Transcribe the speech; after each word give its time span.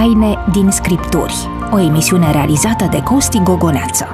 Taine 0.00 0.44
din 0.52 0.70
Scripturi, 0.70 1.34
o 1.72 1.78
emisiune 1.78 2.32
realizată 2.32 2.84
de 2.90 3.02
Costi 3.02 3.38
Gogoneață. 3.38 4.06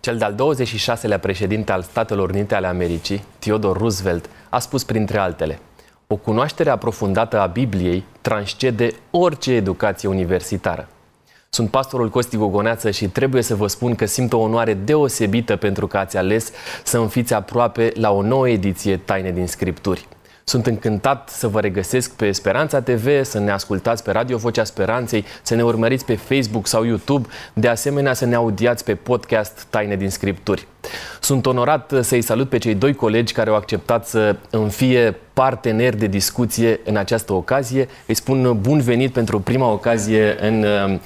Cel 0.00 0.18
de-al 0.18 0.34
26-lea 0.34 1.20
președinte 1.20 1.72
al 1.72 1.82
Statelor 1.82 2.30
Unite 2.30 2.54
ale 2.54 2.66
Americii, 2.66 3.24
Theodore 3.38 3.78
Roosevelt, 3.78 4.30
a 4.48 4.58
spus 4.58 4.84
printre 4.84 5.18
altele 5.18 5.58
O 6.06 6.16
cunoaștere 6.16 6.70
aprofundată 6.70 7.40
a 7.40 7.46
Bibliei 7.46 8.04
transcede 8.20 8.90
orice 9.10 9.52
educație 9.52 10.08
universitară. 10.08 10.88
Sunt 11.48 11.70
pastorul 11.70 12.08
Costi 12.08 12.36
Gogoneață 12.36 12.90
și 12.90 13.08
trebuie 13.08 13.42
să 13.42 13.54
vă 13.54 13.66
spun 13.66 13.94
că 13.94 14.04
simt 14.06 14.32
o 14.32 14.38
onoare 14.38 14.74
deosebită 14.74 15.56
pentru 15.56 15.86
că 15.86 15.96
ați 15.96 16.16
ales 16.16 16.52
să 16.82 16.98
îmi 16.98 17.08
fiți 17.08 17.34
aproape 17.34 17.92
la 17.94 18.10
o 18.10 18.22
nouă 18.22 18.48
ediție 18.48 18.96
Taine 18.96 19.30
din 19.30 19.46
Scripturi. 19.46 20.06
Sunt 20.50 20.66
încântat 20.66 21.28
să 21.28 21.48
vă 21.48 21.60
regăsesc 21.60 22.10
pe 22.12 22.32
Speranța 22.32 22.80
TV, 22.80 23.24
să 23.24 23.38
ne 23.38 23.50
ascultați 23.50 24.02
pe 24.02 24.10
Radio 24.10 24.36
Vocea 24.36 24.64
Speranței, 24.64 25.24
să 25.42 25.54
ne 25.54 25.62
urmăriți 25.62 26.04
pe 26.04 26.16
Facebook 26.16 26.66
sau 26.66 26.84
YouTube, 26.84 27.28
de 27.52 27.68
asemenea 27.68 28.12
să 28.12 28.24
ne 28.24 28.34
audiați 28.34 28.84
pe 28.84 28.94
podcast 28.94 29.66
Taine 29.70 29.96
din 29.96 30.10
Scripturi. 30.10 30.66
Sunt 31.20 31.46
onorat 31.46 31.92
să-i 32.00 32.22
salut 32.22 32.48
pe 32.48 32.58
cei 32.58 32.74
doi 32.74 32.94
colegi 32.94 33.32
care 33.32 33.50
au 33.50 33.56
acceptat 33.56 34.06
să 34.06 34.36
îmi 34.50 34.70
fie 34.70 35.16
parteneri 35.32 35.96
de 35.96 36.06
discuție 36.06 36.80
în 36.84 36.96
această 36.96 37.32
ocazie. 37.32 37.88
Îi 38.06 38.14
spun 38.14 38.58
bun 38.60 38.80
venit 38.80 39.12
pentru 39.12 39.40
prima 39.40 39.70
ocazie 39.70 40.36
în 40.40 40.62
uh, 40.62 40.98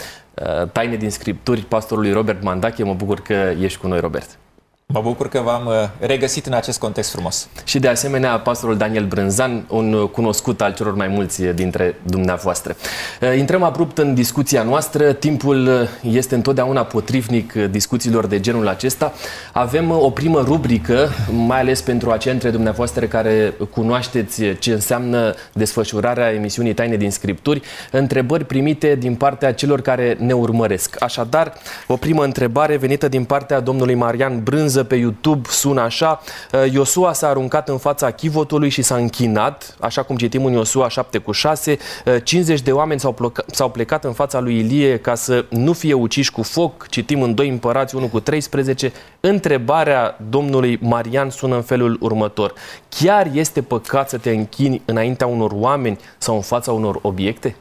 Taine 0.72 0.96
din 0.96 1.10
Scripturi 1.10 1.60
pastorului 1.60 2.12
Robert 2.12 2.42
Mandache. 2.42 2.84
Mă 2.84 2.95
bucur 2.95 3.20
că 3.20 3.52
ești 3.60 3.78
cu 3.78 3.86
noi, 3.86 4.00
Robert. 4.00 4.38
Mă 4.87 5.01
bucur 5.01 5.29
că 5.29 5.41
v-am 5.41 5.66
uh, 5.66 5.73
regăsit 5.98 6.47
în 6.47 6.52
acest 6.52 6.79
context 6.79 7.11
frumos. 7.11 7.48
Și 7.65 7.79
de 7.79 7.88
asemenea 7.88 8.38
pastorul 8.38 8.77
Daniel 8.77 9.07
Brânzan, 9.07 9.65
un 9.68 10.07
cunoscut 10.07 10.60
al 10.60 10.74
celor 10.74 10.95
mai 10.95 11.09
mulți 11.09 11.43
dintre 11.43 11.95
dumneavoastră. 12.02 12.76
Uh, 13.21 13.38
intrăm 13.38 13.63
abrupt 13.63 13.99
în 13.99 14.15
discuția 14.15 14.63
noastră. 14.63 15.13
Timpul 15.13 15.66
uh, 15.66 16.13
este 16.13 16.35
întotdeauna 16.35 16.85
potrivnic 16.85 17.52
discuțiilor 17.52 18.26
de 18.26 18.41
genul 18.41 18.68
acesta. 18.68 19.13
Avem 19.52 19.91
o 19.91 20.10
primă 20.10 20.41
rubrică, 20.41 21.09
mai 21.46 21.60
ales 21.60 21.80
pentru 21.80 22.10
aceia 22.10 22.32
dintre 22.32 22.51
dumneavoastră 22.51 23.07
care 23.07 23.54
cunoașteți 23.71 24.43
ce 24.59 24.73
înseamnă 24.73 25.35
desfășurarea 25.52 26.32
emisiunii 26.32 26.74
Taine 26.74 26.96
din 26.96 27.10
Scripturi, 27.10 27.63
întrebări 27.91 28.45
primite 28.45 28.95
din 28.95 29.15
partea 29.15 29.52
celor 29.54 29.80
care 29.80 30.16
ne 30.21 30.32
urmăresc. 30.32 31.02
Așadar, 31.02 31.52
o 31.87 31.96
primă 31.96 32.24
întrebare 32.24 32.76
venită 32.76 33.09
din 33.09 33.24
partea 33.24 33.60
domnului 33.60 33.95
Marian 33.95 34.43
Brânză 34.74 34.88
pe 34.88 35.00
YouTube 35.00 35.48
sună 35.50 35.80
așa. 35.80 36.20
Uh, 36.52 36.72
Iosua 36.72 37.12
s-a 37.12 37.28
aruncat 37.28 37.68
în 37.68 37.78
fața 37.78 38.10
chivotului 38.10 38.68
și 38.68 38.82
s-a 38.82 38.96
închinat, 38.96 39.76
așa 39.80 40.02
cum 40.02 40.16
citim 40.16 40.44
în 40.44 40.52
Iosua 40.52 40.88
7 40.88 41.18
cu 41.18 41.32
6. 41.32 41.78
50 42.24 42.58
uh, 42.58 42.64
de 42.64 42.72
oameni 42.72 43.00
s-au, 43.00 43.12
plecat, 43.12 43.45
s-au 43.50 43.70
plecat 43.70 44.04
în 44.04 44.12
fața 44.12 44.40
lui 44.40 44.58
Ilie 44.58 44.98
ca 44.98 45.14
să 45.14 45.45
nu 45.50 45.72
fie 45.72 45.92
uciși 45.92 46.32
cu 46.32 46.42
foc. 46.42 46.86
Citim 46.88 47.22
în 47.22 47.34
2 47.34 47.48
împărați 47.48 47.96
1 47.96 48.08
cu 48.08 48.20
13. 48.20 48.92
Întrebarea 49.20 50.16
domnului 50.28 50.78
Marian 50.82 51.30
sună 51.30 51.54
în 51.54 51.62
felul 51.62 51.96
următor. 52.00 52.52
Chiar 52.88 53.30
este 53.32 53.62
păcat 53.62 54.08
să 54.08 54.18
te 54.18 54.30
închini 54.30 54.82
înaintea 54.84 55.26
unor 55.26 55.50
oameni 55.54 55.98
sau 56.18 56.34
în 56.34 56.42
fața 56.42 56.72
unor 56.72 56.98
obiecte? 57.02 57.56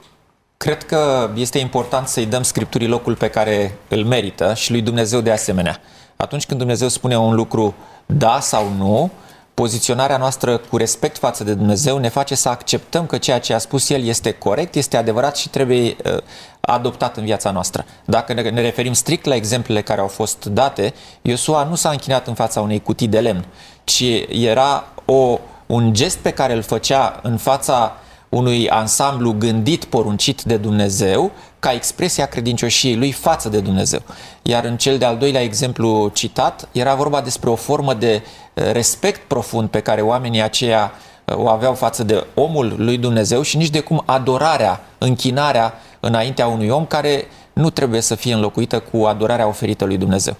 Cred 0.57 0.83
că 0.83 1.29
este 1.35 1.59
important 1.59 2.07
să-i 2.07 2.25
dăm 2.25 2.43
Scripturii 2.43 2.87
locul 2.87 3.15
pe 3.15 3.29
care 3.29 3.75
îl 3.87 4.03
merită 4.03 4.53
și 4.53 4.71
lui 4.71 4.81
Dumnezeu 4.81 5.21
de 5.21 5.31
asemenea 5.31 5.81
atunci 6.23 6.45
când 6.45 6.59
Dumnezeu 6.59 6.87
spune 6.87 7.17
un 7.17 7.35
lucru 7.35 7.73
da 8.05 8.39
sau 8.39 8.69
nu, 8.77 9.11
poziționarea 9.53 10.17
noastră 10.17 10.57
cu 10.57 10.77
respect 10.77 11.17
față 11.17 11.43
de 11.43 11.53
Dumnezeu 11.53 11.97
ne 11.97 12.09
face 12.09 12.35
să 12.35 12.49
acceptăm 12.49 13.05
că 13.05 13.17
ceea 13.17 13.39
ce 13.39 13.53
a 13.53 13.57
spus 13.57 13.89
El 13.89 14.03
este 14.03 14.31
corect, 14.31 14.75
este 14.75 14.97
adevărat 14.97 15.37
și 15.37 15.49
trebuie 15.49 15.95
uh, 16.05 16.17
adoptat 16.59 17.17
în 17.17 17.23
viața 17.23 17.51
noastră. 17.51 17.85
Dacă 18.05 18.33
ne 18.33 18.61
referim 18.61 18.93
strict 18.93 19.25
la 19.25 19.35
exemplele 19.35 19.81
care 19.81 20.01
au 20.01 20.07
fost 20.07 20.45
date, 20.45 20.93
Iosua 21.21 21.63
nu 21.63 21.75
s-a 21.75 21.89
închinat 21.89 22.27
în 22.27 22.33
fața 22.33 22.61
unei 22.61 22.81
cutii 22.81 23.07
de 23.07 23.19
lemn, 23.19 23.45
ci 23.83 24.03
era 24.29 24.83
o, 25.05 25.39
un 25.65 25.93
gest 25.93 26.17
pe 26.17 26.31
care 26.31 26.53
îl 26.53 26.61
făcea 26.61 27.19
în 27.23 27.37
fața 27.37 27.95
unui 28.29 28.69
ansamblu 28.69 29.35
gândit, 29.37 29.85
poruncit 29.85 30.41
de 30.41 30.57
Dumnezeu, 30.57 31.31
ca 31.63 31.71
expresia 31.71 32.25
credincioșiei 32.25 32.95
lui 32.95 33.11
față 33.11 33.49
de 33.49 33.59
Dumnezeu. 33.59 34.01
Iar 34.41 34.63
în 34.63 34.77
cel 34.77 34.97
de-al 34.97 35.17
doilea 35.17 35.41
exemplu 35.41 36.11
citat, 36.13 36.67
era 36.71 36.95
vorba 36.95 37.21
despre 37.21 37.49
o 37.49 37.55
formă 37.55 37.93
de 37.93 38.13
eh, 38.53 38.71
respect 38.71 39.27
profund 39.27 39.69
pe 39.69 39.79
care 39.79 40.01
oamenii 40.01 40.41
aceia 40.41 40.91
eh, 41.25 41.35
o 41.35 41.47
aveau 41.47 41.73
față 41.73 42.03
de 42.03 42.25
omul 42.33 42.75
lui 42.77 42.97
Dumnezeu 42.97 43.41
și 43.41 43.57
nici 43.57 43.69
de 43.69 43.79
cum 43.79 44.03
adorarea, 44.05 44.83
închinarea 44.97 45.73
înaintea 45.99 46.47
unui 46.47 46.69
om 46.69 46.85
care 46.85 47.27
nu 47.53 47.69
trebuie 47.69 48.01
să 48.01 48.15
fie 48.15 48.33
înlocuită 48.33 48.79
cu 48.79 49.03
adorarea 49.03 49.47
oferită 49.47 49.85
lui 49.85 49.97
Dumnezeu. 49.97 50.35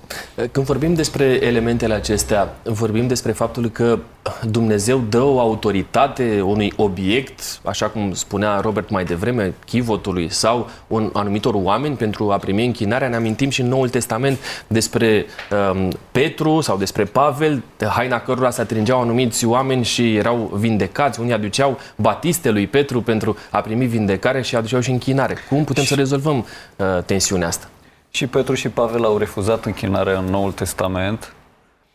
Când 0.51 0.66
vorbim 0.66 0.94
despre 0.94 1.24
elementele 1.25 1.94
acestea, 1.94 2.56
vorbim 2.63 3.07
despre 3.07 3.31
faptul 3.31 3.69
că 3.69 4.00
Dumnezeu 4.50 5.03
dă 5.09 5.22
o 5.22 5.40
autoritate 5.40 6.41
unui 6.41 6.74
obiect, 6.75 7.59
așa 7.63 7.85
cum 7.85 8.13
spunea 8.13 8.59
Robert 8.59 8.90
mai 8.90 9.03
devreme, 9.03 9.53
chivotului 9.66 10.31
sau 10.31 10.69
un 10.88 11.09
anumitor 11.13 11.53
oameni 11.53 11.96
pentru 11.96 12.31
a 12.31 12.38
primi 12.38 12.66
închinarea. 12.66 13.07
Ne 13.07 13.16
amintim 13.16 13.50
și 13.50 13.62
în 13.62 13.68
Noul 13.68 13.90
Testament 13.90 14.38
despre 14.68 15.25
um, 15.74 15.91
Petru 16.12 16.62
sau 16.62 16.78
despre 16.78 17.03
Pavel, 17.03 17.63
de 17.78 17.85
haina 17.85 18.19
cărora 18.19 18.50
se 18.50 18.62
atingeau 18.62 19.01
anumiți 19.01 19.45
oameni 19.45 19.84
și 19.84 20.16
erau 20.16 20.51
vindecați. 20.53 21.19
Unii 21.19 21.34
aduceau 21.34 21.80
batiste 21.95 22.50
lui 22.50 22.68
Petru 22.68 23.01
pentru 23.01 23.38
a 23.50 23.62
primi 23.62 23.85
vindecare 23.85 24.41
și 24.41 24.56
aduceau 24.56 24.81
și 24.81 24.91
închinare. 24.91 25.38
Cum 25.50 25.63
putem 25.63 25.84
să 25.84 25.95
rezolvăm 25.95 26.38
uh, 26.38 27.03
tensiunea 27.03 27.47
asta. 27.47 27.68
Și 28.12 28.28
Petru 28.28 28.53
și 28.53 28.69
Pavel 28.69 29.03
au 29.03 29.18
refuzat 29.18 29.66
închinarea 29.66 30.18
în 30.18 30.25
Noul 30.25 30.52
Testament. 30.52 31.34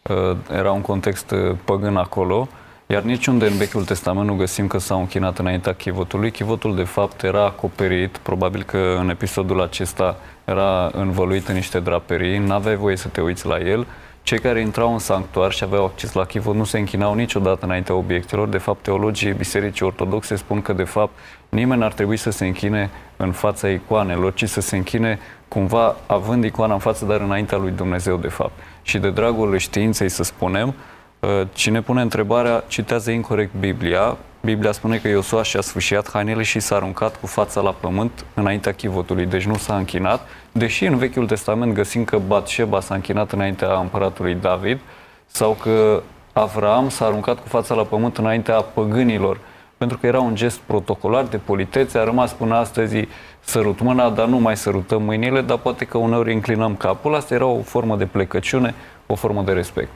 Uh, 0.02 0.36
era 0.52 0.72
un 0.72 0.80
context 0.80 1.30
uh, 1.30 1.56
păgân 1.64 1.96
acolo. 1.96 2.48
Iar 2.86 3.02
niciunde 3.02 3.46
în 3.46 3.56
Vechiul 3.56 3.84
Testament 3.84 4.26
nu 4.26 4.36
găsim 4.36 4.66
că 4.66 4.78
s-au 4.78 4.98
închinat 4.98 5.38
înaintea 5.38 5.74
chivotului. 5.74 6.30
Chivotul, 6.30 6.74
de 6.74 6.82
fapt, 6.82 7.22
era 7.22 7.44
acoperit. 7.44 8.16
Probabil 8.16 8.62
că 8.62 8.96
în 9.00 9.08
episodul 9.08 9.62
acesta 9.62 10.16
era 10.44 10.90
învăluit 10.92 11.48
în 11.48 11.54
niște 11.54 11.80
draperii. 11.80 12.38
N-aveai 12.38 12.76
voie 12.76 12.96
să 12.96 13.08
te 13.08 13.20
uiți 13.20 13.46
la 13.46 13.58
el. 13.58 13.86
Cei 14.28 14.38
care 14.38 14.60
intrau 14.60 14.92
în 14.92 14.98
sanctuar 14.98 15.52
și 15.52 15.64
aveau 15.64 15.84
acces 15.84 16.12
la 16.12 16.24
chivot 16.24 16.54
nu 16.54 16.64
se 16.64 16.78
închinau 16.78 17.14
niciodată 17.14 17.64
înaintea 17.64 17.94
obiectelor. 17.94 18.48
De 18.48 18.58
fapt, 18.58 18.82
teologii 18.82 19.32
Bisericii 19.32 19.86
Ortodoxe 19.86 20.36
spun 20.36 20.62
că, 20.62 20.72
de 20.72 20.82
fapt, 20.82 21.12
nimeni 21.48 21.80
n-ar 21.80 21.92
trebui 21.92 22.16
să 22.16 22.30
se 22.30 22.46
închine 22.46 22.90
în 23.16 23.32
fața 23.32 23.68
icoanelor, 23.68 24.34
ci 24.34 24.44
să 24.44 24.60
se 24.60 24.76
închine 24.76 25.18
cumva 25.48 25.96
având 26.06 26.44
icoana 26.44 26.72
în 26.72 26.78
față, 26.78 27.04
dar 27.04 27.20
înaintea 27.20 27.58
lui 27.58 27.70
Dumnezeu, 27.70 28.16
de 28.16 28.28
fapt. 28.28 28.52
Și 28.82 28.98
de 28.98 29.10
dragul 29.10 29.56
științei, 29.56 30.08
să 30.08 30.22
spunem, 30.22 30.74
uh, 31.20 31.42
cine 31.52 31.82
pune 31.82 32.00
întrebarea 32.00 32.64
citează 32.66 33.10
incorrect 33.10 33.54
Biblia. 33.54 34.16
Biblia 34.40 34.72
spune 34.72 34.98
că 34.98 35.08
Iosua 35.08 35.42
și-a 35.42 35.60
sfâșiat 35.60 36.10
hainele 36.10 36.42
și 36.42 36.60
s-a 36.60 36.74
aruncat 36.74 37.16
cu 37.16 37.26
fața 37.26 37.60
la 37.60 37.72
pământ 37.72 38.24
înaintea 38.34 38.72
chivotului, 38.72 39.26
deci 39.26 39.46
nu 39.46 39.56
s-a 39.56 39.76
închinat, 39.76 40.20
deși 40.52 40.84
în 40.84 40.96
Vechiul 40.96 41.26
Testament 41.26 41.72
găsim 41.72 42.04
că 42.04 42.18
Batșeba 42.26 42.80
s-a 42.80 42.94
închinat 42.94 43.32
înaintea 43.32 43.78
împăratului 43.78 44.34
David 44.34 44.78
sau 45.26 45.56
că 45.62 46.02
Avram 46.32 46.88
s-a 46.88 47.04
aruncat 47.04 47.40
cu 47.40 47.48
fața 47.48 47.74
la 47.74 47.82
pământ 47.82 48.16
înaintea 48.16 48.60
păgânilor 48.60 49.38
pentru 49.78 49.98
că 49.98 50.06
era 50.06 50.20
un 50.20 50.34
gest 50.34 50.58
protocolar 50.58 51.24
de 51.24 51.36
politețe, 51.36 51.98
a 51.98 52.04
rămas 52.04 52.32
până 52.32 52.54
astăzi 52.54 53.08
sărut 53.40 53.80
mâna, 53.80 54.10
dar 54.10 54.26
nu 54.26 54.38
mai 54.38 54.56
sărutăm 54.56 55.02
mâinile, 55.02 55.40
dar 55.40 55.58
poate 55.58 55.84
că 55.84 55.98
uneori 55.98 56.32
înclinăm 56.32 56.76
capul. 56.76 57.14
Asta 57.14 57.34
era 57.34 57.46
o 57.46 57.62
formă 57.62 57.96
de 57.96 58.06
plecăciune, 58.06 58.74
o 59.06 59.14
formă 59.14 59.42
de 59.42 59.52
respect. 59.52 59.90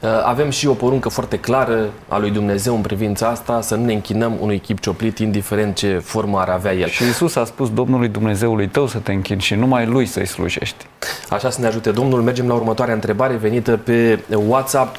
Uh, 0.00 0.08
avem 0.24 0.50
și 0.50 0.66
o 0.66 0.72
poruncă 0.72 1.08
foarte 1.08 1.38
clară 1.38 1.90
a 2.08 2.18
lui 2.18 2.30
Dumnezeu 2.30 2.74
în 2.74 2.80
privința 2.80 3.28
asta, 3.28 3.60
să 3.60 3.74
nu 3.74 3.84
ne 3.84 3.92
închinăm 3.92 4.36
unui 4.40 4.58
chip 4.58 4.80
cioplit, 4.80 5.18
indiferent 5.18 5.76
ce 5.76 5.98
formă 5.98 6.38
ar 6.38 6.48
avea 6.48 6.72
el. 6.72 6.88
Și 6.88 7.02
Isus 7.02 7.36
a 7.36 7.44
spus 7.44 7.72
Domnului 7.72 8.08
Dumnezeului 8.08 8.68
tău 8.68 8.86
să 8.86 8.98
te 8.98 9.12
închini 9.12 9.40
și 9.40 9.54
numai 9.54 9.86
Lui 9.86 10.06
să-i 10.06 10.26
slujești. 10.26 10.86
Așa 11.28 11.50
să 11.50 11.60
ne 11.60 11.66
ajute 11.66 11.90
Domnul. 11.90 12.22
Mergem 12.22 12.48
la 12.48 12.54
următoarea 12.54 12.94
întrebare 12.94 13.34
venită 13.34 13.76
pe 13.76 14.18
WhatsApp. 14.46 14.96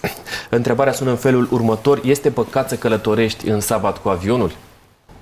Întrebarea 0.50 0.92
sună 0.92 1.10
în 1.10 1.16
felul 1.16 1.48
următor. 1.50 2.00
Este 2.04 2.30
păcat 2.30 2.68
să 2.68 2.74
călătorești 2.74 3.48
în 3.48 3.60
sabat 3.60 3.98
cu 3.98 4.08
avionul? 4.08 4.52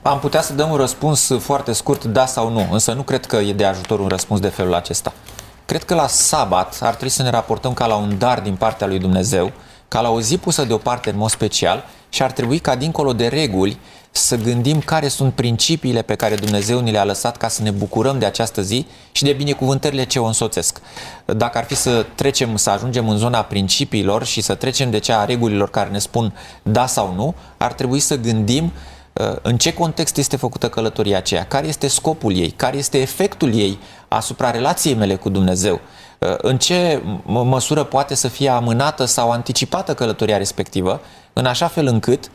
Am 0.02 0.19
putea 0.19 0.40
să 0.40 0.52
dăm 0.52 0.70
un 0.70 0.76
răspuns 0.76 1.32
foarte 1.38 1.72
scurt, 1.72 2.05
da 2.05 2.26
sau 2.26 2.50
nu, 2.50 2.69
însă 2.70 2.93
nu 2.93 3.02
cred 3.02 3.26
că 3.26 3.37
e 3.37 3.52
de 3.52 3.64
ajutor 3.64 4.00
un 4.00 4.08
răspuns 4.08 4.40
de 4.40 4.49
felul 4.49 4.75
acesta. 4.75 5.12
Cred 5.70 5.84
că 5.84 5.94
la 5.94 6.06
sabat 6.06 6.78
ar 6.81 6.90
trebui 6.90 7.08
să 7.08 7.22
ne 7.22 7.31
raportăm 7.31 7.72
ca 7.72 7.87
la 7.87 7.94
un 7.94 8.19
dar 8.19 8.40
din 8.40 8.56
partea 8.56 8.87
lui 8.87 8.99
Dumnezeu, 8.99 9.52
ca 9.88 10.00
la 10.00 10.11
o 10.11 10.20
zi 10.20 10.38
pusă 10.38 10.64
deoparte 10.64 11.11
în 11.11 11.17
mod 11.17 11.31
special 11.31 11.84
și 12.08 12.22
ar 12.22 12.31
trebui 12.31 12.58
ca 12.58 12.75
dincolo 12.75 13.12
de 13.12 13.26
reguli 13.26 13.78
să 14.11 14.37
gândim 14.37 14.81
care 14.81 15.08
sunt 15.08 15.32
principiile 15.32 16.02
pe 16.02 16.14
care 16.14 16.34
Dumnezeu 16.34 16.81
ni 16.81 16.90
le-a 16.90 17.05
lăsat 17.05 17.37
ca 17.37 17.49
să 17.49 17.62
ne 17.62 17.70
bucurăm 17.70 18.19
de 18.19 18.25
această 18.25 18.62
zi 18.62 18.87
și 19.12 19.25
de 19.25 19.32
binecuvântările 19.32 20.05
ce 20.05 20.19
o 20.19 20.25
însoțesc. 20.25 20.81
Dacă 21.25 21.58
ar 21.58 21.64
fi 21.64 21.75
să 21.75 22.06
trecem, 22.14 22.56
să 22.56 22.70
ajungem 22.70 23.08
în 23.08 23.17
zona 23.17 23.43
principiilor 23.43 24.25
și 24.25 24.40
să 24.40 24.55
trecem 24.55 24.90
de 24.90 24.99
cea 24.99 25.20
a 25.20 25.25
regulilor 25.25 25.70
care 25.70 25.90
ne 25.90 25.99
spun 25.99 26.34
da 26.62 26.87
sau 26.87 27.14
nu, 27.14 27.34
ar 27.56 27.72
trebui 27.72 28.00
să 28.00 28.17
gândim 28.17 28.64
uh, 28.64 28.70
în 29.43 29.57
ce 29.57 29.73
context 29.73 30.17
este 30.17 30.37
făcută 30.37 30.69
călătoria 30.69 31.17
aceea, 31.17 31.45
care 31.45 31.67
este 31.67 31.87
scopul 31.87 32.37
ei, 32.37 32.51
care 32.51 32.77
este 32.77 33.01
efectul 33.01 33.55
ei 33.55 33.79
asupra 34.09 34.51
relației 34.51 34.95
mele 34.95 35.17
cu 35.17 35.29
Dumnezeu, 35.29 35.81
uh, 36.19 36.35
în 36.37 36.59
ce 36.59 37.03
măsură 37.25 37.85
poate 37.85 38.15
să 38.15 38.29
fie 38.29 38.49
amânată 38.49 39.05
sau 39.05 39.31
anticipată 39.31 39.95
călătoria 39.95 40.37
respectivă, 40.37 41.01
în 41.33 41.47
așa 41.47 41.67
fel 41.67 41.87
încât 41.87 42.31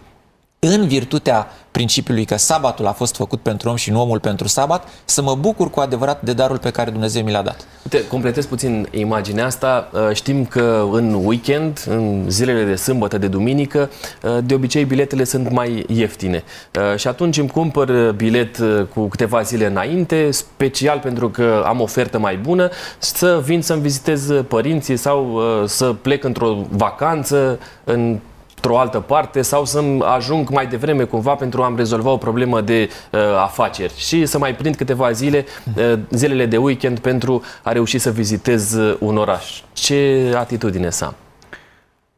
în 0.65 0.87
virtutea 0.87 1.47
principiului 1.75 2.25
că 2.25 2.37
sabatul 2.37 2.87
a 2.87 2.91
fost 2.91 3.15
făcut 3.15 3.41
pentru 3.41 3.69
om 3.69 3.75
și 3.75 3.91
nu 3.91 4.01
omul 4.01 4.19
pentru 4.19 4.47
sabat, 4.47 4.87
să 5.05 5.21
mă 5.21 5.35
bucur 5.35 5.69
cu 5.69 5.79
adevărat 5.79 6.21
de 6.21 6.33
darul 6.33 6.57
pe 6.57 6.69
care 6.69 6.91
Dumnezeu 6.91 7.23
mi 7.23 7.31
l-a 7.31 7.41
dat. 7.41 7.65
Uite, 7.83 8.07
completez 8.07 8.45
puțin 8.45 8.87
imaginea 8.91 9.45
asta. 9.45 9.89
Uh, 9.93 10.09
știm 10.13 10.45
că 10.45 10.87
în 10.91 11.13
weekend, 11.23 11.85
în 11.89 12.25
zilele 12.27 12.63
de 12.63 12.75
sâmbătă, 12.75 13.17
de 13.17 13.27
duminică, 13.27 13.89
uh, 14.23 14.37
de 14.43 14.53
obicei 14.53 14.85
biletele 14.85 15.23
sunt 15.23 15.51
mai 15.51 15.85
ieftine. 15.87 16.43
Uh, 16.91 16.97
și 16.97 17.07
atunci 17.07 17.37
îmi 17.37 17.49
cumpăr 17.49 18.11
bilet 18.11 18.57
cu 18.93 19.07
câteva 19.07 19.41
zile 19.41 19.65
înainte, 19.65 20.31
special 20.31 20.99
pentru 20.99 21.29
că 21.29 21.63
am 21.65 21.81
ofertă 21.81 22.19
mai 22.19 22.37
bună, 22.37 22.69
să 22.97 23.41
vin 23.43 23.61
să-mi 23.61 23.81
vizitez 23.81 24.31
părinții 24.47 24.97
sau 24.97 25.41
să 25.65 25.85
plec 25.85 26.23
într-o 26.23 26.65
vacanță 26.69 27.59
în 27.83 28.19
într-o 28.65 28.79
altă 28.79 28.99
parte 28.99 29.41
sau 29.41 29.65
să 29.65 29.83
ajung 30.15 30.49
mai 30.49 30.67
devreme 30.67 31.03
cumva 31.03 31.35
pentru 31.35 31.63
a-mi 31.63 31.77
rezolva 31.77 32.09
o 32.09 32.17
problemă 32.17 32.61
de 32.61 32.89
uh, 33.11 33.19
afaceri 33.43 33.93
și 33.97 34.25
să 34.25 34.37
mai 34.37 34.55
prind 34.55 34.75
câteva 34.75 35.11
zile, 35.11 35.45
uh, 35.77 35.99
zilele 36.09 36.45
de 36.45 36.57
weekend 36.57 36.99
pentru 36.99 37.43
a 37.63 37.71
reuși 37.71 37.97
să 37.97 38.11
vizitez 38.11 38.73
uh, 38.73 38.97
un 38.99 39.17
oraș. 39.17 39.61
Ce 39.73 40.33
atitudine 40.37 40.89
să 40.89 41.05
am? 41.05 41.15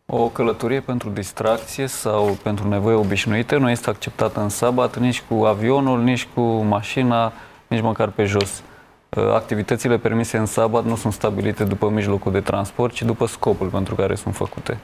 O 0.05 0.27
călătorie 0.27 0.79
pentru 0.79 1.09
distracție 1.09 1.87
sau 1.87 2.37
pentru 2.43 2.67
nevoie 2.67 2.95
obișnuite 2.95 3.57
nu 3.57 3.69
este 3.69 3.89
acceptată 3.89 4.39
în 4.39 4.49
sabat 4.49 4.97
nici 4.97 5.23
cu 5.29 5.43
avionul, 5.43 6.03
nici 6.03 6.27
cu 6.33 6.41
mașina, 6.41 7.33
nici 7.67 7.81
măcar 7.81 8.09
pe 8.09 8.25
jos. 8.25 8.61
Uh, 9.09 9.33
activitățile 9.33 9.97
permise 9.97 10.37
în 10.37 10.45
sabat 10.45 10.85
nu 10.85 10.95
sunt 10.95 11.13
stabilite 11.13 11.63
după 11.63 11.89
mijlocul 11.89 12.31
de 12.31 12.39
transport, 12.39 12.93
ci 12.93 13.01
după 13.01 13.25
scopul 13.25 13.67
pentru 13.67 13.95
care 13.95 14.15
sunt 14.15 14.35
făcute. 14.35 14.77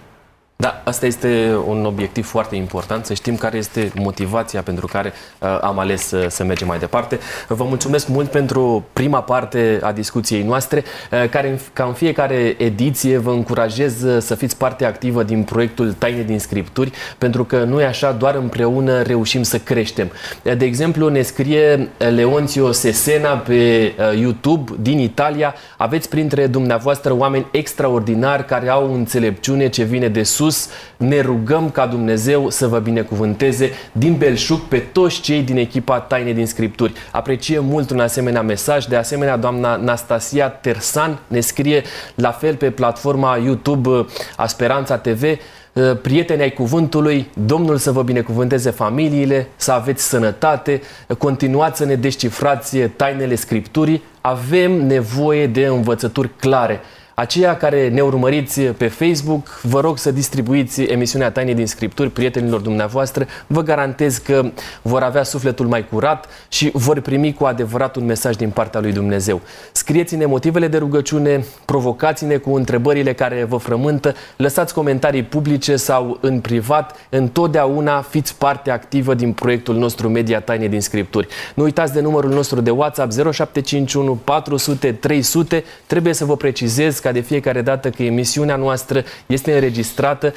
Da, 0.64 0.82
asta 0.84 1.06
este 1.06 1.58
un 1.68 1.86
obiectiv 1.86 2.26
foarte 2.26 2.56
important, 2.56 3.06
să 3.06 3.14
știm 3.14 3.36
care 3.36 3.58
este 3.58 3.92
motivația 3.96 4.62
pentru 4.62 4.88
care 4.88 5.14
uh, 5.40 5.58
am 5.62 5.80
ales 5.80 6.08
să, 6.08 6.28
să 6.30 6.44
mergem 6.44 6.68
mai 6.68 6.80
departe. 6.80 7.20
Vă 7.48 7.64
mulțumesc 7.64 8.08
mult 8.08 8.30
pentru 8.30 8.86
prima 8.94 9.22
parte 9.22 9.80
a 9.82 9.92
discuției 9.92 10.44
noastre, 10.44 10.84
uh, 11.12 11.30
care 11.30 11.60
ca 11.74 11.84
în 11.84 11.94
fiecare 11.94 12.56
ediție 12.58 13.18
vă 13.18 13.32
încurajez 13.32 14.02
uh, 14.02 14.22
să 14.22 14.36
fiți 14.36 14.58
parte 14.58 14.86
activă 14.86 15.24
din 15.24 15.44
proiectul 15.44 15.94
Taine 15.94 16.22
din 16.22 16.40
Scripturi, 16.40 16.92
pentru 17.18 17.44
că 17.44 17.64
nu 17.64 17.82
e 17.82 17.86
așa, 17.86 18.12
doar 18.12 18.36
împreună 18.36 19.02
reușim 19.02 19.44
să 19.44 19.58
creștem. 19.58 20.12
Uh, 20.44 20.58
de 20.58 20.66
exemplu, 20.66 21.08
ne 21.08 21.22
scrie 21.22 21.90
Leonțio 21.98 22.72
Sesena 22.72 23.30
pe 23.30 23.94
uh, 23.98 24.20
YouTube 24.20 24.72
din 24.80 25.00
Italia, 25.00 25.56
aveți 25.78 26.10
printre 26.10 26.48
dumneavoastră 26.48 27.14
oameni 27.14 27.48
extraordinari 27.52 28.46
care 28.46 28.70
au 28.70 28.94
înțelepciune 28.94 29.70
ce 29.70 29.84
vine 29.84 30.08
de 30.08 30.24
sus, 30.24 30.52
sus, 30.54 30.70
ne 30.98 31.22
rugăm 31.22 31.70
ca 31.70 31.86
Dumnezeu 31.86 32.50
să 32.50 32.68
vă 32.68 32.80
binecuvânteze 32.80 33.72
din 33.92 34.16
belșug 34.18 34.60
pe 34.60 34.78
toți 34.78 35.22
cei 35.22 35.42
din 35.42 35.58
echipa 35.58 36.00
Taine 36.00 36.32
din 36.32 36.46
Scripturi. 36.46 36.94
Apreciem 37.12 37.66
mult 37.66 37.90
un 37.90 38.00
asemenea 38.00 38.42
mesaj. 38.42 38.86
De 38.86 38.96
asemenea, 38.96 39.38
doamna 39.38 39.76
Nastasia 39.76 40.50
Tersan 40.50 41.20
ne 41.28 41.40
scrie 41.40 41.84
la 42.16 42.32
fel 42.32 42.56
pe 42.56 42.70
platforma 42.70 43.38
YouTube 43.38 43.90
uh, 43.90 44.06
a 44.36 44.48
Speranța 44.48 44.98
TV 44.98 45.24
uh, 45.24 45.98
prieteni 46.02 46.42
ai 46.42 46.52
cuvântului, 46.54 47.30
Domnul 47.46 47.78
să 47.78 47.92
vă 47.92 48.04
binecuvânteze 48.04 48.70
familiile, 48.70 49.48
să 49.56 49.72
aveți 49.72 50.04
sănătate, 50.04 50.82
continuați 51.18 51.78
să 51.78 51.86
ne 51.86 51.96
descifrați 51.96 52.78
tainele 52.78 53.36
Scripturii, 53.36 54.04
avem 54.22 54.72
nevoie 54.72 55.48
de 55.48 55.66
învățături 55.66 56.30
clare. 56.36 56.82
Aceia 57.16 57.58
care 57.58 57.90
ne 57.90 58.02
urmăriți 58.02 58.62
pe 58.62 58.88
Facebook, 58.88 59.60
vă 59.62 59.80
rog 59.80 59.98
să 59.98 60.12
distribuiți 60.12 60.82
emisiunea 60.82 61.32
Taine 61.32 61.54
din 61.54 61.68
Scripturi 61.68 62.10
prietenilor 62.10 62.60
dumneavoastră. 62.60 63.28
Vă 63.48 63.62
garantez 63.62 64.18
că 64.18 64.52
vor 64.82 65.02
avea 65.02 65.24
sufletul 65.24 65.68
mai 65.68 65.88
curat 65.88 66.28
și 66.48 66.70
vor 66.74 67.00
primi 67.00 67.34
cu 67.34 67.46
adevărat 67.46 67.96
un 67.96 68.06
mesaj 68.06 68.36
din 68.36 68.50
partea 68.50 68.80
lui 68.80 68.92
Dumnezeu. 68.92 69.42
Scrieți-ne 69.72 70.26
motivele 70.26 70.68
de 70.68 70.78
rugăciune, 70.78 71.46
provocați-ne 71.66 72.38
cu 72.38 72.56
întrebările 72.56 73.14
care 73.14 73.44
vă 73.44 73.58
frământă, 73.58 74.16
lăsați 74.36 74.74
comentarii 74.74 75.24
publice 75.24 75.76
sau 75.76 76.18
în 76.22 76.40
privat. 76.40 76.96
Întotdeauna 77.10 78.02
fiți 78.02 78.38
parte 78.38 78.72
activă 78.72 79.14
din 79.14 79.34
proiectul 79.34 79.76
nostru 79.76 80.10
Media 80.10 80.40
Taine 80.40 80.68
din 80.68 80.82
Scripturi. 80.82 81.28
Nu 81.56 81.64
uitați 81.64 81.94
de 81.94 82.02
numărul 82.02 82.32
nostru 82.32 82.62
de 82.62 82.70
WhatsApp 82.70 83.12
0751 83.12 84.14
400 84.24 84.92
300. 84.92 85.64
Trebuie 85.86 86.14
să 86.14 86.26
vă 86.26 86.36
precizez 86.36 87.02
ca 87.04 87.12
de 87.12 87.20
fiecare 87.20 87.62
dată 87.62 87.90
că 87.90 88.04
emisiunea 88.04 88.56
noastră 88.56 89.04
este 89.26 89.54
înregistrată. 89.54 90.34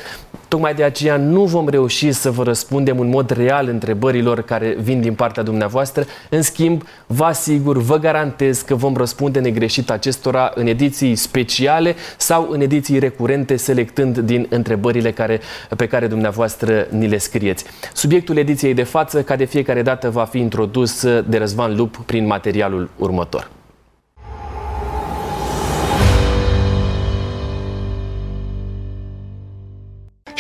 Tocmai 0.48 0.74
de 0.74 0.82
aceea 0.82 1.16
nu 1.16 1.44
vom 1.44 1.68
reuși 1.68 2.12
să 2.12 2.30
vă 2.30 2.42
răspundem 2.42 3.00
în 3.00 3.08
mod 3.08 3.30
real 3.30 3.68
întrebărilor 3.68 4.42
care 4.42 4.76
vin 4.80 5.00
din 5.00 5.14
partea 5.14 5.42
dumneavoastră. 5.42 6.04
În 6.30 6.42
schimb, 6.42 6.82
vă 7.06 7.24
asigur, 7.24 7.76
vă 7.76 7.98
garantez 7.98 8.60
că 8.60 8.74
vom 8.74 8.96
răspunde 8.96 9.40
negreșit 9.40 9.90
acestora 9.90 10.52
în 10.54 10.66
ediții 10.66 11.14
speciale 11.14 11.94
sau 12.16 12.48
în 12.50 12.60
ediții 12.60 12.98
recurente, 12.98 13.56
selectând 13.56 14.18
din 14.18 14.46
întrebările 14.50 15.12
care, 15.12 15.40
pe 15.76 15.86
care 15.86 16.06
dumneavoastră 16.06 16.86
ni 16.90 17.08
le 17.08 17.18
scrieți. 17.18 17.64
Subiectul 17.92 18.36
ediției 18.36 18.74
de 18.74 18.82
față, 18.82 19.22
ca 19.22 19.36
de 19.36 19.44
fiecare 19.44 19.82
dată, 19.82 20.10
va 20.10 20.24
fi 20.24 20.38
introdus 20.38 21.04
de 21.28 21.38
Răzvan 21.38 21.76
Lup 21.76 21.96
prin 22.06 22.26
materialul 22.26 22.90
următor. 22.96 23.50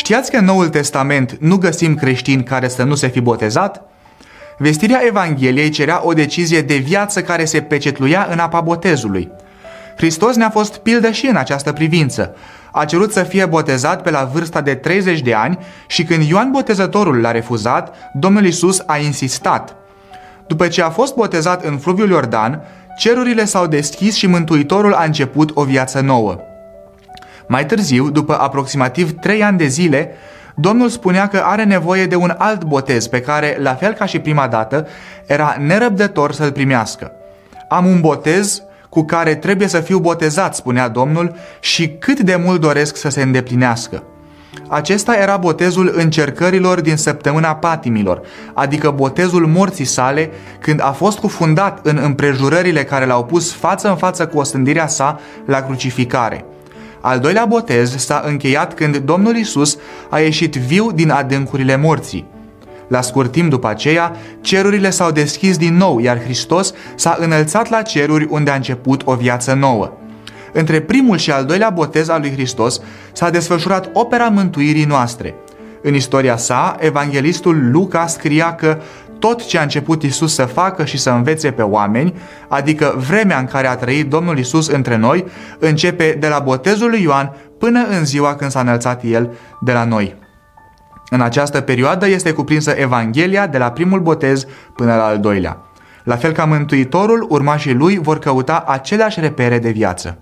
Știați 0.06 0.30
că 0.30 0.36
în 0.36 0.44
Noul 0.44 0.68
Testament 0.68 1.36
nu 1.40 1.56
găsim 1.56 1.94
creștini 1.94 2.42
care 2.42 2.68
să 2.68 2.82
nu 2.82 2.94
se 2.94 3.08
fi 3.08 3.20
botezat? 3.20 3.82
Vestirea 4.58 5.00
Evangheliei 5.06 5.68
cerea 5.68 6.00
o 6.04 6.12
decizie 6.12 6.60
de 6.60 6.76
viață 6.76 7.22
care 7.22 7.44
se 7.44 7.60
pecetluia 7.60 8.28
în 8.30 8.38
apa 8.38 8.60
botezului. 8.60 9.30
Hristos 9.96 10.36
ne-a 10.36 10.50
fost 10.50 10.76
pildă 10.76 11.10
și 11.10 11.26
în 11.26 11.36
această 11.36 11.72
privință. 11.72 12.34
A 12.72 12.84
cerut 12.84 13.12
să 13.12 13.22
fie 13.22 13.46
botezat 13.46 14.02
pe 14.02 14.10
la 14.10 14.30
vârsta 14.32 14.60
de 14.60 14.74
30 14.74 15.20
de 15.20 15.34
ani 15.34 15.58
și 15.86 16.04
când 16.04 16.22
Ioan 16.22 16.50
Botezătorul 16.50 17.20
l-a 17.20 17.30
refuzat, 17.30 17.94
Domnul 18.14 18.44
Isus 18.44 18.82
a 18.86 18.96
insistat. 18.96 19.76
După 20.46 20.68
ce 20.68 20.82
a 20.82 20.90
fost 20.90 21.14
botezat 21.14 21.64
în 21.64 21.78
fluviul 21.78 22.10
Iordan, 22.10 22.62
cerurile 22.98 23.44
s-au 23.44 23.66
deschis 23.66 24.14
și 24.14 24.26
Mântuitorul 24.26 24.92
a 24.92 25.04
început 25.04 25.50
o 25.54 25.64
viață 25.64 26.00
nouă. 26.00 26.40
Mai 27.48 27.66
târziu, 27.66 28.10
după 28.10 28.40
aproximativ 28.40 29.18
3 29.20 29.42
ani 29.42 29.58
de 29.58 29.66
zile, 29.66 30.10
Domnul 30.58 30.88
spunea 30.88 31.28
că 31.28 31.42
are 31.44 31.64
nevoie 31.64 32.06
de 32.06 32.16
un 32.16 32.34
alt 32.38 32.64
botez 32.64 33.06
pe 33.06 33.20
care, 33.20 33.56
la 33.60 33.74
fel 33.74 33.92
ca 33.92 34.04
și 34.04 34.18
prima 34.18 34.48
dată, 34.48 34.86
era 35.26 35.56
nerăbdător 35.58 36.32
să-l 36.32 36.52
primească. 36.52 37.12
Am 37.68 37.86
un 37.86 38.00
botez 38.00 38.62
cu 38.88 39.04
care 39.04 39.34
trebuie 39.34 39.68
să 39.68 39.80
fiu 39.80 39.98
botezat, 39.98 40.54
spunea 40.54 40.88
Domnul, 40.88 41.34
și 41.60 41.88
cât 41.88 42.20
de 42.20 42.36
mult 42.44 42.60
doresc 42.60 42.96
să 42.96 43.08
se 43.08 43.22
îndeplinească. 43.22 44.02
Acesta 44.68 45.16
era 45.16 45.36
botezul 45.36 45.92
încercărilor 45.96 46.80
din 46.80 46.96
săptămâna 46.96 47.54
patimilor, 47.54 48.20
adică 48.54 48.90
botezul 48.90 49.46
morții 49.46 49.84
sale, 49.84 50.30
când 50.60 50.80
a 50.82 50.90
fost 50.90 51.18
cufundat 51.18 51.78
în 51.82 51.98
împrejurările 52.02 52.84
care 52.84 53.06
l-au 53.06 53.24
pus 53.24 53.52
față 53.52 53.88
în 53.88 53.96
față 53.96 54.26
cu 54.26 54.38
osândirea 54.38 54.86
sa 54.86 55.20
la 55.46 55.62
crucificare– 55.62 56.44
al 57.06 57.18
doilea 57.18 57.44
botez 57.44 57.96
s-a 57.96 58.22
încheiat 58.26 58.74
când 58.74 58.96
Domnul 58.96 59.36
Isus 59.36 59.76
a 60.10 60.18
ieșit 60.18 60.54
viu 60.54 60.92
din 60.92 61.10
adâncurile 61.10 61.76
morții. 61.76 62.26
La 62.88 63.00
scurt 63.00 63.32
timp 63.32 63.50
după 63.50 63.68
aceea, 63.68 64.16
cerurile 64.40 64.90
s-au 64.90 65.10
deschis 65.10 65.56
din 65.56 65.76
nou, 65.76 65.98
iar 65.98 66.22
Hristos 66.22 66.72
s-a 66.94 67.16
înălțat 67.20 67.70
la 67.70 67.82
ceruri 67.82 68.26
unde 68.30 68.50
a 68.50 68.54
început 68.54 69.02
o 69.04 69.14
viață 69.14 69.54
nouă. 69.54 69.92
Între 70.52 70.80
primul 70.80 71.16
și 71.16 71.30
al 71.30 71.44
doilea 71.44 71.70
botez 71.70 72.08
al 72.08 72.20
lui 72.20 72.32
Hristos 72.32 72.80
s-a 73.12 73.30
desfășurat 73.30 73.90
opera 73.92 74.28
mântuirii 74.28 74.84
noastre. 74.84 75.34
În 75.82 75.94
istoria 75.94 76.36
sa, 76.36 76.76
evanghelistul 76.80 77.70
Luca 77.70 78.06
scria 78.06 78.54
că 78.54 78.78
tot 79.18 79.46
ce 79.46 79.58
a 79.58 79.62
început 79.62 80.02
Isus 80.02 80.34
să 80.34 80.44
facă 80.44 80.84
și 80.84 80.98
să 80.98 81.10
învețe 81.10 81.50
pe 81.50 81.62
oameni, 81.62 82.14
adică 82.48 82.94
vremea 83.08 83.38
în 83.38 83.44
care 83.44 83.66
a 83.66 83.76
trăit 83.76 84.10
Domnul 84.10 84.38
Isus 84.38 84.68
între 84.68 84.96
noi, 84.96 85.24
începe 85.58 86.16
de 86.20 86.28
la 86.28 86.38
botezul 86.38 86.90
lui 86.90 87.02
Ioan 87.02 87.34
până 87.58 87.86
în 87.98 88.04
ziua 88.04 88.34
când 88.34 88.50
s-a 88.50 88.60
înălțat 88.60 89.02
El 89.04 89.30
de 89.60 89.72
la 89.72 89.84
noi. 89.84 90.16
În 91.10 91.20
această 91.20 91.60
perioadă 91.60 92.08
este 92.08 92.32
cuprinsă 92.32 92.70
Evanghelia 92.70 93.46
de 93.46 93.58
la 93.58 93.70
primul 93.70 94.00
botez 94.00 94.46
până 94.74 94.94
la 94.94 95.04
al 95.04 95.18
doilea. 95.18 95.60
La 96.04 96.16
fel 96.16 96.32
ca 96.32 96.44
Mântuitorul, 96.44 97.26
urmașii 97.28 97.74
lui 97.74 97.98
vor 97.98 98.18
căuta 98.18 98.64
aceleași 98.66 99.20
repere 99.20 99.58
de 99.58 99.70
viață. 99.70 100.18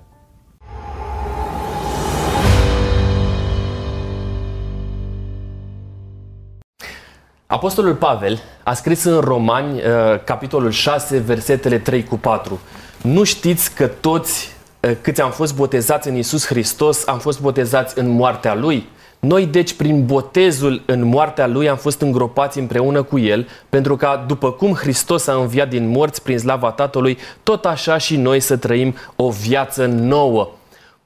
Apostolul 7.54 7.94
Pavel 7.94 8.40
a 8.62 8.72
scris 8.72 9.04
în 9.04 9.20
Romani, 9.20 9.72
uh, 9.74 9.82
capitolul 10.24 10.70
6, 10.70 11.18
versetele 11.18 11.78
3 11.78 12.04
cu 12.04 12.18
4. 12.18 12.60
Nu 13.02 13.24
știți 13.24 13.74
că 13.74 13.86
toți 13.86 14.56
uh, 14.80 14.90
câți 15.00 15.20
am 15.20 15.30
fost 15.30 15.54
botezați 15.54 16.08
în 16.08 16.16
Isus 16.16 16.46
Hristos, 16.46 17.06
am 17.06 17.18
fost 17.18 17.40
botezați 17.40 17.98
în 17.98 18.08
moartea 18.08 18.54
Lui? 18.54 18.88
Noi, 19.18 19.46
deci, 19.46 19.72
prin 19.72 20.06
botezul 20.06 20.82
în 20.86 21.04
moartea 21.04 21.46
Lui 21.46 21.68
am 21.68 21.76
fost 21.76 22.00
îngropați 22.00 22.58
împreună 22.58 23.02
cu 23.02 23.18
El, 23.18 23.48
pentru 23.68 23.96
ca, 23.96 24.24
după 24.26 24.50
cum 24.52 24.72
Hristos 24.72 25.26
a 25.26 25.34
înviat 25.34 25.68
din 25.68 25.88
morți 25.88 26.22
prin 26.22 26.38
slava 26.38 26.70
Tatălui, 26.70 27.18
tot 27.42 27.64
așa 27.64 27.98
și 27.98 28.16
noi 28.16 28.40
să 28.40 28.56
trăim 28.56 28.94
o 29.16 29.30
viață 29.30 29.86
nouă. 29.86 30.50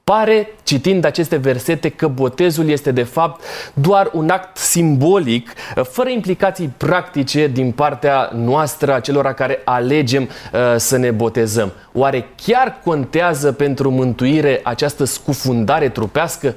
Pare, 0.09 0.47
citind 0.63 1.05
aceste 1.05 1.35
versete, 1.35 1.89
că 1.89 2.07
botezul 2.07 2.69
este 2.69 2.91
de 2.91 3.03
fapt 3.03 3.43
doar 3.73 4.09
un 4.13 4.29
act 4.29 4.57
simbolic, 4.57 5.53
fără 5.83 6.09
implicații 6.09 6.73
practice 6.77 7.47
din 7.47 7.71
partea 7.71 8.31
noastră, 8.33 8.93
a 8.93 8.99
celor 8.99 9.25
care 9.25 9.61
alegem 9.63 10.23
uh, 10.23 10.59
să 10.75 10.97
ne 10.97 11.11
botezăm. 11.11 11.71
Oare 11.93 12.27
chiar 12.45 12.79
contează 12.83 13.51
pentru 13.51 13.91
mântuire 13.91 14.59
această 14.63 15.03
scufundare 15.03 15.89
trupească? 15.89 16.55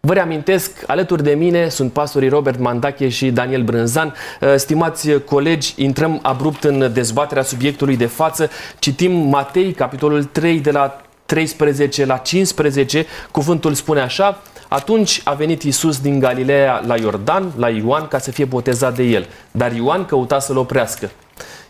Vă 0.00 0.12
reamintesc, 0.12 0.84
alături 0.86 1.22
de 1.22 1.32
mine 1.32 1.68
sunt 1.68 1.92
pastorii 1.92 2.28
Robert 2.28 2.58
Mandache 2.58 3.08
și 3.08 3.30
Daniel 3.30 3.62
Brânzan. 3.62 4.14
Uh, 4.40 4.54
stimați 4.56 5.10
colegi, 5.10 5.74
intrăm 5.76 6.18
abrupt 6.22 6.64
în 6.64 6.90
dezbaterea 6.92 7.42
subiectului 7.42 7.96
de 7.96 8.06
față. 8.06 8.50
Citim 8.78 9.12
Matei, 9.12 9.72
capitolul 9.72 10.24
3, 10.24 10.60
de 10.60 10.70
la 10.70 11.03
13 11.26 12.04
la 12.04 12.16
15. 12.16 13.06
Cuvântul 13.30 13.74
spune 13.74 14.00
așa, 14.00 14.42
atunci 14.68 15.20
a 15.24 15.32
venit 15.32 15.62
Isus 15.62 16.00
din 16.00 16.18
Galileea 16.18 16.82
la 16.86 16.96
Iordan, 16.96 17.52
la 17.56 17.68
Ioan, 17.68 18.08
ca 18.08 18.18
să 18.18 18.30
fie 18.30 18.44
botezat 18.44 18.94
de 18.94 19.02
el. 19.02 19.26
Dar 19.50 19.72
Ioan 19.72 20.04
căuta 20.04 20.38
să-l 20.38 20.56
oprească. 20.56 21.10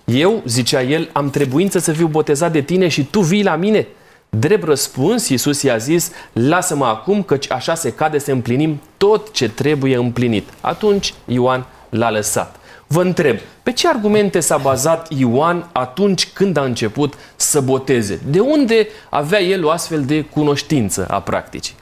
Eu, 0.04 0.42
zicea 0.46 0.82
el, 0.82 1.10
am 1.12 1.30
trebuință 1.30 1.78
să 1.78 1.92
fiu 1.92 2.06
botezat 2.06 2.52
de 2.52 2.60
tine 2.60 2.88
și 2.88 3.04
tu 3.04 3.20
vii 3.20 3.42
la 3.42 3.56
mine? 3.56 3.86
Drept 4.28 4.64
răspuns, 4.64 5.28
Iisus 5.28 5.62
i-a 5.62 5.76
zis, 5.76 6.10
lasă-mă 6.32 6.84
acum, 6.84 7.22
căci 7.22 7.50
așa 7.50 7.74
se 7.74 7.92
cade 7.92 8.18
să 8.18 8.32
împlinim 8.32 8.80
tot 8.96 9.32
ce 9.32 9.48
trebuie 9.48 9.96
împlinit. 9.96 10.48
Atunci 10.60 11.14
Ioan 11.26 11.66
l-a 11.88 12.10
lăsat. 12.10 12.56
Vă 12.94 13.02
întreb, 13.02 13.36
pe 13.62 13.72
ce 13.72 13.88
argumente 13.88 14.40
s-a 14.40 14.56
bazat 14.56 15.12
Ioan 15.18 15.68
atunci 15.72 16.32
când 16.32 16.56
a 16.56 16.62
început 16.64 17.14
să 17.36 17.60
boteze? 17.60 18.20
De 18.26 18.40
unde 18.40 18.86
avea 19.10 19.40
el 19.40 19.64
o 19.64 19.70
astfel 19.70 20.04
de 20.04 20.24
cunoștință 20.24 21.06
a 21.10 21.20
practicii? 21.20 21.74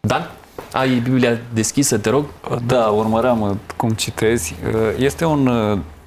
Dan? 0.00 0.30
Ai 0.72 0.88
Biblia 0.98 1.38
deschisă, 1.52 1.98
te 1.98 2.10
rog? 2.10 2.24
Da, 2.66 2.86
urmăream 2.86 3.58
cum 3.76 3.90
citezi. 3.90 4.54
Este 4.98 5.24
un 5.24 5.50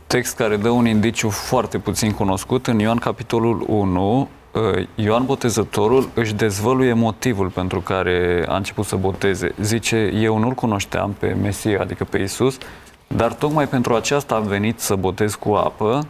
text 0.08 0.36
care 0.36 0.58
dă 0.58 0.70
un 0.70 0.88
indiciu 0.88 1.30
foarte 1.30 1.78
puțin 1.78 2.12
cunoscut. 2.12 2.68
În 2.68 2.80
Ioan 2.80 2.98
capitolul 2.98 3.66
1, 3.68 4.30
Uh, 4.54 4.88
Ioan 4.96 5.26
Botezătorul 5.26 6.10
își 6.14 6.34
dezvăluie 6.34 6.94
motivul 6.94 7.50
pentru 7.50 7.82
care 7.82 8.46
a 8.48 8.56
început 8.56 8.86
să 8.86 8.96
boteze. 8.96 9.54
Zice, 9.62 10.12
eu 10.16 10.38
nu-L 10.38 10.54
cunoșteam 10.54 11.16
pe 11.20 11.36
Mesia, 11.42 11.82
adică 11.82 12.04
pe 12.04 12.18
Isus, 12.18 12.58
dar 13.16 13.34
tocmai 13.34 13.68
pentru 13.68 13.96
aceasta 13.96 14.36
am 14.36 14.44
venit 14.44 14.80
să 14.80 14.96
botez 14.96 15.36
cu 15.36 15.54
apă, 15.54 16.08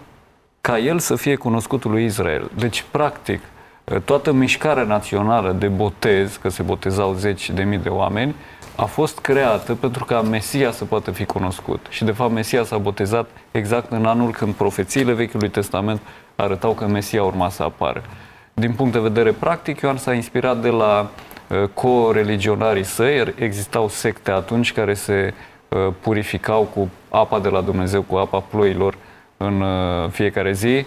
ca 0.62 0.78
El 0.78 1.00
să 1.00 1.16
fie 1.16 1.36
cunoscutul 1.36 1.92
lui 1.92 2.06
Israel. 2.06 2.52
Deci, 2.58 2.86
practic, 2.92 3.42
uh, 3.84 4.02
toată 4.06 4.32
mișcarea 4.32 4.84
națională 4.84 5.52
de 5.52 5.68
botez, 5.68 6.36
că 6.36 6.50
se 6.50 6.64
botezau 6.64 7.14
zeci 7.14 7.50
de 7.50 7.64
mii 7.64 7.78
de 7.78 7.90
oameni, 7.90 8.36
a 8.76 8.86
fost 8.86 9.20
creată 9.20 9.76
pentru 9.76 10.06
ca 10.06 10.22
Mesia 10.22 10.72
să 10.72 10.86
poată 10.86 11.12
fi 11.12 11.26
cunoscut. 11.26 11.86
Și, 11.90 12.04
de 12.04 12.12
fapt, 12.12 12.32
Mesia 12.32 12.64
s-a 12.64 12.78
botezat 12.78 13.30
exact 13.52 13.92
în 13.92 14.06
anul 14.06 14.32
când 14.32 14.54
profețiile 14.54 15.14
Vechiului 15.14 15.50
Testament 15.50 16.02
arătau 16.36 16.74
că 16.74 16.88
Mesia 16.88 17.24
urma 17.24 17.50
să 17.50 17.64
apară. 17.64 18.04
Din 18.54 18.74
punct 18.74 18.94
de 18.94 19.00
vedere 19.00 19.32
practic, 19.32 19.82
Ioan 19.82 19.98
s-a 19.98 20.14
inspirat 20.14 20.62
de 20.62 20.70
la 20.70 21.10
uh, 21.48 21.70
co-religionarii 21.74 22.84
săi. 22.84 23.34
Existau 23.36 23.90
secte 23.90 24.32
atunci 24.32 24.74
care 24.74 24.94
se 24.94 25.34
uh, 25.34 25.51
purificau 26.00 26.64
cu 26.64 26.90
apa 27.10 27.40
de 27.40 27.50
la 27.50 27.62
Dumnezeu, 27.62 28.02
cu 28.02 28.16
apa 28.16 28.40
ploilor 28.40 28.98
în 29.38 29.62
uh, 29.62 30.10
fiecare 30.10 30.52
zi. 30.52 30.86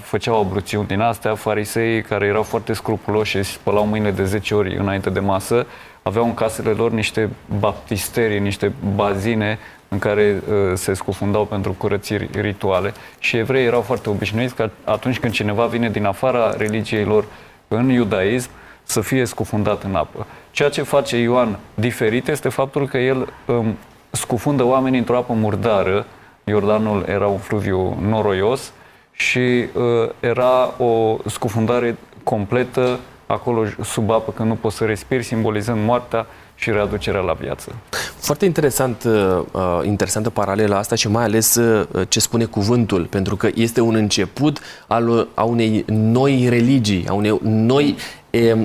Făceau 0.00 0.40
abruțiuni 0.40 0.86
din 0.86 1.00
astea. 1.00 1.34
Farisei, 1.34 2.02
care 2.02 2.26
erau 2.26 2.42
foarte 2.42 2.72
scrupuloși 2.72 3.36
și 3.36 3.42
spălau 3.42 3.86
mâinile 3.86 4.10
de 4.10 4.24
10 4.24 4.54
ori 4.54 4.76
înainte 4.76 5.10
de 5.10 5.20
masă, 5.20 5.66
aveau 6.02 6.24
în 6.24 6.34
casele 6.34 6.70
lor 6.70 6.90
niște 6.90 7.30
baptisterii, 7.58 8.38
niște 8.38 8.72
bazine 8.94 9.58
în 9.88 9.98
care 9.98 10.42
uh, 10.48 10.54
se 10.74 10.94
scufundau 10.94 11.44
pentru 11.44 11.72
curățiri 11.72 12.28
rituale 12.32 12.92
și 13.18 13.36
evreii 13.36 13.66
erau 13.66 13.80
foarte 13.80 14.10
obișnuiți 14.10 14.54
că 14.54 14.70
atunci 14.84 15.18
când 15.18 15.32
cineva 15.32 15.66
vine 15.66 15.90
din 15.90 16.04
afara 16.04 16.54
religiei 16.56 17.04
lor 17.04 17.24
în 17.68 17.88
iudaism, 17.88 18.50
să 18.82 19.00
fie 19.00 19.24
scufundat 19.24 19.82
în 19.82 19.94
apă. 19.94 20.26
Ceea 20.50 20.68
ce 20.68 20.82
face 20.82 21.16
Ioan 21.16 21.58
diferit 21.74 22.28
este 22.28 22.48
faptul 22.48 22.86
că 22.88 22.98
el 22.98 23.32
um, 23.46 23.76
scufundă 24.10 24.62
oamenii 24.62 24.98
într-o 24.98 25.16
apă 25.16 25.32
murdară. 25.32 26.06
Iordanul 26.44 27.04
era 27.08 27.26
un 27.26 27.38
fluviu 27.38 27.96
noroios 28.08 28.72
și 29.12 29.38
uh, 29.38 30.10
era 30.20 30.82
o 30.84 31.16
scufundare 31.26 31.96
completă 32.22 32.98
acolo 33.26 33.64
sub 33.82 34.10
apă 34.10 34.32
când 34.32 34.48
nu 34.48 34.54
poți 34.54 34.76
să 34.76 34.84
respiri, 34.84 35.22
simbolizând 35.22 35.84
moartea 35.84 36.26
și 36.60 36.70
readucerea 36.70 37.20
la 37.20 37.32
viață. 37.32 37.74
Foarte 38.16 38.44
interesant, 38.44 39.04
uh, 39.04 39.42
uh, 39.52 39.80
interesantă 39.84 40.30
paralela 40.30 40.78
asta 40.78 40.94
și 40.94 41.08
mai 41.08 41.24
ales 41.24 41.54
uh, 41.54 41.86
ce 42.08 42.20
spune 42.20 42.44
cuvântul, 42.44 43.04
pentru 43.04 43.36
că 43.36 43.48
este 43.54 43.80
un 43.80 43.94
început 43.94 44.58
al 44.86 45.28
a 45.34 45.42
unei 45.42 45.84
noi 45.88 46.46
religii, 46.48 47.04
a 47.08 47.12
unei 47.12 47.38
noi 47.42 47.96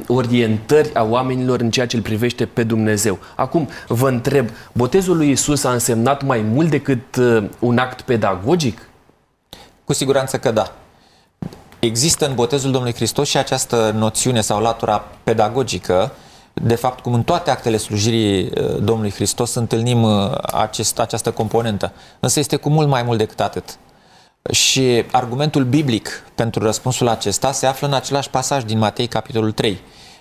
orientări 0.07 0.93
a 0.93 1.03
oamenilor 1.03 1.59
în 1.59 1.71
ceea 1.71 1.87
ce 1.87 1.95
îl 1.95 2.01
privește 2.01 2.45
pe 2.45 2.63
Dumnezeu. 2.63 3.19
Acum, 3.35 3.69
vă 3.87 4.09
întreb, 4.09 4.49
botezul 4.71 5.17
lui 5.17 5.29
Isus 5.29 5.63
a 5.63 5.71
însemnat 5.71 6.23
mai 6.23 6.41
mult 6.41 6.69
decât 6.69 7.15
un 7.59 7.77
act 7.77 8.01
pedagogic? 8.01 8.89
Cu 9.83 9.93
siguranță 9.93 10.37
că 10.37 10.51
da. 10.51 10.75
Există 11.79 12.27
în 12.27 12.35
botezul 12.35 12.71
Domnului 12.71 12.95
Hristos 12.95 13.27
și 13.27 13.37
această 13.37 13.93
noțiune 13.97 14.41
sau 14.41 14.61
latura 14.61 15.07
pedagogică 15.23 16.11
de 16.61 16.75
fapt, 16.75 16.99
cum 16.99 17.13
în 17.13 17.23
toate 17.23 17.51
actele 17.51 17.77
slujirii 17.77 18.43
uh, 18.43 18.75
Domnului 18.81 19.11
Hristos 19.11 19.53
întâlnim 19.53 20.03
uh, 20.03 20.31
acest, 20.53 20.99
această 20.99 21.31
componentă. 21.31 21.91
Însă 22.19 22.39
este 22.39 22.55
cu 22.55 22.69
mult 22.69 22.87
mai 22.87 23.03
mult 23.03 23.17
decât 23.17 23.39
atât. 23.39 23.77
Și 24.51 25.03
argumentul 25.11 25.63
biblic 25.63 26.23
pentru 26.35 26.63
răspunsul 26.63 27.07
acesta 27.07 27.51
se 27.51 27.65
află 27.65 27.87
în 27.87 27.93
același 27.93 28.29
pasaj 28.29 28.63
din 28.63 28.77
Matei, 28.77 29.07
capitolul 29.07 29.51
3, 29.51 29.79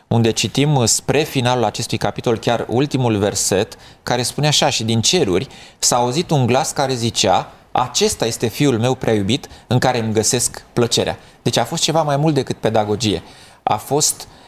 unde 0.08 0.30
citim 0.30 0.74
uh, 0.74 0.84
spre 0.88 1.22
finalul 1.22 1.64
acestui 1.64 1.98
capitol 1.98 2.38
chiar 2.38 2.66
ultimul 2.68 3.16
verset, 3.16 3.76
care 4.02 4.22
spune 4.22 4.46
așa, 4.46 4.70
și 4.70 4.84
din 4.84 5.00
ceruri 5.00 5.48
s-a 5.78 5.96
auzit 5.96 6.30
un 6.30 6.46
glas 6.46 6.72
care 6.72 6.94
zicea, 6.94 7.52
acesta 7.72 8.26
este 8.26 8.46
fiul 8.46 8.78
meu 8.78 8.94
prea 8.94 9.14
iubit 9.14 9.48
în 9.66 9.78
care 9.78 9.98
îmi 9.98 10.12
găsesc 10.12 10.64
plăcerea. 10.72 11.18
Deci 11.42 11.56
a 11.56 11.64
fost 11.64 11.82
ceva 11.82 12.02
mai 12.02 12.16
mult 12.16 12.34
decât 12.34 12.56
pedagogie. 12.56 13.22
A 13.62 13.76
fost 13.76 14.20
uh, 14.20 14.43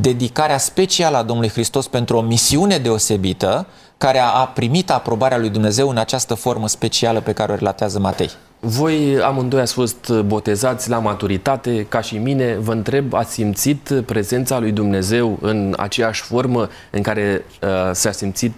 dedicarea 0.00 0.58
specială 0.58 1.16
a 1.16 1.22
Domnului 1.22 1.50
Hristos 1.50 1.88
pentru 1.88 2.16
o 2.16 2.20
misiune 2.20 2.78
deosebită 2.78 3.66
care 3.98 4.18
a 4.18 4.46
primit 4.54 4.90
aprobarea 4.90 5.38
lui 5.38 5.48
Dumnezeu 5.48 5.88
în 5.88 5.96
această 5.96 6.34
formă 6.34 6.68
specială 6.68 7.20
pe 7.20 7.32
care 7.32 7.52
o 7.52 7.54
relatează 7.54 7.98
Matei. 7.98 8.30
Voi 8.60 9.20
amândoi 9.22 9.60
ați 9.60 9.72
fost 9.72 10.10
botezați 10.10 10.88
la 10.88 10.98
maturitate, 10.98 11.86
ca 11.88 12.00
și 12.00 12.18
mine. 12.18 12.56
Vă 12.60 12.72
întreb, 12.72 13.14
ați 13.14 13.32
simțit 13.32 14.02
prezența 14.06 14.58
lui 14.58 14.72
Dumnezeu 14.72 15.38
în 15.40 15.74
aceeași 15.76 16.22
formă 16.22 16.68
în 16.90 17.02
care 17.02 17.44
uh, 17.62 17.68
s-a 17.92 18.12
simțit 18.12 18.52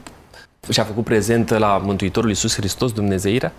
și 0.68 0.80
a 0.80 0.84
făcut 0.84 1.04
prezentă 1.04 1.58
la 1.58 1.80
Mântuitorul 1.84 2.28
Iisus 2.28 2.54
Hristos, 2.54 2.92
Dumnezeirea? 2.92 3.52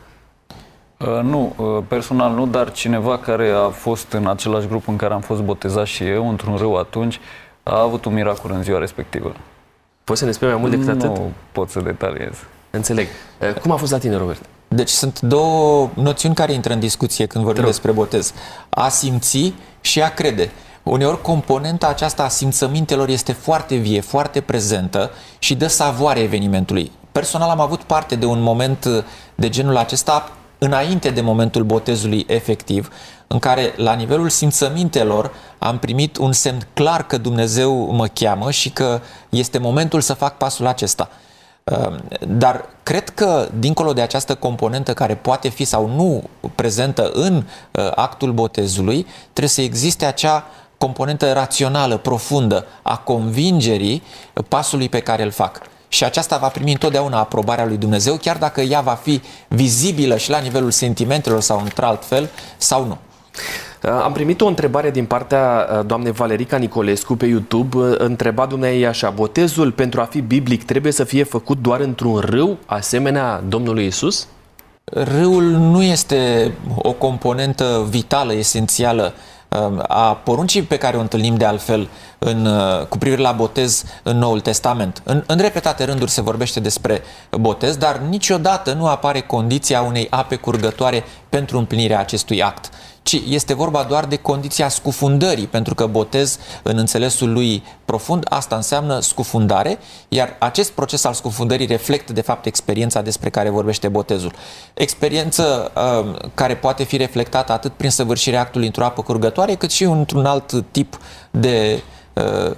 Uh, 0.97 1.19
nu, 1.23 1.53
uh, 1.55 1.83
personal 1.87 2.33
nu, 2.33 2.47
dar 2.47 2.71
cineva 2.71 3.17
care 3.17 3.49
a 3.49 3.69
fost 3.69 4.11
în 4.11 4.27
același 4.27 4.67
grup 4.67 4.87
în 4.87 4.95
care 4.95 5.13
am 5.13 5.21
fost 5.21 5.41
botezat 5.41 5.85
și 5.85 6.03
eu, 6.03 6.29
într-un 6.29 6.55
râu 6.55 6.75
atunci, 6.75 7.19
a 7.67 7.81
avut 7.81 8.05
un 8.05 8.13
miracol 8.13 8.51
în 8.51 8.63
ziua 8.63 8.79
respectivă. 8.79 9.35
Poți 10.03 10.19
să 10.19 10.25
ne 10.25 10.31
spui 10.31 10.47
mai 10.47 10.57
mult 10.57 10.71
decât 10.71 10.87
atât? 10.87 11.17
Nu 11.17 11.31
pot 11.51 11.69
să 11.69 11.79
detaliez. 11.79 12.33
Înțeleg. 12.69 13.07
Cum 13.61 13.71
a 13.71 13.75
fost 13.75 13.91
la 13.91 13.97
tine, 13.97 14.15
Robert? 14.15 14.41
Deci 14.67 14.89
sunt 14.89 15.21
două 15.21 15.89
noțiuni 15.93 16.35
care 16.35 16.53
intră 16.53 16.73
în 16.73 16.79
discuție 16.79 17.25
când 17.25 17.43
vorbim 17.43 17.63
despre 17.63 17.91
botez. 17.91 18.33
A 18.69 18.89
simți 18.89 19.53
și 19.81 20.01
a 20.01 20.13
crede. 20.13 20.51
Uneori 20.83 21.21
componenta 21.21 21.87
aceasta 21.87 22.23
a 22.23 22.27
simțămintelor 22.27 23.09
este 23.09 23.31
foarte 23.31 23.75
vie, 23.75 24.01
foarte 24.01 24.41
prezentă 24.41 25.11
și 25.39 25.55
dă 25.55 25.67
savoare 25.67 26.19
evenimentului. 26.19 26.91
Personal 27.11 27.49
am 27.49 27.59
avut 27.59 27.83
parte 27.83 28.15
de 28.15 28.25
un 28.25 28.41
moment 28.41 28.87
de 29.35 29.49
genul 29.49 29.77
acesta 29.77 30.31
înainte 30.65 31.09
de 31.09 31.21
momentul 31.21 31.63
botezului 31.63 32.25
efectiv, 32.27 32.89
în 33.27 33.39
care, 33.39 33.73
la 33.75 33.93
nivelul 33.93 34.29
simțămintelor, 34.29 35.33
am 35.57 35.77
primit 35.79 36.17
un 36.17 36.31
semn 36.31 36.67
clar 36.73 37.07
că 37.07 37.17
Dumnezeu 37.17 37.91
mă 37.91 38.07
cheamă 38.07 38.51
și 38.51 38.69
că 38.69 39.01
este 39.29 39.57
momentul 39.57 40.01
să 40.01 40.13
fac 40.13 40.37
pasul 40.37 40.67
acesta. 40.67 41.09
Uh, 41.63 41.95
dar 42.27 42.65
cred 42.83 43.09
că, 43.09 43.49
dincolo 43.59 43.93
de 43.93 44.01
această 44.01 44.35
componentă 44.35 44.93
care 44.93 45.15
poate 45.15 45.49
fi 45.49 45.65
sau 45.65 45.87
nu 45.87 46.23
prezentă 46.55 47.11
în 47.13 47.35
uh, 47.35 47.91
actul 47.95 48.31
botezului, 48.31 49.05
trebuie 49.23 49.49
să 49.49 49.61
existe 49.61 50.05
acea 50.05 50.47
componentă 50.77 51.33
rațională, 51.33 51.97
profundă, 51.97 52.65
a 52.81 52.97
convingerii 52.97 54.03
pasului 54.47 54.89
pe 54.89 54.99
care 54.99 55.23
îl 55.23 55.31
fac. 55.31 55.61
Și 55.95 56.03
aceasta 56.03 56.37
va 56.37 56.47
primi 56.47 56.71
întotdeauna 56.71 57.19
aprobarea 57.19 57.65
lui 57.65 57.77
Dumnezeu, 57.77 58.15
chiar 58.15 58.37
dacă 58.37 58.61
ea 58.61 58.81
va 58.81 58.93
fi 58.93 59.21
vizibilă 59.47 60.17
și 60.17 60.29
la 60.29 60.39
nivelul 60.39 60.71
sentimentelor 60.71 61.41
sau 61.41 61.59
într-alt 61.59 62.05
fel, 62.05 62.29
sau 62.57 62.85
nu. 62.85 62.97
Uh, 63.83 64.01
am 64.03 64.11
primit 64.11 64.41
o 64.41 64.47
întrebare 64.47 64.91
din 64.91 65.05
partea 65.05 65.67
uh, 65.71 65.85
doamnei 65.85 66.11
Valerica 66.11 66.57
Nicolescu 66.57 67.15
pe 67.15 67.25
YouTube. 67.25 67.77
Uh, 67.77 67.95
întreba 67.97 68.45
dumneai 68.45 68.81
așa, 68.81 69.09
botezul 69.09 69.71
pentru 69.71 70.01
a 70.01 70.03
fi 70.03 70.21
biblic 70.21 70.65
trebuie 70.65 70.91
să 70.91 71.03
fie 71.03 71.23
făcut 71.23 71.57
doar 71.61 71.79
într-un 71.79 72.17
râu, 72.17 72.57
asemenea 72.65 73.43
Domnului 73.47 73.85
Isus? 73.85 74.27
Râul 74.83 75.43
nu 75.43 75.83
este 75.83 76.51
o 76.75 76.91
componentă 76.91 77.85
vitală, 77.89 78.33
esențială 78.33 79.13
a 79.87 80.13
poruncii 80.23 80.61
pe 80.61 80.77
care 80.77 80.97
o 80.97 80.99
întâlnim 80.99 81.35
de 81.35 81.45
altfel 81.45 81.89
în, 82.19 82.49
cu 82.89 82.97
privire 82.97 83.21
la 83.21 83.31
botez 83.31 83.83
în 84.03 84.17
Noul 84.17 84.39
Testament. 84.39 85.01
În, 85.03 85.23
în 85.27 85.37
repetate 85.37 85.83
rânduri 85.83 86.11
se 86.11 86.21
vorbește 86.21 86.59
despre 86.59 87.01
botez, 87.31 87.77
dar 87.77 87.97
niciodată 87.97 88.73
nu 88.73 88.87
apare 88.87 89.21
condiția 89.21 89.81
unei 89.81 90.07
ape 90.09 90.35
curgătoare 90.35 91.03
pentru 91.35 91.57
împlinirea 91.57 91.99
acestui 91.99 92.43
act 92.43 92.69
ci 93.03 93.21
este 93.29 93.53
vorba 93.53 93.83
doar 93.83 94.05
de 94.05 94.15
condiția 94.15 94.69
scufundării, 94.69 95.47
pentru 95.47 95.75
că 95.75 95.85
botez, 95.85 96.39
în 96.63 96.77
înțelesul 96.77 97.33
lui 97.33 97.63
profund, 97.85 98.25
asta 98.29 98.55
înseamnă 98.55 98.99
scufundare, 98.99 99.77
iar 100.07 100.35
acest 100.39 100.71
proces 100.71 101.03
al 101.03 101.13
scufundării 101.13 101.65
reflectă, 101.65 102.13
de 102.13 102.21
fapt, 102.21 102.45
experiența 102.45 103.01
despre 103.01 103.29
care 103.29 103.49
vorbește 103.49 103.87
botezul. 103.87 104.33
Experiență 104.73 105.71
uh, 105.75 106.29
care 106.33 106.55
poate 106.55 106.83
fi 106.83 106.97
reflectată 106.97 107.51
atât 107.51 107.73
prin 107.73 107.89
săvârșirea 107.89 108.41
actului 108.41 108.65
într-o 108.65 108.85
apă 108.85 109.01
curgătoare, 109.01 109.55
cât 109.55 109.71
și 109.71 109.83
într-un 109.83 110.25
alt 110.25 110.51
tip 110.71 110.99
de 111.31 111.83
uh, 112.13 112.51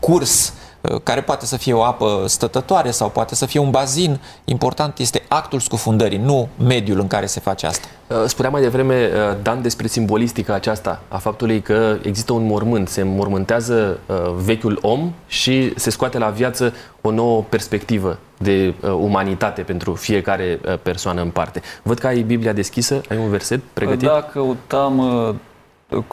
curs 0.00 0.48
uh, 0.48 0.52
Uh, 0.56 0.65
care 1.02 1.20
poate 1.20 1.46
să 1.46 1.56
fie 1.56 1.72
o 1.72 1.82
apă 1.82 2.24
stătătoare 2.26 2.90
sau 2.90 3.08
poate 3.10 3.34
să 3.34 3.46
fie 3.46 3.60
un 3.60 3.70
bazin. 3.70 4.20
Important 4.44 4.98
este 4.98 5.22
actul 5.28 5.60
scufundării, 5.60 6.18
nu 6.18 6.48
mediul 6.64 7.00
în 7.00 7.06
care 7.06 7.26
se 7.26 7.40
face 7.40 7.66
asta. 7.66 7.86
Uh, 8.06 8.16
spunea 8.26 8.50
mai 8.50 8.60
devreme, 8.60 9.10
uh, 9.14 9.36
Dan, 9.42 9.62
despre 9.62 9.86
simbolistica 9.86 10.54
aceasta, 10.54 11.02
a 11.08 11.18
faptului 11.18 11.60
că 11.60 11.96
există 12.02 12.32
un 12.32 12.46
mormânt, 12.46 12.88
se 12.88 13.02
mormântează 13.02 13.98
vechiul 14.44 14.78
om 14.82 15.12
și 15.26 15.72
se 15.76 15.90
scoate 15.90 16.18
la 16.18 16.28
viață 16.28 16.74
o 17.00 17.10
nouă 17.10 17.44
perspectivă 17.48 18.18
de 18.38 18.74
umanitate 18.98 19.62
pentru 19.62 19.94
fiecare 19.94 20.60
persoană 20.82 21.20
în 21.20 21.30
parte. 21.30 21.60
Văd 21.82 21.98
că 21.98 22.06
ai 22.06 22.20
Biblia 22.20 22.52
deschisă, 22.52 23.00
ai 23.10 23.16
un 23.16 23.28
verset 23.28 23.60
pregătit? 23.72 24.08
Da, 24.08 24.28
căutam 24.32 25.00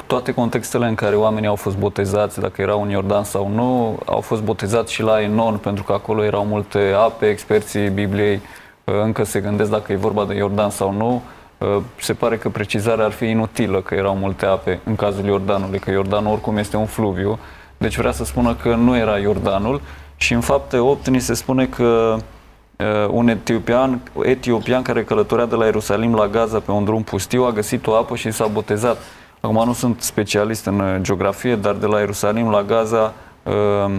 toate 0.07 0.33
contextele 0.33 0.87
în 0.87 0.95
care 0.95 1.15
oamenii 1.15 1.49
au 1.49 1.55
fost 1.55 1.77
botezați, 1.77 2.39
dacă 2.39 2.61
erau 2.61 2.81
în 2.81 2.89
Iordan 2.89 3.23
sau 3.23 3.49
nu, 3.49 3.99
au 4.05 4.21
fost 4.21 4.41
botezați 4.41 4.93
și 4.93 5.01
la 5.01 5.21
Enon, 5.21 5.57
pentru 5.57 5.83
că 5.83 5.93
acolo 5.93 6.23
erau 6.23 6.45
multe 6.45 6.93
ape, 6.97 7.25
experții 7.25 7.89
Bibliei 7.89 8.41
uh, 8.83 8.93
încă 9.03 9.23
se 9.23 9.39
gândesc 9.39 9.69
dacă 9.69 9.91
e 9.91 9.95
vorba 9.95 10.25
de 10.25 10.35
Iordan 10.35 10.69
sau 10.69 10.91
nu. 10.91 11.21
Uh, 11.57 11.81
se 11.99 12.13
pare 12.13 12.37
că 12.37 12.49
precizarea 12.49 13.05
ar 13.05 13.11
fi 13.11 13.25
inutilă 13.25 13.81
că 13.81 13.95
erau 13.95 14.15
multe 14.15 14.45
ape 14.45 14.79
în 14.83 14.95
cazul 14.95 15.25
Iordanului, 15.25 15.79
că 15.79 15.91
Iordanul 15.91 16.31
oricum 16.31 16.57
este 16.57 16.77
un 16.77 16.85
fluviu, 16.85 17.39
deci 17.77 17.97
vrea 17.97 18.11
să 18.11 18.25
spună 18.25 18.55
că 18.55 18.75
nu 18.75 18.97
era 18.97 19.17
Iordanul 19.17 19.81
și 20.15 20.33
în 20.33 20.41
fapte 20.41 20.77
8 20.77 21.07
ni 21.07 21.19
se 21.19 21.33
spune 21.33 21.65
că 21.65 22.15
uh, 22.77 23.07
un 23.09 23.27
etiopian, 23.27 24.01
etiopian 24.21 24.81
care 24.81 25.03
călătorea 25.03 25.45
de 25.45 25.55
la 25.55 25.65
Ierusalim 25.65 26.15
la 26.15 26.27
Gaza 26.27 26.59
pe 26.59 26.71
un 26.71 26.83
drum 26.83 27.03
pustiu 27.03 27.43
a 27.43 27.51
găsit 27.51 27.87
o 27.87 27.95
apă 27.95 28.15
și 28.15 28.31
s-a 28.31 28.47
botezat. 28.47 28.97
Acum 29.45 29.65
nu 29.65 29.73
sunt 29.73 30.01
specialist 30.01 30.65
în 30.65 30.79
uh, 30.79 30.95
geografie, 31.01 31.55
dar 31.55 31.75
de 31.75 31.85
la 31.85 31.99
Ierusalim 31.99 32.49
la 32.49 32.63
Gaza 32.63 33.13
uh, 33.43 33.91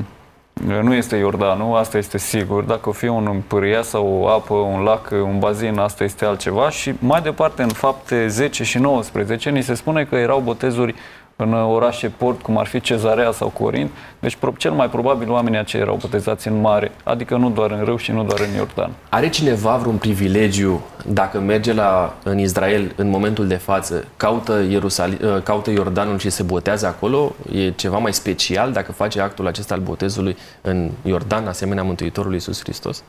nu 0.83 0.95
este 0.95 1.17
Iordanul, 1.17 1.77
asta 1.77 1.99
este 1.99 2.19
sigur. 2.19 2.63
Dacă 2.63 2.89
o 2.89 2.93
fi 2.93 3.07
un 3.07 3.43
pârâia 3.47 3.83
sau 3.83 4.07
o 4.07 4.29
apă, 4.29 4.55
un 4.55 4.83
lac, 4.83 5.11
un 5.11 5.39
bazin, 5.39 5.79
asta 5.79 6.05
este 6.05 6.25
altceva. 6.25 6.71
Și 6.71 6.95
mai 6.99 7.21
departe, 7.21 7.63
în 7.63 7.69
fapte 7.69 8.29
10 8.29 8.65
și 8.65 8.79
19, 8.79 9.51
ni 9.51 9.63
se 9.63 9.75
spune 9.75 10.05
că 10.05 10.15
erau 10.15 10.41
botezuri 10.41 10.95
în 11.37 11.53
orașe 11.53 12.09
port, 12.09 12.43
cum 12.43 12.59
ar 12.59 12.67
fi 12.67 12.81
Cezarea 12.81 13.33
sau 13.33 13.49
Corint. 13.49 13.91
Deci 14.19 14.37
cel 14.57 14.73
mai 14.73 14.89
probabil 14.89 15.31
oamenii 15.31 15.59
aceia 15.59 15.83
erau 15.83 15.97
botezați 16.01 16.49
în 16.49 16.61
mare, 16.61 16.93
adică 17.05 17.37
nu 17.37 17.51
doar 17.51 17.71
în 17.71 17.85
râu 17.85 17.97
și 17.97 18.13
nu 18.13 18.25
doar 18.25 18.41
în 18.41 18.57
Iordan. 18.57 18.91
Are 19.09 19.29
cineva 19.29 19.77
vreun 19.77 19.97
privilegiu 19.97 20.81
dacă 21.07 21.41
merge 21.41 21.73
la, 21.73 22.15
în 22.23 22.39
Israel 22.39 22.93
în 22.97 23.09
momentul 23.09 23.47
de 23.47 23.55
față, 23.55 24.05
caută, 24.17 24.65
Ierusalim, 24.69 25.19
ă, 25.23 25.41
caută 25.41 25.71
Iordanul 25.71 26.19
și 26.19 26.31
se 26.31 26.43
botează 26.43 26.87
acolo? 26.87 27.35
E 27.53 27.71
ceva 27.71 27.99
mai 27.99 28.13
special 28.13 28.73
dacă 28.73 28.93
face 28.93 29.21
actul 29.21 29.47
acesta 29.47 29.75
al 29.75 29.81
botezului 29.81 30.37
în 30.61 30.91
Iordan, 31.03 31.47
asemenea 31.47 31.83
Mântuitorului 31.83 32.35
Iisus 32.35 32.61
Hristos? 32.61 33.03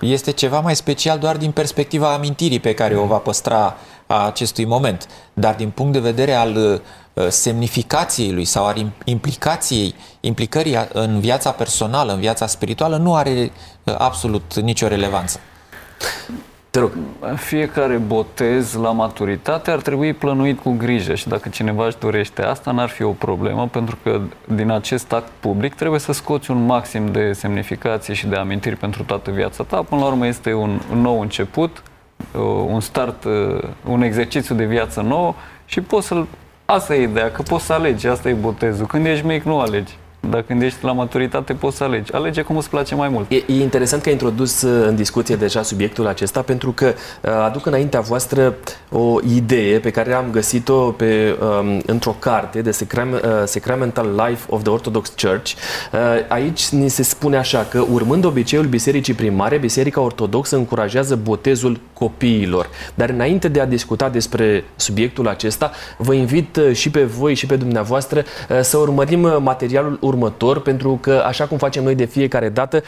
Este 0.00 0.30
ceva 0.30 0.60
mai 0.60 0.76
special 0.76 1.18
doar 1.18 1.36
din 1.36 1.50
perspectiva 1.50 2.14
amintirii 2.14 2.60
pe 2.60 2.74
care 2.74 2.96
o 2.96 3.04
va 3.04 3.16
păstra 3.16 3.76
a 4.06 4.26
acestui 4.26 4.64
moment, 4.64 5.08
dar 5.32 5.54
din 5.54 5.70
punct 5.70 5.92
de 5.92 5.98
vedere 5.98 6.32
al 6.32 6.56
Uh, 6.56 6.80
semnificației 7.28 8.32
lui 8.32 8.44
sau 8.44 8.66
al 8.66 8.92
implicației, 9.04 9.94
implicării 10.20 10.76
în 10.92 11.20
viața 11.20 11.50
personală, 11.50 12.12
în 12.12 12.20
viața 12.20 12.46
spirituală, 12.46 12.96
nu 12.96 13.14
are 13.14 13.52
uh, 13.84 13.94
absolut 13.98 14.60
nicio 14.60 14.88
relevanță. 14.88 15.40
Te 16.70 16.78
rog. 16.78 16.92
Fiecare 17.36 17.96
botez 17.96 18.74
la 18.74 18.92
maturitate 18.92 19.70
ar 19.70 19.80
trebui 19.80 20.12
plănuit 20.12 20.60
cu 20.60 20.70
grijă 20.70 21.14
și 21.14 21.28
dacă 21.28 21.48
cineva 21.48 21.86
își 21.86 21.98
dorește 21.98 22.42
asta, 22.42 22.70
n-ar 22.70 22.88
fi 22.88 23.02
o 23.02 23.10
problemă, 23.10 23.68
pentru 23.68 23.98
că 24.02 24.20
din 24.54 24.70
acest 24.70 25.12
act 25.12 25.30
public 25.40 25.74
trebuie 25.74 26.00
să 26.00 26.12
scoți 26.12 26.50
un 26.50 26.64
maxim 26.64 27.12
de 27.12 27.32
semnificație 27.32 28.14
și 28.14 28.26
de 28.26 28.36
amintiri 28.36 28.76
pentru 28.76 29.02
toată 29.02 29.30
viața 29.30 29.64
ta. 29.64 29.82
Până 29.82 30.00
la 30.00 30.06
urmă 30.06 30.26
este 30.26 30.52
un 30.52 30.80
nou 30.94 31.20
început, 31.20 31.82
uh, 32.34 32.40
un 32.66 32.80
start, 32.80 33.24
un 33.84 34.02
exercițiu 34.02 34.54
de 34.54 34.64
viață 34.64 35.00
nouă 35.00 35.34
și 35.64 35.80
poți 35.80 36.06
să-l 36.06 36.26
Asta 36.70 36.94
e 36.94 37.02
ideea, 37.02 37.30
că 37.30 37.42
poți 37.42 37.64
să 37.64 37.72
alegi, 37.72 38.06
asta 38.06 38.28
e 38.28 38.32
botezul. 38.32 38.86
Când 38.86 39.06
ești 39.06 39.26
mic, 39.26 39.42
nu 39.42 39.58
alegi. 39.58 39.96
Dacă 40.20 40.44
când 40.46 40.62
ești 40.62 40.84
la 40.84 40.92
maturitate, 40.92 41.52
poți 41.52 41.76
să 41.76 41.84
alegi. 41.84 42.12
Alege 42.12 42.42
cum 42.42 42.56
îți 42.56 42.70
place 42.70 42.94
mai 42.94 43.08
mult. 43.08 43.30
E, 43.30 43.34
e 43.34 43.60
interesant 43.60 44.02
că 44.02 44.08
ai 44.08 44.14
introdus 44.14 44.62
uh, 44.62 44.86
în 44.86 44.96
discuție 44.96 45.36
deja 45.36 45.62
subiectul 45.62 46.06
acesta, 46.06 46.42
pentru 46.42 46.72
că 46.72 46.86
uh, 46.86 47.30
aduc 47.30 47.66
înaintea 47.66 48.00
voastră 48.00 48.54
o 48.90 49.18
idee 49.34 49.78
pe 49.78 49.90
care 49.90 50.12
am 50.12 50.24
găsit-o 50.30 50.74
pe, 50.74 51.38
um, 51.40 51.82
într-o 51.86 52.16
carte 52.18 52.62
de 52.62 52.70
Sacram, 52.70 53.12
uh, 53.12 53.20
Sacramental 53.44 54.24
Life 54.26 54.46
of 54.48 54.62
the 54.62 54.70
Orthodox 54.70 55.12
Church. 55.22 55.52
Uh, 55.92 55.98
aici 56.28 56.68
ni 56.68 56.88
se 56.88 57.02
spune 57.02 57.36
așa 57.36 57.66
că, 57.70 57.84
urmând 57.92 58.24
obiceiul 58.24 58.66
Bisericii 58.66 59.14
Primare, 59.14 59.58
Biserica 59.58 60.00
Ortodoxă 60.00 60.56
încurajează 60.56 61.16
botezul 61.16 61.80
copiilor. 61.92 62.68
Dar 62.94 63.08
înainte 63.08 63.48
de 63.48 63.60
a 63.60 63.66
discuta 63.66 64.08
despre 64.08 64.64
subiectul 64.76 65.28
acesta, 65.28 65.70
vă 65.96 66.12
invit 66.12 66.56
uh, 66.56 66.72
și 66.72 66.90
pe 66.90 67.04
voi 67.04 67.34
și 67.34 67.46
pe 67.46 67.56
dumneavoastră 67.56 68.22
uh, 68.48 68.60
să 68.60 68.76
urmărim 68.76 69.22
uh, 69.22 69.36
materialul 69.40 69.98
următor, 70.10 70.60
pentru 70.60 70.98
că, 71.00 71.22
așa 71.26 71.46
cum 71.46 71.58
facem 71.58 71.82
noi 71.84 71.94
de 71.94 72.04
fiecare 72.04 72.48
dată, 72.48 72.82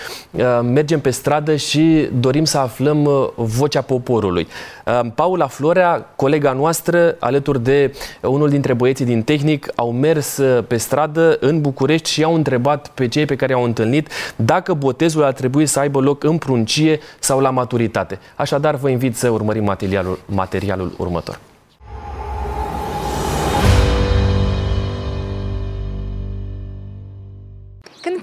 mergem 0.63 1.01
pe 1.01 1.11
stradă 1.11 1.57
și 1.57 2.09
dorim 2.21 2.45
să 2.45 2.59
aflăm 2.59 3.33
vocea 3.37 3.81
poporului. 3.81 4.49
Paula 5.15 5.47
Florea, 5.47 6.07
colega 6.17 6.53
noastră, 6.53 7.17
alături 7.19 7.63
de 7.63 7.95
unul 8.23 8.49
dintre 8.49 8.73
băieții 8.73 9.05
din 9.05 9.23
tehnic, 9.23 9.69
au 9.75 9.93
mers 9.93 10.41
pe 10.67 10.77
stradă 10.77 11.37
în 11.41 11.61
București 11.61 12.11
și 12.11 12.23
au 12.23 12.35
întrebat 12.35 12.89
pe 12.89 13.09
cei 13.09 13.25
pe 13.25 13.37
care 13.37 13.53
au 13.53 13.65
întâlnit 13.65 14.09
dacă 14.37 14.75
botezul 14.75 15.25
ar 15.25 15.33
trebui 15.33 15.67
să 15.67 15.79
aibă 15.79 16.01
loc 16.01 16.25
în 16.25 16.39
pruncie 16.39 17.01
sau 17.19 17.41
la 17.41 17.51
maturitate. 17.51 18.19
Așadar, 18.37 18.75
vă 18.75 18.89
invit 18.89 19.17
să 19.17 19.29
urmărim 19.29 19.65
materialul, 19.65 20.19
materialul 20.27 20.93
următor. 20.97 21.39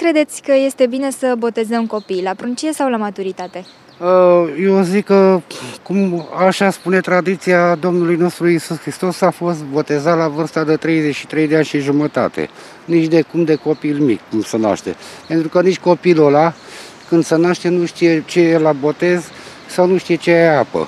Credeți 0.02 0.42
că 0.42 0.54
este 0.66 0.86
bine 0.86 1.12
să 1.12 1.36
botezăm 1.38 1.86
copii, 1.86 2.24
la 2.24 2.34
pruncie 2.34 2.74
sau 2.74 2.90
la 2.90 2.98
maturitate? 2.98 3.66
Uh, 4.00 4.64
eu 4.64 4.82
zic 4.82 5.06
că, 5.06 5.42
cum 5.84 6.28
așa 6.48 6.70
spune 6.70 7.00
tradiția 7.00 7.76
Domnului 7.76 8.16
nostru 8.16 8.48
Isus 8.48 8.80
Hristos, 8.80 9.22
a 9.22 9.30
fost 9.30 9.64
botezat 9.64 10.18
la 10.18 10.28
vârsta 10.28 10.64
de 10.64 10.76
33 10.76 11.48
de 11.48 11.56
ani 11.56 11.66
și 11.66 11.80
jumătate. 11.80 12.50
Nici 12.86 13.08
de 13.08 13.22
cum 13.22 13.44
de 13.44 13.56
copil 13.56 14.00
mic, 14.00 14.20
cum 14.30 14.42
se 14.42 14.58
naște. 14.58 14.96
Pentru 15.28 15.50
că 15.50 15.62
nici 15.62 15.80
copilul 15.80 16.26
ăla, 16.26 16.54
când 17.10 17.24
se 17.26 17.36
naște, 17.36 17.70
nu 17.70 17.86
știe 17.86 18.24
ce 18.26 18.40
e 18.40 18.58
la 18.58 18.72
botez 18.72 19.24
sau 19.68 19.88
nu 19.88 19.98
știe 19.98 20.16
ce 20.16 20.32
e 20.32 20.58
apă. 20.58 20.88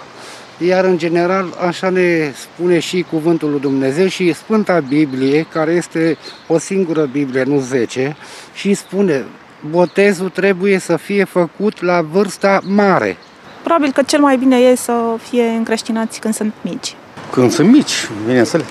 Iar 0.65 0.83
în 0.83 0.97
general 0.97 1.53
așa 1.67 1.89
ne 1.89 2.31
spune 2.35 2.79
și 2.79 3.05
cuvântul 3.09 3.49
lui 3.49 3.59
Dumnezeu 3.59 4.07
și 4.07 4.33
Sfânta 4.33 4.79
Biblie, 4.79 5.45
care 5.53 5.71
este 5.71 6.17
o 6.47 6.57
singură 6.57 7.09
Biblie, 7.11 7.43
nu 7.43 7.59
zece, 7.59 8.15
și 8.53 8.73
spune 8.73 9.25
botezul 9.69 10.29
trebuie 10.29 10.77
să 10.77 10.97
fie 10.97 11.23
făcut 11.23 11.81
la 11.81 12.01
vârsta 12.01 12.61
mare. 12.65 13.17
Probabil 13.63 13.91
că 13.91 14.01
cel 14.01 14.19
mai 14.19 14.37
bine 14.37 14.57
e 14.57 14.75
să 14.75 14.93
fie 15.29 15.43
încreștinați 15.43 16.19
când 16.19 16.33
sunt 16.33 16.53
mici. 16.61 16.95
Când 17.31 17.51
sunt 17.51 17.71
mici, 17.71 18.07
bineînțeles. 18.25 18.65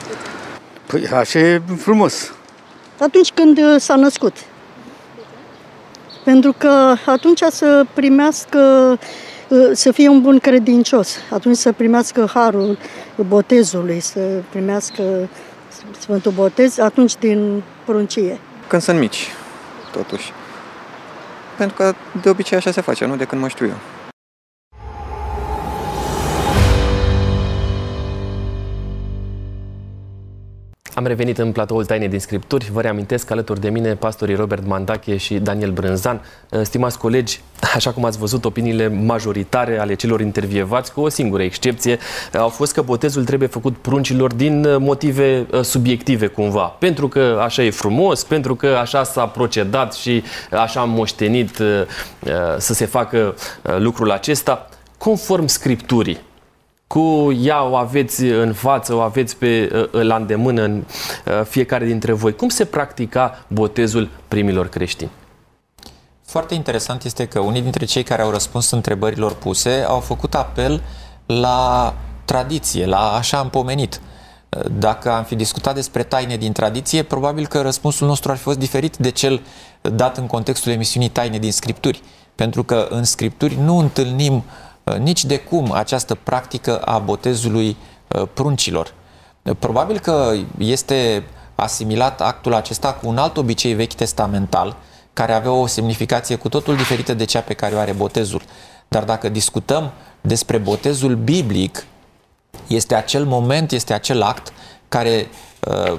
Păi 0.87 1.07
așa 1.07 1.39
e 1.39 1.63
frumos. 1.77 2.33
Atunci 2.99 3.31
când 3.33 3.59
uh, 3.59 3.77
s-a 3.79 3.95
născut. 3.95 4.37
Pentru 6.25 6.55
că 6.59 6.95
atunci 7.07 7.43
să 7.51 7.87
primească, 7.95 8.59
uh, 8.93 8.99
să 9.73 9.93
fie 9.93 10.09
un 10.09 10.21
bun 10.21 10.39
credincios, 10.39 11.17
atunci 11.31 11.57
să 11.57 11.73
primească 11.73 12.31
harul 12.35 12.79
botezului, 13.29 14.01
să 14.01 14.21
primească 14.51 15.03
Sfântul 15.99 16.33
Botez, 16.33 16.79
atunci 16.79 17.17
din 17.19 17.63
pruncie. 17.85 18.39
Când 18.69 18.83
sunt 18.83 18.99
mici, 18.99 19.29
totuși. 19.93 20.33
Pentru 21.57 21.77
că 21.77 21.95
de 22.23 22.29
obicei 22.29 22.57
așa 22.57 22.71
se 22.71 22.81
face, 22.81 23.05
nu 23.05 23.17
de 23.17 23.25
când 23.25 23.41
mă 23.41 23.49
știu 23.49 23.67
eu. 23.67 23.77
Am 31.01 31.07
revenit 31.07 31.39
în 31.39 31.53
platoul 31.53 31.85
Taine 31.85 32.09
din 32.09 32.19
Scripturi. 32.19 32.71
Vă 32.73 32.81
reamintesc 32.81 33.31
alături 33.31 33.61
de 33.61 33.69
mine 33.69 33.95
pastorii 33.95 34.35
Robert 34.35 34.67
Mandache 34.67 35.17
și 35.17 35.35
Daniel 35.35 35.71
Brânzan. 35.71 36.21
Stimați 36.63 36.99
colegi, 36.99 37.41
așa 37.75 37.93
cum 37.93 38.05
ați 38.05 38.19
văzut, 38.19 38.45
opiniile 38.45 38.89
majoritare 38.89 39.79
ale 39.79 39.95
celor 39.95 40.21
intervievați, 40.21 40.93
cu 40.93 41.01
o 41.01 41.09
singură 41.09 41.43
excepție, 41.43 41.99
au 42.33 42.49
fost 42.49 42.73
că 42.73 42.83
botezul 42.83 43.25
trebuie 43.25 43.49
făcut 43.49 43.77
pruncilor 43.77 44.35
din 44.35 44.77
motive 44.79 45.47
uh, 45.53 45.61
subiective 45.61 46.27
cumva. 46.27 46.65
Pentru 46.65 47.09
că 47.09 47.41
așa 47.43 47.63
e 47.63 47.71
frumos, 47.71 48.25
pentru 48.25 48.55
că 48.55 48.67
așa 48.67 49.05
s-a 49.05 49.27
procedat 49.27 49.95
și 49.95 50.23
așa 50.51 50.81
am 50.81 50.91
moștenit 50.91 51.59
uh, 51.59 51.67
uh, 51.67 52.31
să 52.59 52.75
se 52.75 52.85
facă 52.85 53.35
lucrul 53.79 54.11
acesta. 54.11 54.69
Conform 54.99 55.47
Scripturii, 55.47 56.21
cu 56.93 57.33
ea 57.41 57.63
o 57.63 57.75
aveți 57.75 58.23
în 58.23 58.53
față, 58.53 58.95
o 58.95 59.01
aveți 59.01 59.37
pe, 59.37 59.71
uh, 59.93 60.03
la 60.03 60.17
îndemână 60.17 60.63
în 60.63 60.85
uh, 61.27 61.45
fiecare 61.45 61.85
dintre 61.85 62.13
voi. 62.13 62.37
Cum 62.37 62.49
se 62.49 62.65
practica 62.65 63.45
botezul 63.49 64.09
primilor 64.29 64.69
creștini? 64.69 65.11
Foarte 66.25 66.55
interesant 66.55 67.05
este 67.05 67.27
că 67.27 67.41
unii 67.41 67.63
dintre 67.63 67.85
cei 67.85 68.03
care 68.03 68.23
au 68.23 68.31
răspuns 68.31 68.71
întrebărilor 68.71 69.35
puse 69.35 69.85
au 69.89 70.01
făcut 70.01 70.35
apel 70.35 70.83
la 71.27 71.95
tradiție, 72.25 72.87
la 72.87 73.13
așa 73.13 73.39
am 73.39 73.51
pomenit. 73.51 74.01
Dacă 74.79 75.13
am 75.13 75.25
fi 75.25 75.35
discutat 75.35 75.75
despre 75.75 76.03
taine 76.03 76.37
din 76.37 76.53
tradiție, 76.53 77.03
probabil 77.03 77.47
că 77.47 77.61
răspunsul 77.61 78.07
nostru 78.07 78.31
ar 78.31 78.37
fi 78.37 78.43
fost 78.43 78.59
diferit 78.59 78.97
de 78.97 79.11
cel 79.11 79.41
dat 79.81 80.17
în 80.17 80.27
contextul 80.27 80.73
emisiunii 80.73 81.09
Taine 81.09 81.39
din 81.39 81.53
Scripturi. 81.53 82.03
Pentru 82.35 82.65
că 82.65 82.87
în 82.91 83.05
Scripturi 83.05 83.59
nu 83.61 83.77
întâlnim 83.77 84.35
uh, 84.35 84.43
Uh, 84.43 84.70
nici 84.99 85.25
de 85.25 85.39
cum 85.39 85.73
această 85.73 86.15
practică 86.15 86.79
a 86.79 86.99
botezului 86.99 87.77
uh, 88.09 88.29
pruncilor. 88.35 88.95
Uh, 89.43 89.57
probabil 89.59 89.99
că 89.99 90.33
este 90.59 91.25
asimilat 91.55 92.21
actul 92.21 92.55
acesta 92.55 92.93
cu 92.93 93.09
un 93.09 93.19
alt 93.19 93.37
obicei 93.37 93.75
vechi 93.75 93.93
testamental, 93.93 94.77
care 95.13 95.33
avea 95.33 95.53
o 95.53 95.67
semnificație 95.67 96.37
cu 96.37 96.49
totul 96.49 96.77
diferită 96.77 97.15
de 97.15 97.25
cea 97.25 97.41
pe 97.41 97.55
care 97.55 97.75
o 97.75 97.79
are 97.79 97.93
botezul. 97.93 98.43
Dar 98.89 99.05
dacă 99.05 99.29
discutăm 99.29 99.93
despre 100.21 100.59
botezul 100.59 101.15
biblic, 101.15 101.85
este 102.67 102.95
acel 102.95 103.25
moment, 103.25 103.73
este 103.73 103.93
acel 103.93 104.23
act 104.23 104.53
care 104.89 105.29
uh, 105.69 105.99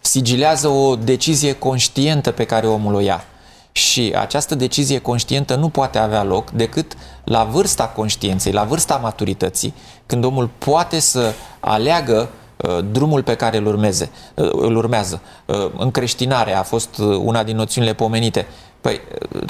sigilează 0.00 0.68
o 0.68 0.96
decizie 0.96 1.52
conștientă 1.52 2.30
pe 2.30 2.44
care 2.44 2.66
omul 2.66 2.94
o 2.94 3.00
ia. 3.00 3.24
Și 3.72 4.12
această 4.16 4.54
decizie 4.54 4.98
conștientă 4.98 5.54
nu 5.54 5.68
poate 5.68 5.98
avea 5.98 6.22
loc 6.22 6.50
decât 6.50 6.96
la 7.24 7.44
vârsta 7.44 7.88
conștiinței, 7.88 8.52
la 8.52 8.64
vârsta 8.64 8.96
maturității, 8.96 9.74
când 10.06 10.24
omul 10.24 10.50
poate 10.58 10.98
să 10.98 11.32
aleagă 11.60 12.28
uh, 12.56 12.78
drumul 12.90 13.22
pe 13.22 13.34
care 13.34 13.56
îl, 13.56 13.66
urmeze, 13.66 14.10
uh, 14.34 14.48
îl 14.52 14.76
urmează. 14.76 15.20
Uh, 15.46 15.70
încreștinarea 15.76 16.58
a 16.58 16.62
fost 16.62 16.98
una 16.98 17.42
din 17.42 17.56
noțiunile 17.56 17.94
pomenite. 17.94 18.46
Păi, 18.82 19.00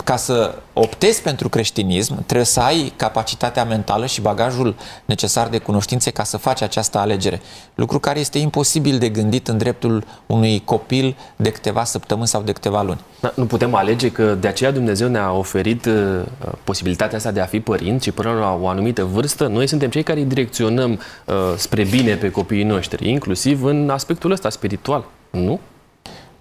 ca 0.04 0.16
să 0.16 0.54
optezi 0.72 1.22
pentru 1.22 1.48
creștinism, 1.48 2.24
trebuie 2.24 2.46
să 2.46 2.60
ai 2.60 2.92
capacitatea 2.96 3.64
mentală 3.64 4.06
și 4.06 4.20
bagajul 4.20 4.74
necesar 5.04 5.48
de 5.48 5.58
cunoștințe 5.58 6.10
ca 6.10 6.24
să 6.24 6.36
faci 6.36 6.62
această 6.62 6.98
alegere. 6.98 7.40
Lucru 7.74 7.98
care 7.98 8.20
este 8.20 8.38
imposibil 8.38 8.98
de 8.98 9.08
gândit 9.08 9.48
în 9.48 9.58
dreptul 9.58 10.04
unui 10.26 10.62
copil 10.64 11.16
de 11.36 11.50
câteva 11.50 11.84
săptămâni 11.84 12.28
sau 12.28 12.42
de 12.42 12.52
câteva 12.52 12.82
luni. 12.82 13.00
Da, 13.20 13.32
nu 13.36 13.46
putem 13.46 13.74
alege 13.74 14.10
că 14.10 14.34
de 14.34 14.48
aceea 14.48 14.70
Dumnezeu 14.70 15.08
ne-a 15.08 15.32
oferit 15.32 15.84
uh, 15.84 16.22
posibilitatea 16.64 17.16
asta 17.16 17.30
de 17.30 17.40
a 17.40 17.46
fi 17.46 17.60
părinți 17.60 18.04
și 18.04 18.10
până 18.10 18.32
la 18.32 18.58
o 18.60 18.68
anumită 18.68 19.04
vârstă, 19.04 19.46
noi 19.46 19.66
suntem 19.66 19.90
cei 19.90 20.02
care 20.02 20.18
îi 20.18 20.26
direcționăm 20.26 20.90
uh, 20.90 21.34
spre 21.56 21.84
bine 21.84 22.14
pe 22.14 22.30
copiii 22.30 22.64
noștri, 22.64 23.08
inclusiv 23.08 23.64
în 23.64 23.90
aspectul 23.90 24.30
ăsta 24.30 24.50
spiritual. 24.50 25.04
Nu? 25.30 25.60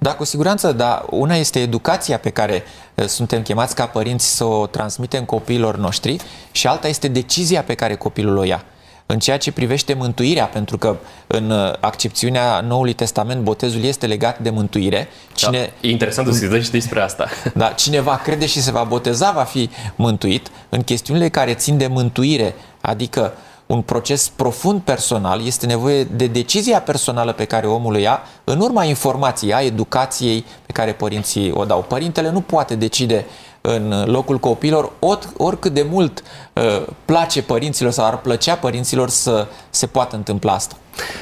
Da, 0.03 0.13
cu 0.13 0.23
siguranță, 0.23 0.71
dar 0.71 1.05
una 1.09 1.35
este 1.35 1.59
educația 1.59 2.17
pe 2.17 2.29
care 2.29 2.63
uh, 2.95 3.05
suntem 3.05 3.41
chemați 3.41 3.75
ca 3.75 3.85
părinți 3.85 4.35
să 4.35 4.43
o 4.43 4.67
transmitem 4.67 5.25
copiilor 5.25 5.77
noștri 5.77 6.17
și 6.51 6.67
alta 6.67 6.87
este 6.87 7.07
decizia 7.07 7.63
pe 7.63 7.73
care 7.73 7.95
copilul 7.95 8.37
o 8.37 8.43
ia. 8.43 8.63
În 9.05 9.19
ceea 9.19 9.37
ce 9.37 9.51
privește 9.51 9.93
mântuirea, 9.93 10.45
pentru 10.45 10.77
că 10.77 10.97
în 11.27 11.49
uh, 11.49 11.73
accepțiunea 11.79 12.59
Noului 12.59 12.93
Testament 12.93 13.41
botezul 13.41 13.83
este 13.83 14.05
legat 14.05 14.39
de 14.39 14.49
mântuire. 14.49 15.07
Da, 15.27 15.33
cine... 15.33 15.59
Da, 15.59 15.87
e 15.87 15.91
interesant 15.91 16.33
să 16.33 16.33
se 16.33 16.61
și 16.61 16.71
despre 16.71 17.01
asta. 17.01 17.27
Da, 17.53 17.67
cine 17.67 17.99
va 17.99 18.15
crede 18.23 18.45
și 18.45 18.61
se 18.61 18.71
va 18.71 18.83
boteza 18.83 19.31
va 19.31 19.43
fi 19.43 19.69
mântuit. 19.95 20.47
În 20.69 20.81
chestiunile 20.81 21.29
care 21.29 21.53
țin 21.53 21.77
de 21.77 21.87
mântuire, 21.87 22.55
adică 22.81 23.33
uh, 23.35 23.50
un 23.71 23.81
proces 23.81 24.29
profund 24.29 24.81
personal, 24.81 25.45
este 25.45 25.65
nevoie 25.65 26.03
de 26.03 26.27
decizia 26.27 26.81
personală 26.81 27.31
pe 27.31 27.45
care 27.45 27.67
omul 27.67 27.93
o 27.93 27.97
ia 27.97 28.19
în 28.43 28.59
urma 28.59 28.83
informației, 28.83 29.53
a 29.53 29.61
educației 29.61 30.45
pe 30.65 30.71
care 30.71 30.91
părinții 30.91 31.51
o 31.51 31.65
dau. 31.65 31.85
Părintele 31.87 32.31
nu 32.31 32.41
poate 32.41 32.75
decide 32.75 33.25
în 33.61 34.03
locul 34.05 34.37
copiilor, 34.39 34.91
oricât 35.37 35.73
de 35.73 35.85
mult 35.89 36.23
uh, 36.53 36.87
place 37.05 37.41
părinților 37.41 37.91
sau 37.91 38.05
ar 38.05 38.17
plăcea 38.17 38.55
părinților 38.55 39.09
să 39.09 39.47
se 39.69 39.87
poată 39.87 40.15
întâmpla 40.15 40.53
asta. 40.53 40.75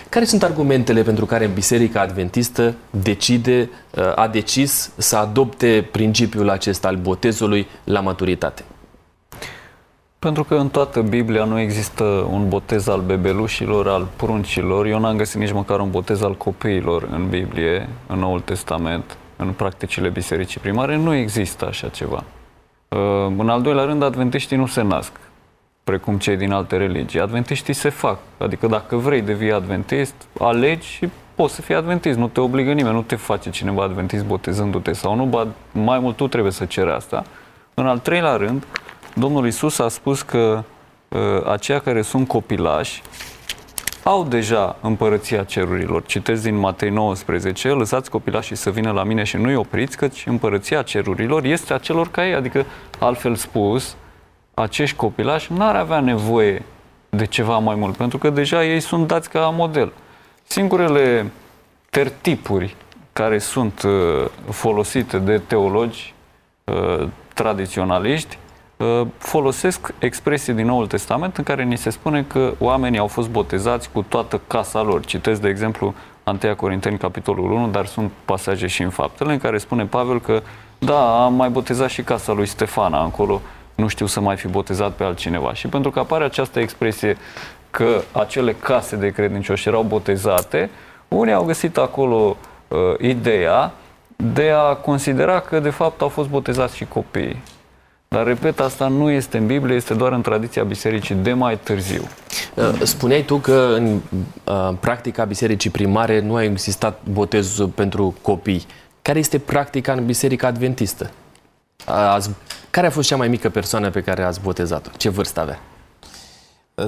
Care 0.10 0.26
sunt 0.26 0.44
argumentele 0.44 1.02
pentru 1.02 1.26
care 1.26 1.48
Biserica 1.48 2.02
Adventistă 2.02 2.76
decide, 2.90 3.70
uh, 3.98 4.04
a 4.16 4.28
decis 4.28 4.92
să 4.98 5.16
adopte 5.16 5.88
principiul 5.92 6.50
acesta 6.50 6.88
al 6.88 6.96
botezului 6.96 7.68
la 7.84 8.00
maturitate? 8.00 8.64
Pentru 10.20 10.44
că 10.44 10.56
în 10.56 10.70
toată 10.70 11.02
Biblia 11.02 11.44
nu 11.44 11.60
există 11.60 12.04
un 12.32 12.48
botez 12.48 12.88
al 12.88 13.02
bebelușilor, 13.02 13.88
al 13.88 14.08
pruncilor. 14.16 14.86
Eu 14.86 15.00
n-am 15.00 15.18
găsit 15.18 15.40
nici 15.40 15.52
măcar 15.52 15.80
un 15.80 15.90
botez 15.90 16.22
al 16.22 16.36
copiilor 16.36 17.08
în 17.12 17.30
Biblie, 17.30 17.90
în 18.08 18.20
Noul 18.20 18.40
Testament, 18.40 19.18
în 19.36 19.52
practicile 19.52 20.10
bisericii 20.10 20.60
primare. 20.60 20.96
Nu 20.96 21.14
există 21.14 21.68
așa 21.68 21.88
ceva. 21.88 22.24
Uh, 22.88 23.00
în 23.38 23.50
al 23.50 23.62
doilea 23.62 23.84
rând, 23.84 24.04
adventiștii 24.04 24.58
nu 24.58 24.66
se 24.66 24.82
nasc, 24.82 25.12
precum 25.84 26.18
cei 26.18 26.38
din 26.38 26.52
alte 26.52 26.78
religii. 26.78 27.20
Adventiștii 27.20 27.74
se 27.74 27.90
fac. 27.90 28.18
Adică 28.38 28.68
dacă 28.68 28.96
vrei 28.96 29.22
devii 29.22 29.52
adventist, 29.52 30.16
alegi 30.40 30.88
și 30.88 31.10
poți 31.36 31.54
să 31.54 31.62
fii 31.62 31.76
adventist. 31.76 32.18
Nu 32.18 32.28
te 32.28 32.40
obligă 32.40 32.72
nimeni, 32.72 32.96
nu 32.96 33.02
te 33.02 33.16
face 33.16 33.50
cineva 33.50 33.84
adventist 33.84 34.26
botezându-te 34.26 34.94
sau 34.94 35.16
nu, 35.16 35.26
ba, 35.26 35.48
mai 35.72 36.00
mult 36.00 36.16
tu 36.16 36.28
trebuie 36.28 36.52
să 36.52 36.66
ceri 36.66 36.92
asta. 36.92 37.24
În 37.74 37.88
al 37.88 38.00
treilea 38.00 38.36
rând, 38.36 38.66
Domnul 39.14 39.48
Isus 39.48 39.80
a 39.80 39.88
spus 39.88 40.22
că 40.22 40.64
uh, 41.08 41.20
aceia 41.46 41.80
care 41.80 42.02
sunt 42.02 42.28
copilași 42.28 43.02
au 44.04 44.24
deja 44.24 44.76
împărăția 44.82 45.44
cerurilor. 45.44 46.06
Citesc 46.06 46.44
din 46.44 46.56
Matei 46.56 46.90
19, 46.90 47.70
lăsați 47.70 48.10
copilașii 48.10 48.56
să 48.56 48.70
vină 48.70 48.92
la 48.92 49.04
mine 49.04 49.24
și 49.24 49.38
nu-i 49.38 49.56
opriți, 49.56 49.98
căci 49.98 50.26
împărăția 50.26 50.82
cerurilor 50.82 51.44
este 51.44 51.74
a 51.74 51.78
celor 51.78 52.08
ca 52.08 52.28
ei. 52.28 52.34
Adică, 52.34 52.66
altfel 53.00 53.36
spus, 53.36 53.96
acești 54.54 54.96
copilași 54.96 55.54
n-ar 55.54 55.76
avea 55.76 56.00
nevoie 56.00 56.64
de 57.10 57.26
ceva 57.26 57.58
mai 57.58 57.76
mult, 57.76 57.96
pentru 57.96 58.18
că 58.18 58.30
deja 58.30 58.66
ei 58.66 58.80
sunt 58.80 59.08
dați 59.08 59.30
ca 59.30 59.40
model. 59.40 59.94
Singurele 60.44 61.32
tertipuri 61.90 62.76
care 63.14 63.38
sunt 63.38 63.82
uh, 63.82 64.26
folosite 64.50 65.18
de 65.18 65.38
teologi 65.38 66.14
uh, 66.64 67.08
tradiționaliști 67.34 68.38
Uh, 68.38 68.49
folosesc 69.18 69.94
expresii 70.00 70.54
din 70.54 70.66
Noul 70.66 70.88
Testament 70.88 71.38
în 71.38 71.44
care 71.44 71.64
ni 71.64 71.78
se 71.78 71.90
spune 71.90 72.24
că 72.24 72.54
oamenii 72.60 73.00
au 73.00 73.08
fost 73.08 73.30
botezați 73.30 73.90
cu 73.92 74.02
toată 74.02 74.42
casa 74.48 74.82
lor. 74.82 75.06
Citesc, 75.06 75.42
de 75.42 75.50
exemplu, 75.50 75.94
1 76.44 76.56
Corinteni, 76.56 76.98
capitolul 76.98 77.52
1, 77.52 77.68
dar 77.68 77.86
sunt 77.86 78.12
pasaje 78.26 78.68
și 78.68 78.82
în 78.82 78.90
faptele 78.90 79.32
în 79.32 79.40
care 79.40 79.58
spune 79.58 79.86
Pavel 79.86 80.22
că 80.22 80.42
da, 80.80 81.24
am 81.24 81.34
mai 81.34 81.50
botezat 81.50 81.90
și 81.90 82.02
casa 82.02 82.34
lui 82.34 82.46
Stefana 82.46 83.00
acolo, 83.00 83.42
nu 83.76 83.88
știu 83.88 84.06
să 84.06 84.20
mai 84.20 84.36
fi 84.36 84.48
botezat 84.48 84.92
pe 84.92 85.04
altcineva. 85.04 85.54
Și 85.54 85.68
pentru 85.68 85.92
că 85.92 86.00
apare 86.00 86.24
această 86.24 86.60
expresie 86.60 87.18
că 87.70 88.02
acele 88.12 88.54
case 88.54 88.96
de 88.96 89.10
credincioși 89.10 89.68
erau 89.68 89.84
botezate, 89.84 90.70
unii 91.08 91.34
au 91.34 91.44
găsit 91.44 91.78
acolo 91.78 92.38
uh, 92.68 92.78
ideea 93.00 93.72
de 94.16 94.50
a 94.50 94.74
considera 94.74 95.40
că 95.40 95.60
de 95.60 95.70
fapt 95.70 96.02
au 96.02 96.08
fost 96.08 96.30
botezați 96.30 96.76
și 96.76 96.86
copiii. 96.86 97.42
Dar, 98.10 98.26
repet, 98.26 98.60
asta 98.60 98.88
nu 98.88 99.10
este 99.10 99.38
în 99.38 99.46
Biblie, 99.46 99.76
este 99.76 99.94
doar 99.94 100.12
în 100.12 100.22
tradiția 100.22 100.64
bisericii 100.64 101.16
de 101.16 101.34
mai 101.34 101.60
târziu. 101.60 102.08
Uh, 102.54 102.82
spuneai 102.84 103.24
tu 103.24 103.38
că 103.38 103.74
în 103.76 104.02
uh, 104.44 104.70
practica 104.80 105.24
bisericii 105.24 105.70
primare 105.70 106.20
nu 106.20 106.36
a 106.36 106.44
existat 106.44 107.00
botez 107.12 107.60
pentru 107.76 108.16
copii. 108.22 108.66
Care 109.02 109.20
este 109.20 109.40
practica 109.40 109.92
în 109.92 110.06
biserica 110.06 110.48
adventistă? 110.48 111.10
Azi, 111.86 112.30
care 112.70 112.88
a 112.88 112.90
fost 112.90 113.08
cea 113.08 113.16
mai 113.16 113.28
mică 113.28 113.50
persoană 113.50 113.90
pe 113.90 114.02
care 114.02 114.24
ați 114.24 114.42
botezat-o? 114.42 114.90
Ce 114.98 115.10
vârstă 115.10 115.40
avea? 115.40 115.60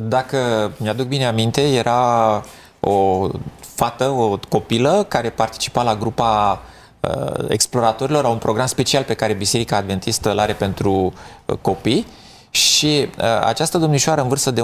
Dacă 0.01 0.71
mi-aduc 0.77 1.07
bine 1.07 1.25
aminte, 1.25 1.61
era 1.61 2.43
o 2.79 3.27
fată, 3.59 4.09
o 4.09 4.39
copilă 4.49 5.05
care 5.07 5.29
participa 5.29 5.83
la 5.83 5.95
grupa 5.95 6.51
uh, 6.51 6.80
exploratorilor, 7.47 8.23
la 8.23 8.29
un 8.29 8.37
program 8.37 8.65
special 8.65 9.03
pe 9.03 9.13
care 9.13 9.33
Biserica 9.33 9.75
Adventistă 9.75 10.31
îl 10.31 10.39
are 10.39 10.53
pentru 10.53 11.13
uh, 11.45 11.57
copii 11.61 12.07
și 12.49 13.07
uh, 13.17 13.23
această 13.43 13.77
domnișoară 13.77 14.21
în 14.21 14.27
vârstă 14.27 14.51
de 14.51 14.61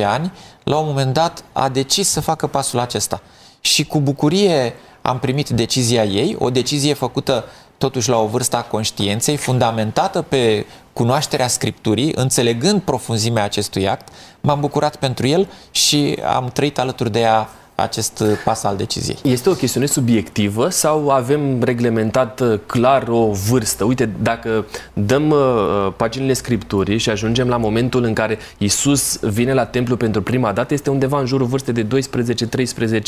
11-12 0.00 0.04
ani, 0.04 0.32
la 0.64 0.78
un 0.78 0.86
moment 0.86 1.12
dat 1.12 1.44
a 1.52 1.68
decis 1.68 2.08
să 2.08 2.20
facă 2.20 2.46
pasul 2.46 2.78
acesta. 2.78 3.22
Și 3.60 3.84
cu 3.84 4.00
bucurie 4.00 4.74
am 5.02 5.18
primit 5.18 5.48
decizia 5.48 6.04
ei, 6.04 6.36
o 6.38 6.50
decizie 6.50 6.92
făcută 6.92 7.44
totuși 7.78 8.08
la 8.08 8.18
o 8.18 8.26
vârstă 8.26 8.56
a 8.56 8.62
conștiinței, 8.62 9.36
fundamentată 9.36 10.22
pe 10.22 10.66
cunoașterea 10.92 11.48
Scripturii, 11.48 12.12
înțelegând 12.14 12.80
profunzimea 12.80 13.44
acestui 13.44 13.88
act, 13.88 14.08
m-am 14.40 14.60
bucurat 14.60 14.96
pentru 14.96 15.26
el 15.26 15.48
și 15.70 16.18
am 16.34 16.50
trăit 16.52 16.78
alături 16.78 17.12
de 17.12 17.20
ea 17.20 17.48
acest 17.74 18.22
pas 18.44 18.62
al 18.64 18.76
deciziei. 18.76 19.16
Este 19.22 19.50
o 19.50 19.52
chestiune 19.52 19.86
subiectivă 19.86 20.68
sau 20.68 21.08
avem 21.08 21.62
reglementat 21.62 22.40
uh, 22.40 22.58
clar 22.66 23.08
o 23.08 23.30
vârstă? 23.30 23.84
Uite, 23.84 24.10
dacă 24.22 24.64
dăm 24.92 25.30
uh, 25.30 25.92
paginile 25.96 26.32
Scripturii 26.32 26.98
și 26.98 27.10
ajungem 27.10 27.48
la 27.48 27.56
momentul 27.56 28.04
în 28.04 28.12
care 28.12 28.38
Isus 28.58 29.18
vine 29.20 29.52
la 29.52 29.64
templu 29.64 29.96
pentru 29.96 30.22
prima 30.22 30.52
dată, 30.52 30.74
este 30.74 30.90
undeva 30.90 31.20
în 31.20 31.26
jurul 31.26 31.46
vârstei 31.46 31.74
de 31.74 31.86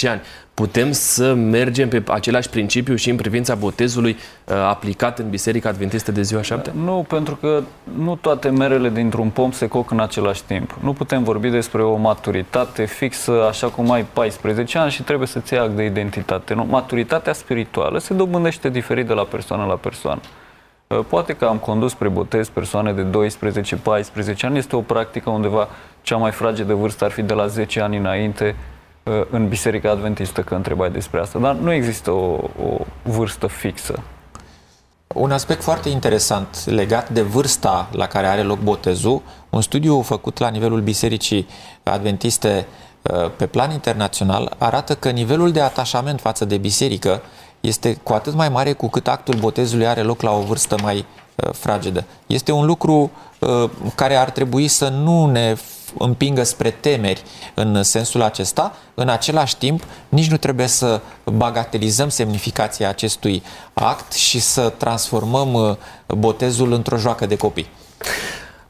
12-13 0.05 0.09
ani. 0.09 0.21
Putem 0.55 0.93
să 0.93 1.35
mergem 1.35 1.89
pe 1.89 2.03
același 2.07 2.49
principiu 2.49 2.95
și 2.95 3.11
în 3.11 3.17
privința 3.17 3.55
botezului 3.55 4.17
uh, 4.45 4.55
aplicat 4.55 5.19
în 5.19 5.29
Biserica 5.31 5.69
Adventistă 5.69 6.13
de 6.13 6.23
ziua 6.23 6.43
7? 6.43 6.73
Nu, 6.85 7.05
pentru 7.09 7.37
că 7.37 7.63
nu 7.97 8.15
toate 8.21 8.49
merele 8.49 8.91
dintr-un 8.91 9.29
pom 9.29 9.51
se 9.51 9.67
coc 9.67 9.91
în 9.91 10.01
același 10.01 10.43
timp. 10.43 10.79
Nu 10.83 10.93
putem 10.93 11.23
vorbi 11.23 11.49
despre 11.49 11.83
o 11.83 11.97
maturitate 11.97 12.85
fixă 12.85 13.47
așa 13.49 13.67
cum 13.67 13.91
ai 13.91 14.07
14 14.13 14.56
12 14.57 14.79
ani 14.79 14.91
și 14.91 15.03
trebuie 15.03 15.29
să-ți 15.29 15.53
iei 15.53 15.63
act 15.63 15.77
de 15.77 15.85
identitate. 15.85 16.55
Nu? 16.55 16.65
Maturitatea 16.65 17.33
spirituală 17.33 17.99
se 17.99 18.15
dobândește 18.15 18.69
diferit 18.69 19.07
de 19.07 19.13
la 19.13 19.23
persoană 19.25 19.65
la 19.65 19.75
persoană. 19.75 20.21
Uh, 20.87 20.99
poate 21.09 21.33
că 21.33 21.45
am 21.45 21.57
condus 21.57 21.91
spre 21.91 22.09
botez 22.09 22.49
persoane 22.49 22.93
de 22.93 23.07
12-14 24.35 24.41
ani, 24.41 24.59
este 24.59 24.77
o 24.77 24.81
practică 24.81 25.31
undeva 25.31 25.69
cea 26.03 26.17
mai 26.17 26.31
fragedă 26.31 26.75
vârstă 26.75 27.05
ar 27.05 27.11
fi 27.11 27.23
de 27.23 27.35
la 27.35 27.47
10 27.47 27.81
ani 27.81 27.97
înainte 27.97 28.57
uh, 29.03 29.23
în 29.31 29.49
Biserica 29.49 29.91
Adventistă, 29.91 30.41
că 30.41 30.55
întrebai 30.55 30.91
despre 30.91 31.21
asta, 31.21 31.39
dar 31.39 31.55
nu 31.55 31.73
există 31.73 32.11
o, 32.11 32.39
o 32.63 32.77
vârstă 33.03 33.47
fixă. 33.47 34.03
Un 35.15 35.31
aspect 35.31 35.63
foarte 35.63 35.89
interesant 35.89 36.65
legat 36.67 37.09
de 37.09 37.23
vârsta 37.23 37.89
la 37.93 38.07
care 38.07 38.27
are 38.27 38.43
loc 38.43 38.59
botezul, 38.59 39.23
un 39.51 39.61
studiu 39.61 40.01
făcut 40.01 40.39
la 40.39 40.49
nivelul 40.49 40.81
Bisericii 40.81 41.47
Adventiste 41.83 42.67
Uh, 42.69 42.86
pe 43.37 43.47
plan 43.47 43.71
internațional 43.71 44.55
arată 44.59 44.95
că 44.95 45.11
nivelul 45.11 45.53
de 45.53 45.61
atașament 45.61 46.21
față 46.21 46.45
de 46.45 46.57
biserică 46.57 47.23
este 47.61 47.99
cu 48.03 48.13
atât 48.13 48.35
mai 48.35 48.49
mare 48.49 48.73
cu 48.73 48.89
cât 48.89 49.09
actul 49.09 49.35
botezului 49.35 49.87
are 49.87 50.03
loc 50.03 50.23
la 50.23 50.33
o 50.33 50.41
vârstă 50.41 50.77
mai 50.83 50.97
uh, 51.35 51.53
fragedă. 51.53 52.05
Este 52.27 52.53
un 52.53 52.67
lucru 52.67 53.11
uh, 53.39 53.71
care 53.95 54.17
ar 54.17 54.31
trebui 54.31 54.69
să 54.69 54.89
nu 54.89 55.27
ne 55.27 55.57
împingă 55.99 56.43
spre 56.43 56.71
temeri 56.71 57.23
în 57.55 57.83
sensul 57.83 58.23
acesta. 58.23 58.77
În 58.95 59.09
același 59.09 59.57
timp, 59.57 59.85
nici 60.09 60.31
nu 60.31 60.37
trebuie 60.37 60.67
să 60.67 61.01
bagatelizăm 61.25 62.09
semnificația 62.09 62.89
acestui 62.89 63.43
act 63.73 64.13
și 64.13 64.41
să 64.41 64.69
transformăm 64.69 65.79
botezul 66.07 66.73
într-o 66.73 66.97
joacă 66.97 67.27
de 67.27 67.37
copii. 67.37 67.69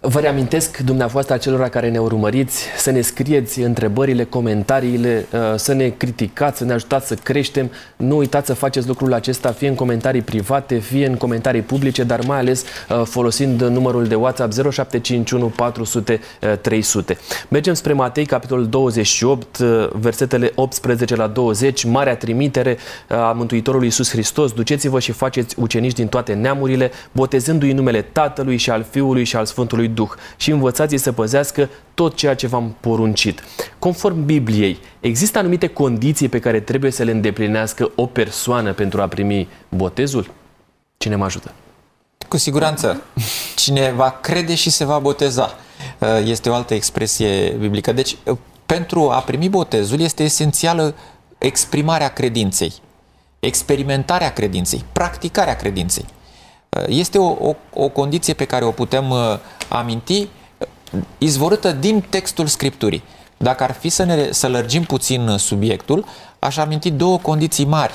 Vă 0.08 0.20
reamintesc 0.20 0.78
dumneavoastră 0.78 1.36
celor 1.36 1.68
care 1.68 1.90
ne 1.90 1.98
urmăriți 1.98 2.64
să 2.76 2.90
ne 2.90 3.00
scrieți 3.00 3.60
întrebările, 3.60 4.24
comentariile, 4.24 5.26
uh, 5.32 5.40
să 5.56 5.72
ne 5.72 5.88
criticați, 5.88 6.58
să 6.58 6.64
ne 6.64 6.72
ajutați 6.72 7.06
să 7.06 7.14
creștem. 7.14 7.70
Nu 7.96 8.16
uitați 8.16 8.46
să 8.46 8.54
faceți 8.54 8.86
lucrul 8.86 9.12
acesta 9.12 9.52
fie 9.52 9.68
în 9.68 9.74
comentarii 9.74 10.22
private, 10.22 10.78
fie 10.78 11.06
în 11.06 11.14
comentarii 11.14 11.60
publice, 11.60 12.02
dar 12.02 12.20
mai 12.26 12.38
ales 12.38 12.64
uh, 12.88 13.02
folosind 13.04 13.62
numărul 13.62 14.06
de 14.06 14.14
WhatsApp 14.14 14.52
0751 14.52 15.46
400 15.46 16.20
300. 16.60 17.18
Mergem 17.48 17.74
spre 17.74 17.92
Matei, 17.92 18.26
capitolul 18.26 18.66
28, 18.66 19.58
uh, 19.58 19.88
versetele 19.92 20.52
18 20.54 21.16
la 21.16 21.26
20, 21.26 21.84
marea 21.84 22.16
trimitere 22.16 22.76
a 23.08 23.32
Mântuitorului 23.36 23.86
Iisus 23.86 24.10
Hristos. 24.10 24.52
Duceți-vă 24.52 25.00
și 25.00 25.12
faceți 25.12 25.54
ucenici 25.58 25.92
din 25.92 26.06
toate 26.06 26.32
neamurile, 26.32 26.90
botezându-i 27.12 27.72
numele 27.72 28.02
Tatălui 28.02 28.56
și 28.56 28.70
al 28.70 28.86
Fiului 28.90 29.24
și 29.24 29.36
al 29.36 29.44
Sfântului 29.44 29.94
Duh 29.96 30.10
și 30.36 30.50
învățați 30.50 30.96
să 30.96 31.12
păzească 31.12 31.68
tot 31.94 32.14
ceea 32.14 32.34
ce 32.34 32.46
v-am 32.46 32.76
poruncit. 32.80 33.42
Conform 33.78 34.24
Bibliei, 34.24 34.78
există 35.00 35.38
anumite 35.38 35.66
condiții 35.66 36.28
pe 36.28 36.38
care 36.38 36.60
trebuie 36.60 36.90
să 36.90 37.02
le 37.02 37.10
îndeplinească 37.10 37.90
o 37.94 38.06
persoană 38.06 38.72
pentru 38.72 39.02
a 39.02 39.08
primi 39.08 39.48
botezul? 39.68 40.30
Cine 40.96 41.16
mă 41.16 41.24
ajută? 41.24 41.52
Cu 42.28 42.36
siguranță. 42.36 43.02
Cine 43.56 43.92
va 43.92 44.10
crede 44.10 44.54
și 44.54 44.70
se 44.70 44.84
va 44.84 44.98
boteza. 44.98 45.54
Uh, 45.98 46.08
este 46.24 46.48
o 46.48 46.54
altă 46.54 46.74
expresie 46.74 47.56
biblică. 47.58 47.92
Deci, 47.92 48.16
uh, 48.24 48.36
pentru 48.66 49.10
a 49.10 49.20
primi 49.20 49.48
botezul 49.48 50.00
este 50.00 50.22
esențială 50.22 50.94
exprimarea 51.38 52.08
credinței, 52.08 52.72
experimentarea 53.40 54.32
credinței, 54.32 54.84
practicarea 54.92 55.56
credinței. 55.56 56.04
Uh, 56.76 56.84
este 56.88 57.18
o, 57.18 57.48
o, 57.48 57.54
o 57.74 57.88
condiție 57.88 58.34
pe 58.34 58.44
care 58.44 58.64
o 58.64 58.70
putem 58.70 59.10
uh, 59.10 59.18
aminti 59.68 60.20
uh, 60.20 61.00
izvorâtă 61.18 61.72
din 61.72 62.04
textul 62.08 62.46
Scripturii. 62.46 63.02
Dacă 63.36 63.62
ar 63.62 63.72
fi 63.72 63.88
să, 63.88 64.04
ne, 64.04 64.32
să 64.32 64.48
lărgim 64.48 64.82
puțin 64.82 65.34
subiectul, 65.38 66.04
aș 66.38 66.56
aminti 66.56 66.90
două 66.90 67.18
condiții 67.18 67.64
mari 67.64 67.94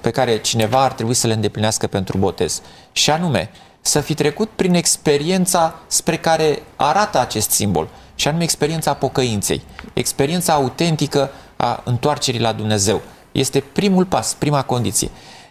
pe 0.00 0.10
care 0.10 0.40
cineva 0.40 0.82
ar 0.82 0.92
trebui 0.92 1.14
să 1.14 1.26
le 1.26 1.32
îndeplinească 1.32 1.86
pentru 1.86 2.18
botez. 2.18 2.62
Și 2.92 3.10
anume, 3.10 3.50
să 3.80 4.00
fi 4.00 4.14
trecut 4.14 4.48
prin 4.48 4.74
experiența 4.74 5.74
spre 5.86 6.16
care 6.16 6.62
arată 6.76 7.20
acest 7.20 7.50
simbol, 7.50 7.88
și 8.14 8.28
anume 8.28 8.42
experiența 8.42 8.94
pocăinței, 8.94 9.62
experiența 9.92 10.52
autentică 10.52 11.30
a 11.56 11.82
întoarcerii 11.84 12.40
la 12.40 12.52
Dumnezeu. 12.52 13.00
Este 13.32 13.60
primul 13.60 14.04
pas, 14.04 14.34
prima 14.34 14.62
condiție. 14.62 15.10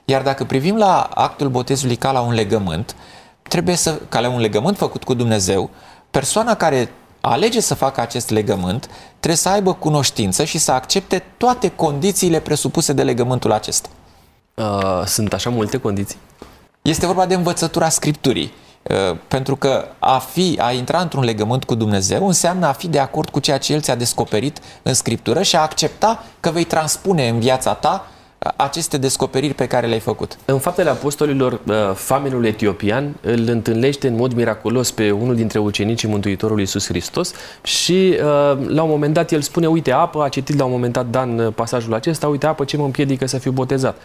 Iar 0.10 0.22
dacă 0.22 0.46
privim 0.46 0.78
la 0.78 1.02
actul 1.02 1.50
botezului 1.50 1.96
ca 1.96 2.12
la 2.12 2.22
un 2.22 2.34
legământ, 2.34 2.96
trebuie 3.42 3.76
să, 3.76 4.00
ca 4.10 4.20
la 4.20 4.30
un 4.30 4.40
legământ 4.40 4.78
făcut 4.78 5.04
cu 5.04 5.14
Dumnezeu, 5.14 5.70
persoana 6.12 6.56
care 6.56 6.92
alege 7.22 7.60
să 7.60 7.74
facă 7.76 8.02
acest 8.02 8.30
legământ 8.30 8.90
trebuie 9.10 9.36
să 9.36 9.50
aibă 9.50 9.74
cunoștință 9.74 10.44
și 10.44 10.58
să 10.58 10.72
accepte 10.72 11.24
toate 11.38 11.70
condițiile 11.70 12.40
presupuse 12.40 12.94
de 12.94 13.04
legământul 13.04 13.52
acesta. 13.52 13.90
Uh, 14.54 15.02
sunt 15.06 15.34
așa 15.34 15.50
multe 15.50 15.78
condiții? 15.78 16.18
Este 16.82 17.06
vorba 17.06 17.26
de 17.26 17.36
învățătura 17.36 17.90
Scripturii. 17.90 18.54
Uh, 18.84 19.18
pentru 19.28 19.56
că 19.56 19.86
a 20.00 20.18
fi, 20.18 20.60
a 20.62 20.72
intra 20.72 21.00
într-un 21.02 21.24
legământ 21.24 21.64
cu 21.64 21.76
Dumnezeu 21.76 22.28
înseamnă 22.28 22.68
a 22.68 22.72
fi 22.72 22.88
de 22.88 23.00
acord 23.00 23.30
cu 23.30 23.40
ceea 23.40 23.58
ce 23.58 23.74
El 23.74 23.82
ți-a 23.82 23.96
descoperit 23.96 24.60
în 24.82 24.94
Scriptură 24.94 25.42
și 25.42 25.56
a 25.56 25.62
accepta 25.62 26.24
că 26.40 26.52
vei 26.52 26.64
transpune 26.64 27.28
în 27.30 27.40
viața 27.40 27.74
ta 27.74 28.08
aceste 28.56 28.98
descoperiri 28.98 29.54
pe 29.54 29.68
care 29.68 29.88
le-ai 29.88 30.00
făcut. 30.00 30.38
În 30.46 30.60
faptele 30.60 30.90
apostolilor, 30.90 31.52
uh, 31.68 31.76
famenul 31.94 32.46
etiopian 32.46 33.16
îl 33.22 33.48
întâlnește 33.48 34.08
în 34.08 34.16
mod 34.16 34.34
miraculos 34.34 34.92
pe 34.92 35.12
unul 35.12 35.36
dintre 35.36 35.60
ucenicii 35.60 36.08
Mântuitorului 36.08 36.62
Iisus 36.62 36.88
Hristos 36.88 37.34
și 37.64 38.14
uh, 38.14 38.20
la 38.68 38.84
un 38.84 38.90
moment 38.90 39.14
dat 39.14 39.32
el 39.32 39.42
spune, 39.42 39.68
uite 39.68 39.92
apă, 39.92 40.24
a 40.24 40.30
citit 40.30 40.58
la 40.58 40.66
un 40.66 40.72
moment 40.72 40.94
dat 40.94 41.10
Dan 41.10 41.40
uh, 41.40 41.54
pasajul 41.54 41.94
acesta, 41.94 42.28
uite 42.28 42.46
apă 42.46 42.64
ce 42.64 42.78
mă 42.78 42.84
împiedică 42.84 43.26
să 43.26 43.38
fiu 43.38 43.52
botezat. 43.52 43.98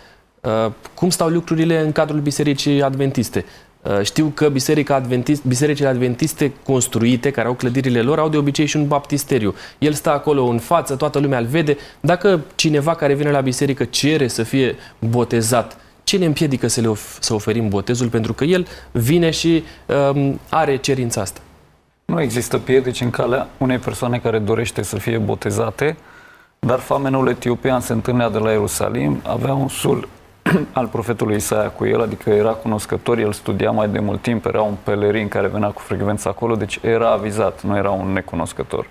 Cum 0.95 1.11
stau 1.11 1.29
lucrurile 1.29 1.81
în 1.81 1.93
cadrul 1.93 2.21
Bisericii 2.21 2.83
Adventiste? 2.83 3.45
Uh, 3.83 4.03
știu 4.03 4.33
că 4.35 4.49
Biserica 4.49 4.95
Adventist, 4.95 5.45
bisericile 5.45 5.89
adventiste 5.89 6.53
construite, 6.65 7.31
care 7.31 7.49
au 7.49 7.55
clădirile 7.55 8.03
lor, 8.03 8.19
au 8.19 8.29
de 8.29 8.37
obicei 8.37 8.67
și 8.67 8.77
un 8.77 8.87
baptisteriu. 8.87 9.55
El 9.79 9.93
stă 9.93 10.11
acolo 10.11 10.45
în 10.45 10.59
față, 10.59 10.97
toată 10.97 11.19
lumea 11.19 11.39
îl 11.39 11.47
vede. 11.47 11.77
Dacă 12.01 12.41
cineva 12.55 12.95
care 12.95 13.15
vine 13.15 13.31
la 13.31 13.41
biserică 13.41 13.85
cere 13.85 14.29
să 14.29 14.43
fie 14.43 14.77
botezat, 14.99 15.77
ce 16.05 16.17
ne 16.17 16.25
împiedică 16.25 16.67
să 16.67 16.81
le 16.81 16.89
of- 16.89 17.19
să 17.21 17.35
oferim 17.35 17.69
botezul? 17.69 18.09
Pentru 18.09 18.33
că 18.33 18.45
el 18.45 18.67
vine 18.93 19.31
și 19.31 19.65
um, 20.13 20.41
are 20.49 20.77
cerința 20.77 21.21
asta. 21.21 21.41
Nu 22.05 22.21
există 22.21 22.59
piedici 22.59 23.01
în 23.01 23.11
calea 23.11 23.49
unei 23.59 23.79
persoane 23.79 24.19
care 24.19 24.39
dorește 24.39 24.83
să 24.83 24.97
fie 24.99 25.19
botezate, 25.19 25.97
dar 26.59 26.79
famenul 26.79 27.29
etiopian 27.29 27.81
se 27.81 27.93
întâlnea 27.93 28.31
de 28.31 28.39
la 28.39 28.51
Ierusalim, 28.51 29.21
avea 29.23 29.55
un 29.55 29.69
sul 29.69 30.09
al 30.73 30.87
profetului 30.87 31.37
Isaia 31.37 31.71
cu 31.71 31.87
el, 31.87 32.03
adică 32.03 32.31
era 32.31 32.51
cunoscător, 32.51 33.19
el 33.19 33.33
studia 33.33 33.71
mai 33.71 33.89
de 33.89 33.99
mult 33.99 34.23
timp, 34.23 34.45
era 34.45 34.63
un 34.63 34.75
pelerin 34.83 35.29
care 35.29 35.47
venea 35.47 35.69
cu 35.69 35.81
frecvență 35.81 36.29
acolo, 36.29 36.57
deci 36.57 36.79
era 36.83 37.11
avizat, 37.11 37.63
nu 37.63 37.77
era 37.77 37.91
un 37.91 38.13
necunoscător. 38.13 38.87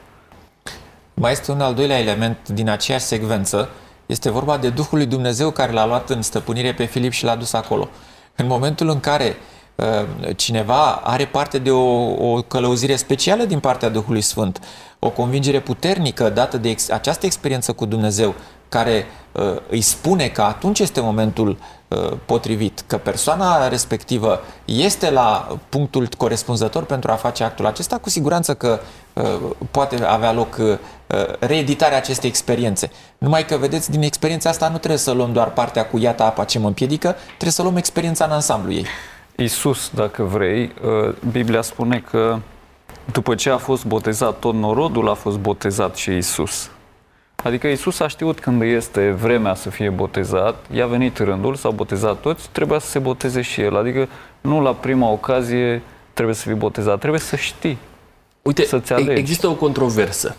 Mai 1.13 1.32
este 1.32 1.52
un 1.52 1.62
al 1.62 1.74
doilea 1.74 2.00
element 2.00 2.50
din 2.50 2.69
aceeași 2.69 3.06
secvență, 3.06 3.69
este 4.06 4.30
vorba 4.30 4.58
de 4.58 4.69
Duhul 4.69 4.97
lui 4.97 5.08
Dumnezeu 5.08 5.52
care 5.52 5.71
l-a 5.71 5.86
luat 5.86 6.10
în 6.10 6.21
stăpânire 6.21 6.74
pe 6.74 6.86
Filip 6.86 7.12
și 7.12 7.24
l-a 7.24 7.36
dus 7.36 7.54
acolo. 7.54 7.88
În 8.36 8.47
momentul 8.47 8.89
în 8.89 9.00
care 9.00 9.36
uh, 9.76 9.86
cineva 10.36 10.91
are 10.91 11.26
parte 11.26 11.58
de 11.58 11.71
o, 11.71 12.32
o 12.32 12.41
călăuzire 12.41 12.95
specială 12.95 13.43
din 13.43 13.60
partea 13.60 13.89
Duhului 13.89 14.21
Sfânt, 14.21 14.60
o 15.00 15.10
convingere 15.10 15.60
puternică 15.60 16.30
dată 16.30 16.58
de 16.58 16.69
ex- 16.69 16.89
această 16.89 17.26
experiență 17.26 17.74
cu 17.74 17.86
Dumnezeu, 17.86 18.36
care 18.71 19.05
uh, 19.31 19.55
îi 19.69 19.81
spune 19.81 20.27
că 20.27 20.41
atunci 20.41 20.79
este 20.79 21.01
momentul 21.01 21.57
uh, 21.88 22.12
potrivit, 22.25 22.84
că 22.88 22.97
persoana 22.97 23.67
respectivă 23.67 24.39
este 24.65 25.10
la 25.10 25.57
punctul 25.69 26.07
corespunzător 26.17 26.84
pentru 26.84 27.12
a 27.12 27.15
face 27.15 27.43
actul 27.43 27.65
acesta, 27.65 27.97
cu 27.97 28.10
siguranță 28.10 28.53
că 28.53 28.79
uh, 29.13 29.23
poate 29.71 30.03
avea 30.03 30.34
loc 30.34 30.57
uh, 30.60 30.77
reeditarea 31.39 31.97
acestei 31.97 32.29
experiențe. 32.29 32.91
Numai 33.17 33.45
că, 33.45 33.57
vedeți, 33.57 33.91
din 33.91 34.01
experiența 34.01 34.49
asta 34.49 34.69
nu 34.69 34.77
trebuie 34.77 34.99
să 34.99 35.12
luăm 35.12 35.34
doar 35.34 35.51
partea 35.51 35.86
cu 35.86 35.97
iată 35.97 36.23
apa 36.23 36.43
ce 36.43 36.60
mă 36.60 36.67
împiedică, 36.67 37.15
trebuie 37.27 37.51
să 37.51 37.62
luăm 37.62 37.75
experiența 37.77 38.25
în 38.25 38.31
ansamblu 38.31 38.73
ei. 38.73 38.86
Isus, 39.36 39.89
dacă 39.93 40.23
vrei, 40.23 40.63
uh, 40.63 41.15
Biblia 41.31 41.62
spune 41.62 42.03
că 42.12 42.39
după 43.12 43.36
ce 43.36 43.49
a 43.49 43.57
fost 43.57 43.86
botezat 43.86 44.39
tot 44.39 44.53
norodul, 44.53 45.10
a 45.10 45.13
fost 45.13 45.38
botezat 45.38 45.95
și 45.95 46.17
Isus. 46.17 46.69
Adică 47.43 47.67
Isus 47.67 47.99
a 47.99 48.08
știut 48.08 48.39
când 48.39 48.62
este 48.62 49.12
vremea 49.12 49.56
să 49.56 49.69
fie 49.69 49.89
botezat, 49.89 50.65
i-a 50.73 50.86
venit 50.86 51.17
rândul, 51.17 51.56
s-au 51.56 51.71
botezat 51.71 52.17
toți, 52.19 52.49
trebuia 52.51 52.80
să 52.80 52.88
se 52.88 52.99
boteze 52.99 53.41
și 53.41 53.62
el. 53.62 53.77
Adică 53.77 54.08
nu 54.41 54.62
la 54.62 54.73
prima 54.73 55.10
ocazie 55.10 55.82
trebuie 56.13 56.36
să 56.36 56.47
fii 56.47 56.56
botezat, 56.56 56.99
trebuie 56.99 57.19
să 57.19 57.36
știi. 57.36 57.77
Uite, 58.41 58.65
să-ți 58.65 58.93
alegi. 58.93 59.19
există 59.19 59.47
o 59.47 59.54
controversă. 59.56 60.36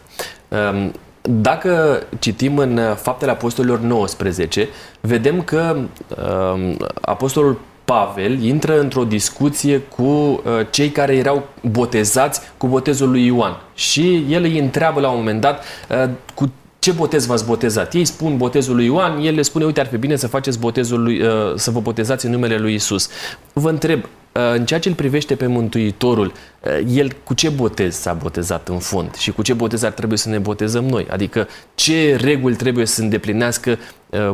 Um, 0.48 0.92
dacă 1.22 2.02
citim 2.18 2.58
în 2.58 2.80
Faptele 2.96 3.30
Apostolilor 3.30 3.78
19, 3.78 4.68
vedem 5.00 5.42
că 5.42 5.76
um, 5.76 6.76
Apostolul 7.00 7.58
Pavel 7.84 8.42
intră 8.42 8.80
într-o 8.80 9.04
discuție 9.04 9.78
cu 9.78 10.02
uh, 10.02 10.40
cei 10.70 10.90
care 10.90 11.16
erau 11.16 11.48
botezați 11.70 12.40
cu 12.56 12.66
botezul 12.66 13.10
lui 13.10 13.26
Ioan 13.26 13.60
și 13.74 14.26
el 14.28 14.42
îi 14.42 14.58
întreabă 14.58 15.00
la 15.00 15.10
un 15.10 15.16
moment 15.16 15.40
dat 15.40 15.64
uh, 15.90 16.10
cu 16.34 16.52
ce 16.82 16.92
botez 16.92 17.26
v-ați 17.26 17.44
botezat? 17.44 17.94
Ei 17.94 18.04
spun 18.04 18.36
botezul 18.36 18.74
lui 18.74 18.84
Ioan, 18.84 19.18
el 19.20 19.34
le 19.34 19.42
spune, 19.42 19.64
uite, 19.64 19.80
ar 19.80 19.86
fi 19.86 19.96
bine 19.96 20.16
să 20.16 20.26
faceți 20.26 20.58
botezul 20.58 21.02
lui, 21.02 21.22
uh, 21.22 21.52
să 21.54 21.70
vă 21.70 21.80
botezați 21.80 22.26
în 22.26 22.30
numele 22.30 22.56
lui 22.56 22.74
Isus. 22.74 23.08
Vă 23.52 23.68
întreb, 23.68 24.04
uh, 24.04 24.42
în 24.54 24.66
ceea 24.66 24.80
ce 24.80 24.88
îl 24.88 24.94
privește 24.94 25.34
pe 25.34 25.46
Mântuitorul, 25.46 26.32
uh, 26.60 26.94
el 26.94 27.16
cu 27.24 27.34
ce 27.34 27.48
botez 27.48 27.94
s-a 27.94 28.12
botezat 28.12 28.68
în 28.68 28.78
fond 28.78 29.14
și 29.14 29.32
cu 29.32 29.42
ce 29.42 29.52
botez 29.52 29.82
ar 29.82 29.90
trebui 29.90 30.16
să 30.16 30.28
ne 30.28 30.38
botezăm 30.38 30.84
noi? 30.84 31.06
Adică 31.10 31.48
ce 31.74 32.16
reguli 32.16 32.56
trebuie 32.56 32.86
să 32.86 33.00
îndeplinească 33.00 33.78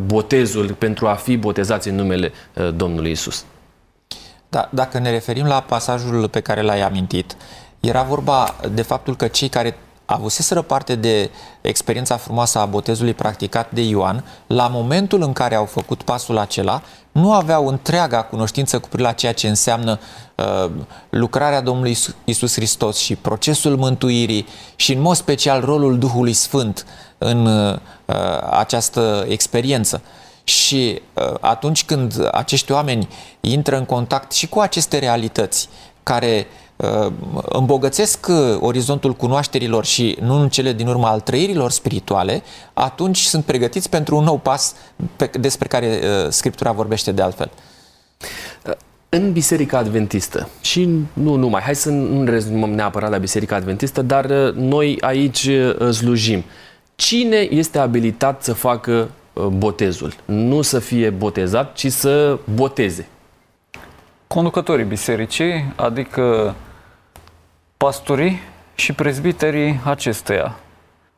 botezul 0.06 0.74
pentru 0.78 1.06
a 1.06 1.14
fi 1.14 1.36
botezați 1.36 1.88
în 1.88 1.94
numele 1.94 2.32
Domnului 2.76 3.10
Isus? 3.10 3.44
Da, 4.48 4.68
dacă 4.72 4.98
ne 4.98 5.10
referim 5.10 5.46
la 5.46 5.60
pasajul 5.60 6.28
pe 6.28 6.40
care 6.40 6.62
l-ai 6.62 6.80
amintit, 6.80 7.36
era 7.80 8.02
vorba 8.02 8.56
de 8.74 8.82
faptul 8.82 9.16
că 9.16 9.26
cei 9.26 9.48
care 9.48 9.76
avuseseră 10.10 10.62
parte 10.62 10.94
de 10.94 11.30
experiența 11.60 12.16
frumoasă 12.16 12.58
a 12.58 12.66
botezului 12.66 13.14
practicat 13.14 13.70
de 13.70 13.80
Ioan, 13.80 14.24
la 14.46 14.68
momentul 14.68 15.22
în 15.22 15.32
care 15.32 15.54
au 15.54 15.64
făcut 15.64 16.02
pasul 16.02 16.38
acela, 16.38 16.82
nu 17.12 17.32
aveau 17.32 17.66
întreaga 17.66 18.22
cunoștință 18.22 18.78
cu 18.78 18.88
privire 18.88 19.08
la 19.08 19.14
ceea 19.14 19.32
ce 19.32 19.48
înseamnă 19.48 19.98
uh, 20.34 20.70
lucrarea 21.10 21.60
Domnului 21.60 21.96
Isus 22.24 22.54
Hristos 22.54 22.98
și 22.98 23.16
procesul 23.16 23.76
mântuirii 23.76 24.46
și 24.76 24.92
în 24.92 25.00
mod 25.00 25.16
special 25.16 25.60
rolul 25.60 25.98
Duhului 25.98 26.32
Sfânt 26.32 26.86
în 27.18 27.46
uh, 27.46 27.78
această 28.50 29.24
experiență. 29.28 30.02
Și 30.44 31.02
uh, 31.14 31.34
atunci 31.40 31.84
când 31.84 32.28
acești 32.32 32.72
oameni 32.72 33.08
intră 33.40 33.76
în 33.76 33.84
contact 33.84 34.32
și 34.32 34.48
cu 34.48 34.58
aceste 34.58 34.98
realități 34.98 35.68
care 36.02 36.46
uh, 36.46 36.67
Uh, 36.67 36.67
îmbogățesc 37.48 38.26
uh, 38.28 38.56
orizontul 38.60 39.14
cunoașterilor 39.14 39.84
și 39.84 40.16
nu 40.20 40.40
în 40.40 40.48
cele 40.48 40.72
din 40.72 40.86
urmă 40.86 41.06
al 41.06 41.20
trăirilor 41.20 41.70
spirituale, 41.70 42.42
atunci 42.72 43.18
sunt 43.18 43.44
pregătiți 43.44 43.90
pentru 43.90 44.16
un 44.16 44.24
nou 44.24 44.38
pas 44.38 44.74
pe, 45.16 45.30
despre 45.40 45.68
care 45.68 45.86
uh, 45.86 46.30
Scriptura 46.30 46.72
vorbește 46.72 47.12
de 47.12 47.22
altfel. 47.22 47.50
În 49.08 49.32
Biserica 49.32 49.78
Adventistă, 49.78 50.48
și 50.60 50.88
nu 51.12 51.34
numai, 51.34 51.60
hai 51.60 51.74
să 51.74 51.90
nu 51.90 52.24
rezumăm 52.24 52.70
neapărat 52.70 53.10
la 53.10 53.18
Biserica 53.18 53.56
Adventistă, 53.56 54.02
dar 54.02 54.26
noi 54.50 54.98
aici 55.00 55.48
slujim. 55.92 56.44
Cine 56.96 57.36
este 57.36 57.78
abilitat 57.78 58.42
să 58.42 58.52
facă 58.52 59.10
botezul? 59.48 60.14
Nu 60.24 60.62
să 60.62 60.78
fie 60.78 61.10
botezat, 61.10 61.74
ci 61.74 61.92
să 61.92 62.38
boteze. 62.54 63.08
Conducătorii 64.26 64.84
bisericii, 64.84 65.72
adică 65.76 66.54
pastorii 67.78 68.40
și 68.74 68.92
prezbiterii 68.92 69.80
acesteia. 69.84 70.56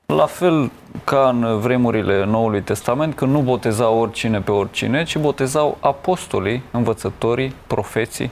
La 0.06 0.26
fel 0.26 0.70
ca 1.04 1.28
în 1.28 1.58
vremurile 1.60 2.24
Noului 2.24 2.62
Testament, 2.62 3.14
când 3.14 3.32
nu 3.32 3.40
botezau 3.40 3.98
oricine 3.98 4.40
pe 4.40 4.50
oricine, 4.50 5.04
ci 5.04 5.18
botezau 5.18 5.76
apostolii, 5.80 6.62
învățătorii, 6.70 7.54
profeții, 7.66 8.30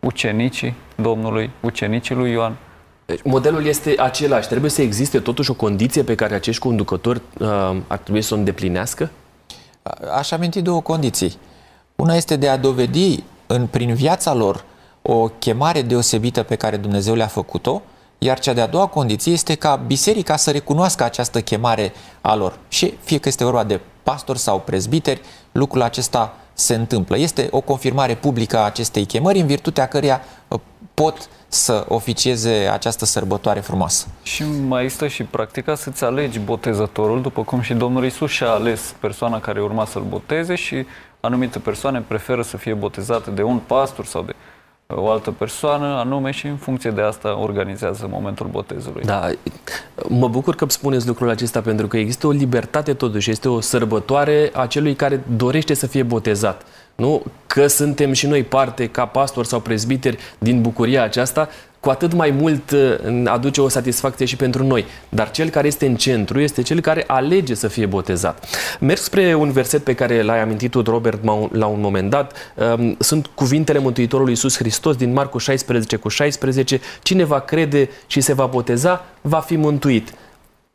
ucenicii 0.00 0.74
Domnului, 0.94 1.50
ucenicii 1.60 2.14
lui 2.14 2.30
Ioan. 2.30 2.56
Deci, 3.06 3.22
modelul 3.24 3.66
este 3.66 3.94
același. 3.98 4.48
Trebuie 4.48 4.70
să 4.70 4.82
existe 4.82 5.18
totuși 5.18 5.50
o 5.50 5.54
condiție 5.54 6.02
pe 6.02 6.14
care 6.14 6.34
acești 6.34 6.62
conducători 6.62 7.22
uh, 7.38 7.48
ar 7.86 7.98
trebui 7.98 8.22
să 8.22 8.34
o 8.34 8.36
îndeplinească? 8.36 9.10
Aș 10.16 10.30
aminti 10.30 10.62
două 10.62 10.80
condiții. 10.80 11.36
Una 11.96 12.14
este 12.14 12.36
de 12.36 12.48
a 12.48 12.56
dovedi 12.56 13.22
în, 13.46 13.66
prin 13.66 13.94
viața 13.94 14.34
lor 14.34 14.64
o 15.10 15.28
chemare 15.28 15.82
deosebită 15.82 16.42
pe 16.42 16.54
care 16.54 16.76
Dumnezeu 16.76 17.14
le-a 17.14 17.26
făcut-o, 17.26 17.82
iar 18.18 18.38
cea 18.38 18.52
de-a 18.52 18.66
doua 18.66 18.86
condiție 18.86 19.32
este 19.32 19.54
ca 19.54 19.76
biserica 19.76 20.36
să 20.36 20.50
recunoască 20.50 21.04
această 21.04 21.40
chemare 21.40 21.92
a 22.20 22.34
lor. 22.34 22.58
Și 22.68 22.94
fie 23.02 23.18
că 23.18 23.28
este 23.28 23.44
vorba 23.44 23.64
de 23.64 23.80
pastori 24.02 24.38
sau 24.38 24.60
prezbiteri, 24.60 25.20
lucrul 25.52 25.82
acesta 25.82 26.36
se 26.52 26.74
întâmplă. 26.74 27.18
Este 27.18 27.48
o 27.50 27.60
confirmare 27.60 28.14
publică 28.14 28.58
a 28.58 28.64
acestei 28.64 29.04
chemări, 29.04 29.38
în 29.38 29.46
virtutea 29.46 29.86
căreia 29.86 30.20
uh, 30.48 30.60
pot 30.94 31.28
să 31.48 31.84
oficieze 31.88 32.50
această 32.72 33.04
sărbătoare 33.04 33.60
frumoasă. 33.60 34.06
Și 34.22 34.44
mai 34.66 34.82
există 34.82 35.06
și 35.08 35.22
practica 35.22 35.74
să-ți 35.74 36.04
alegi 36.04 36.38
botezătorul, 36.38 37.22
după 37.22 37.42
cum 37.42 37.60
și 37.60 37.74
Domnul 37.74 38.04
Isus 38.04 38.30
și-a 38.30 38.50
ales 38.50 38.94
persoana 39.00 39.40
care 39.40 39.62
urma 39.62 39.84
să-l 39.84 40.04
boteze 40.08 40.54
și 40.54 40.86
anumite 41.20 41.58
persoane 41.58 42.00
preferă 42.00 42.42
să 42.42 42.56
fie 42.56 42.74
botezate 42.74 43.30
de 43.30 43.42
un 43.42 43.58
pastor 43.58 44.04
sau 44.04 44.22
de 44.22 44.34
o 44.94 45.10
altă 45.10 45.30
persoană 45.30 45.86
anume 45.86 46.30
și 46.30 46.46
în 46.46 46.56
funcție 46.56 46.90
de 46.90 47.00
asta 47.00 47.38
organizează 47.38 48.08
momentul 48.10 48.46
botezului. 48.46 49.02
Da, 49.04 49.30
mă 50.08 50.28
bucur 50.28 50.54
că 50.54 50.66
spuneți 50.68 51.06
lucrul 51.06 51.28
acesta 51.28 51.60
pentru 51.60 51.86
că 51.86 51.96
există 51.96 52.26
o 52.26 52.30
libertate 52.30 52.94
totuși, 52.94 53.30
este 53.30 53.48
o 53.48 53.60
sărbătoare 53.60 54.50
a 54.52 54.66
celui 54.66 54.94
care 54.94 55.20
dorește 55.36 55.74
să 55.74 55.86
fie 55.86 56.02
botezat. 56.02 56.62
Nu? 56.94 57.22
Că 57.46 57.66
suntem 57.66 58.12
și 58.12 58.26
noi 58.26 58.42
parte 58.42 58.86
ca 58.86 59.06
pastor 59.06 59.44
sau 59.44 59.60
prezbiteri 59.60 60.18
din 60.38 60.60
bucuria 60.62 61.02
aceasta, 61.02 61.48
cu 61.80 61.90
atât 61.90 62.12
mai 62.12 62.30
mult 62.30 62.70
uh, 62.70 63.22
aduce 63.24 63.60
o 63.60 63.68
satisfacție 63.68 64.26
și 64.26 64.36
pentru 64.36 64.64
noi. 64.64 64.84
Dar 65.08 65.30
cel 65.30 65.48
care 65.48 65.66
este 65.66 65.86
în 65.86 65.96
centru 65.96 66.40
este 66.40 66.62
cel 66.62 66.80
care 66.80 67.04
alege 67.06 67.54
să 67.54 67.68
fie 67.68 67.86
botezat. 67.86 68.46
Merg 68.80 68.98
spre 68.98 69.34
un 69.34 69.50
verset 69.50 69.84
pe 69.84 69.94
care 69.94 70.22
l-ai 70.22 70.40
amintit 70.40 70.70
tu, 70.70 70.82
Robert, 70.82 71.24
la 71.52 71.66
un 71.66 71.80
moment 71.80 72.10
dat. 72.10 72.52
Um, 72.54 72.96
sunt 72.98 73.26
cuvintele 73.26 73.78
Mântuitorului 73.78 74.32
Iisus 74.32 74.56
Hristos 74.56 74.96
din 74.96 75.12
Marcu 75.12 75.38
16 75.38 75.96
cu 75.96 76.08
16. 76.08 76.80
Cine 77.02 77.24
va 77.24 77.40
crede 77.40 77.88
și 78.06 78.20
se 78.20 78.32
va 78.32 78.46
boteza, 78.46 79.04
va 79.20 79.38
fi 79.38 79.56
mântuit. 79.56 80.12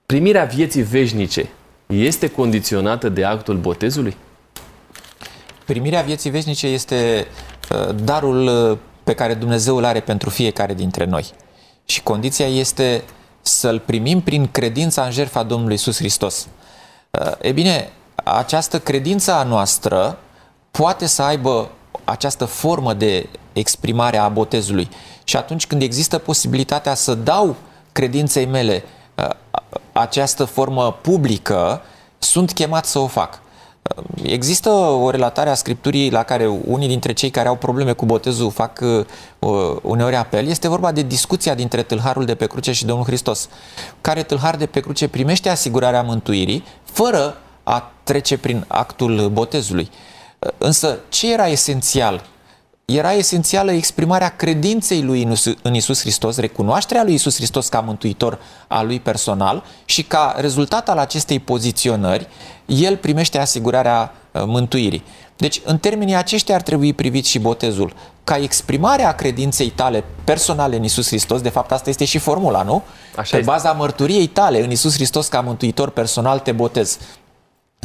Primirea 0.06 0.44
vieții 0.44 0.82
veșnice 0.82 1.50
este 1.88 2.28
condiționată 2.28 3.10
de 3.10 3.24
actul 3.24 3.56
botezului? 3.56 4.18
Primirea 5.66 6.02
vieții 6.02 6.30
veșnice 6.30 6.68
este 6.68 7.28
uh, 7.72 7.96
darul 8.04 8.72
uh, 8.72 8.78
pe 9.04 9.14
care 9.14 9.34
Dumnezeu 9.34 9.78
îl 9.78 9.86
are 9.86 10.00
pentru 10.00 10.30
fiecare 10.30 10.74
dintre 10.74 11.06
noi. 11.06 11.32
Și 11.86 12.04
condiția 12.04 12.48
este 12.48 13.04
să-l 13.42 13.80
primim 13.80 14.22
prin 14.22 14.52
credința 14.52 15.04
în 15.04 15.12
jertfa 15.12 15.44
Domnului 15.44 15.76
Isus 15.76 15.98
Hristos. 15.98 16.48
E 17.42 17.52
bine, 17.52 17.90
această 18.16 18.80
credință 18.80 19.34
a 19.34 19.44
noastră 19.44 20.18
poate 20.72 21.06
să 21.06 21.22
aibă 21.22 21.72
această 22.04 22.46
formă 22.46 22.94
de 22.94 23.30
exprimare 23.54 24.18
a 24.18 24.30
botezului. 24.30 24.90
Și 25.24 25.38
atunci 25.38 25.68
când 25.68 25.82
există 25.82 26.18
posibilitatea 26.18 26.94
să 26.94 27.14
dau 27.16 27.56
credinței 27.92 28.46
mele 28.46 28.84
această 29.92 30.46
formă 30.46 30.92
publică, 31.02 31.82
sunt 32.18 32.52
chemat 32.52 32.86
să 32.86 33.00
o 33.00 33.08
fac. 33.08 33.42
Există 34.24 34.70
o 34.70 35.10
relatare 35.10 35.50
a 35.50 35.54
Scripturii 35.54 36.12
la 36.12 36.24
care 36.24 36.48
unii 36.48 36.88
dintre 36.88 37.14
cei 37.14 37.30
care 37.30 37.48
au 37.48 37.56
probleme 37.56 37.94
cu 37.94 38.06
botezul 38.06 38.52
fac 38.52 38.80
uh, 39.40 39.76
uneori 39.82 40.16
apel. 40.16 40.48
Este 40.48 40.68
vorba 40.68 40.92
de 40.92 41.02
discuția 41.02 41.54
dintre 41.56 41.84
tâlharul 41.84 42.26
de 42.26 42.36
pe 42.36 42.48
cruce 42.48 42.72
și 42.72 42.86
Domnul 42.86 43.06
Hristos. 43.06 43.50
Care 44.02 44.24
tâlhar 44.24 44.56
de 44.56 44.66
pe 44.66 44.80
cruce 44.80 45.08
primește 45.08 45.50
asigurarea 45.50 46.02
mântuirii 46.02 46.64
fără 46.84 47.38
a 47.64 47.92
trece 48.04 48.38
prin 48.38 48.66
actul 48.68 49.30
botezului. 49.30 49.90
Însă, 50.58 51.00
ce 51.10 51.34
era 51.34 51.48
esențial 51.48 52.24
era 52.86 53.14
esențială 53.14 53.72
exprimarea 53.72 54.36
credinței 54.36 55.02
lui 55.02 55.28
în 55.62 55.74
Isus 55.74 56.00
Hristos, 56.00 56.38
recunoașterea 56.38 57.04
lui 57.04 57.14
Isus 57.14 57.36
Hristos 57.36 57.68
ca 57.68 57.80
mântuitor 57.80 58.40
al 58.68 58.86
lui 58.86 59.00
personal 59.00 59.64
și 59.86 60.04
ca 60.04 60.36
rezultat 60.38 60.90
al 60.90 60.98
acestei 60.98 61.40
poziționări, 61.40 62.28
el 62.66 62.98
primește 62.98 63.38
asigurarea 63.38 64.14
uh, 64.32 64.42
mântuirii. 64.46 65.04
Deci, 65.38 65.62
în 65.66 65.78
termenii 65.78 66.16
aceștia 66.16 66.56
ar 66.56 66.62
trebui 66.62 66.94
privit 66.94 67.26
și 67.26 67.40
botezul, 67.40 67.94
ca 68.24 68.38
exprimarea 68.38 69.16
credinței 69.16 69.70
tale 69.70 70.04
personale 70.24 70.76
în 70.76 70.84
Isus 70.84 71.08
Hristos, 71.08 71.42
de 71.42 71.50
fapt 71.50 71.72
asta 71.72 71.90
este 71.90 72.06
și 72.06 72.18
formula, 72.18 72.62
nu? 72.62 72.82
Așa 73.16 73.30
Pe 73.30 73.38
este. 73.38 73.52
baza 73.52 73.72
mărturiei 73.72 74.28
tale 74.28 74.64
în 74.64 74.72
Isus 74.72 74.94
Hristos 74.94 75.28
ca 75.28 75.42
mântuitor 75.42 75.90
personal 75.90 76.40
te 76.40 76.52
botez. 76.52 76.98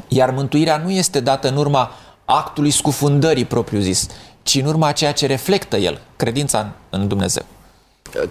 Iar 0.09 0.31
mântuirea 0.31 0.77
nu 0.77 0.91
este 0.91 1.21
dată 1.21 1.49
în 1.49 1.57
urma 1.57 1.91
actului 2.25 2.71
scufundării 2.71 3.45
propriu-zis, 3.45 4.07
ci 4.49 4.55
în 4.55 4.67
urma 4.67 4.93
ceea 4.93 5.13
ce 5.13 5.27
reflectă 5.27 5.77
el, 5.77 6.01
credința 6.17 6.73
în 6.91 7.09
Dumnezeu. 7.09 7.43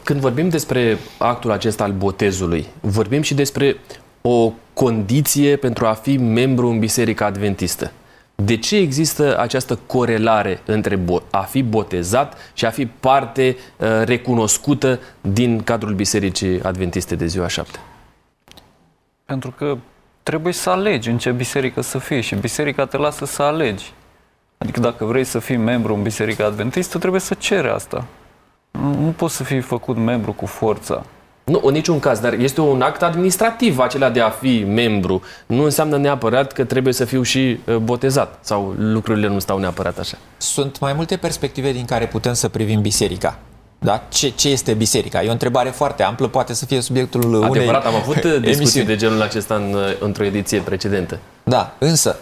Când 0.03 0.19
vorbim 0.19 0.49
despre 0.49 0.97
actul 1.17 1.51
acesta 1.51 1.83
al 1.83 1.91
botezului, 1.91 2.67
vorbim 2.81 3.21
și 3.21 3.33
despre 3.33 3.77
o 4.21 4.53
condiție 4.73 5.55
pentru 5.55 5.85
a 5.85 5.93
fi 5.93 6.17
membru 6.17 6.67
în 6.67 6.79
Biserica 6.79 7.25
Adventistă. 7.25 7.91
De 8.35 8.57
ce 8.57 8.75
există 8.75 9.39
această 9.39 9.79
corelare 9.85 10.61
între 10.65 10.99
a 11.31 11.41
fi 11.41 11.63
botezat 11.63 12.37
și 12.53 12.65
a 12.65 12.69
fi 12.69 12.85
parte 12.85 13.57
uh, 13.77 13.87
recunoscută 14.03 14.99
din 15.21 15.63
cadrul 15.63 15.93
Bisericii 15.93 16.61
Adventiste 16.61 17.15
de 17.15 17.25
ziua 17.25 17.47
7? 17.47 17.79
Pentru 19.25 19.51
că 19.51 19.77
trebuie 20.23 20.53
să 20.53 20.69
alegi 20.69 21.09
în 21.09 21.17
ce 21.17 21.31
biserică 21.31 21.81
să 21.81 21.97
fii 21.97 22.21
și 22.21 22.35
biserica 22.35 22.85
te 22.85 22.97
lasă 22.97 23.25
să 23.25 23.41
alegi. 23.41 23.93
Adică 24.57 24.79
dacă 24.79 25.05
vrei 25.05 25.23
să 25.23 25.39
fii 25.39 25.57
membru 25.57 25.93
în 25.93 26.01
Biserica 26.01 26.45
Adventistă, 26.45 26.97
trebuie 26.97 27.21
să 27.21 27.33
ceri 27.33 27.69
asta. 27.69 28.05
Nu, 28.71 28.93
nu 28.99 29.13
poți 29.15 29.35
să 29.35 29.43
fii 29.43 29.59
făcut 29.59 29.97
membru 29.97 30.33
cu 30.33 30.45
forța. 30.45 31.03
Nu, 31.43 31.61
în 31.63 31.73
niciun 31.73 31.99
caz, 31.99 32.19
dar 32.19 32.33
este 32.33 32.61
un 32.61 32.81
act 32.81 33.01
administrativ 33.01 33.79
acela 33.79 34.09
de 34.09 34.21
a 34.21 34.29
fi 34.29 34.63
membru. 34.67 35.21
Nu 35.45 35.63
înseamnă 35.63 35.97
neapărat 35.97 36.51
că 36.51 36.63
trebuie 36.63 36.93
să 36.93 37.05
fiu 37.05 37.21
și 37.21 37.59
uh, 37.65 37.75
botezat 37.75 38.37
sau 38.41 38.73
lucrurile 38.77 39.27
nu 39.27 39.39
stau 39.39 39.57
neapărat 39.57 39.99
așa. 39.99 40.17
Sunt 40.37 40.79
mai 40.79 40.93
multe 40.93 41.17
perspective 41.17 41.71
din 41.71 41.85
care 41.85 42.05
putem 42.05 42.33
să 42.33 42.47
privim 42.47 42.81
biserica. 42.81 43.39
Da? 43.79 44.03
Ce, 44.09 44.29
ce 44.29 44.49
este 44.49 44.73
biserica? 44.73 45.23
E 45.23 45.27
o 45.27 45.31
întrebare 45.31 45.69
foarte 45.69 46.03
amplă, 46.03 46.27
poate 46.27 46.53
să 46.53 46.65
fie 46.65 46.81
subiectul 46.81 47.21
Adevărat, 47.43 47.49
unei 47.49 47.69
am 47.69 47.95
avut 47.95 48.15
uh, 48.15 48.21
discuții 48.23 48.51
emisiuni. 48.53 48.85
de 48.85 48.95
genul 48.95 49.21
acesta 49.21 49.55
în, 49.55 49.73
uh, 49.73 49.81
într-o 49.99 50.23
ediție 50.23 50.59
precedentă. 50.59 51.19
Da, 51.43 51.75
însă, 51.79 52.17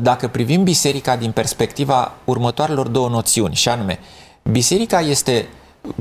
dacă 0.00 0.28
privim 0.28 0.62
biserica 0.62 1.16
din 1.16 1.30
perspectiva 1.30 2.14
următoarelor 2.24 2.88
două 2.88 3.08
noțiuni, 3.08 3.54
și 3.54 3.68
anume, 3.68 3.98
biserica 4.42 5.00
este 5.00 5.48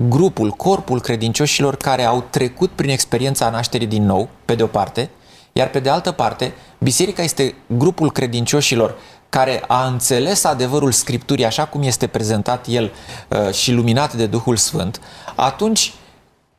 grupul, 0.09 0.49
corpul 0.49 1.01
credincioșilor 1.01 1.75
care 1.75 2.03
au 2.03 2.23
trecut 2.29 2.69
prin 2.69 2.89
experiența 2.89 3.49
nașterii 3.49 3.87
din 3.87 4.05
nou, 4.05 4.29
pe 4.45 4.55
de 4.55 4.63
o 4.63 4.67
parte, 4.67 5.09
iar 5.53 5.69
pe 5.69 5.79
de 5.79 5.89
altă 5.89 6.11
parte, 6.11 6.53
biserica 6.79 7.21
este 7.21 7.55
grupul 7.67 8.11
credincioșilor 8.11 8.95
care 9.29 9.63
a 9.67 9.85
înțeles 9.85 10.43
adevărul 10.43 10.91
Scripturii 10.91 11.45
așa 11.45 11.65
cum 11.65 11.81
este 11.81 12.07
prezentat 12.07 12.65
el 12.67 12.91
uh, 13.27 13.53
și 13.53 13.71
luminat 13.71 14.13
de 14.13 14.25
Duhul 14.25 14.55
Sfânt, 14.55 15.01
atunci 15.35 15.93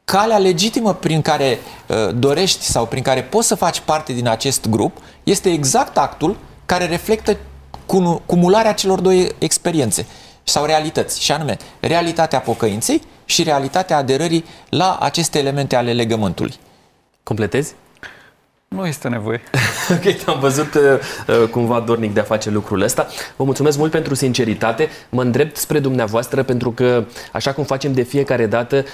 calea 0.05 0.39
legitimă 0.39 0.95
prin 0.95 1.23
care 1.23 1.59
uh, 1.87 2.15
dorești 2.15 2.65
sau 2.65 2.87
prin 2.87 3.03
care 3.03 3.23
poți 3.23 3.47
să 3.47 3.55
faci 3.55 3.81
parte 3.81 4.13
din 4.13 4.29
acest 4.29 4.69
grup 4.69 4.97
este 5.25 5.51
exact 5.51 5.99
actul 5.99 6.37
care 6.67 6.87
reflectă 6.87 7.37
cum- 7.87 8.23
cumularea 8.27 8.73
celor 8.75 9.01
două 9.01 9.27
experiențe 9.39 10.07
sau 10.45 10.65
realități, 10.65 11.23
și 11.23 11.33
anume 11.33 11.57
realitatea 11.81 12.41
pocăinței 12.41 13.03
și 13.25 13.43
realitatea 13.43 13.97
aderării 13.97 14.45
la 14.69 14.99
aceste 15.01 15.39
elemente 15.39 15.77
ale 15.77 15.93
legământului. 15.93 16.55
Completezi? 17.23 17.75
Nu 18.77 18.87
este 18.87 19.09
nevoie. 19.09 19.41
ok, 19.95 20.15
te-am 20.15 20.39
văzut 20.41 20.75
uh, 20.75 20.83
uh, 21.43 21.49
cumva 21.49 21.81
dornic 21.81 22.15
de 22.15 22.21
a 22.21 22.23
face 22.23 22.51
lucrul 22.51 22.83
ăsta. 22.83 23.07
Vă 23.37 23.45
mulțumesc 23.45 23.79
mult 23.79 23.91
pentru 23.91 24.15
sinceritate. 24.15 24.89
Mă 25.09 25.23
îndrept 25.23 25.57
spre 25.57 25.79
dumneavoastră 25.79 26.43
pentru 26.43 26.71
că, 26.71 27.05
așa 27.33 27.53
cum 27.53 27.65
facem 27.65 27.93
de 27.93 28.03
fiecare 28.03 28.47
dată, 28.47 28.85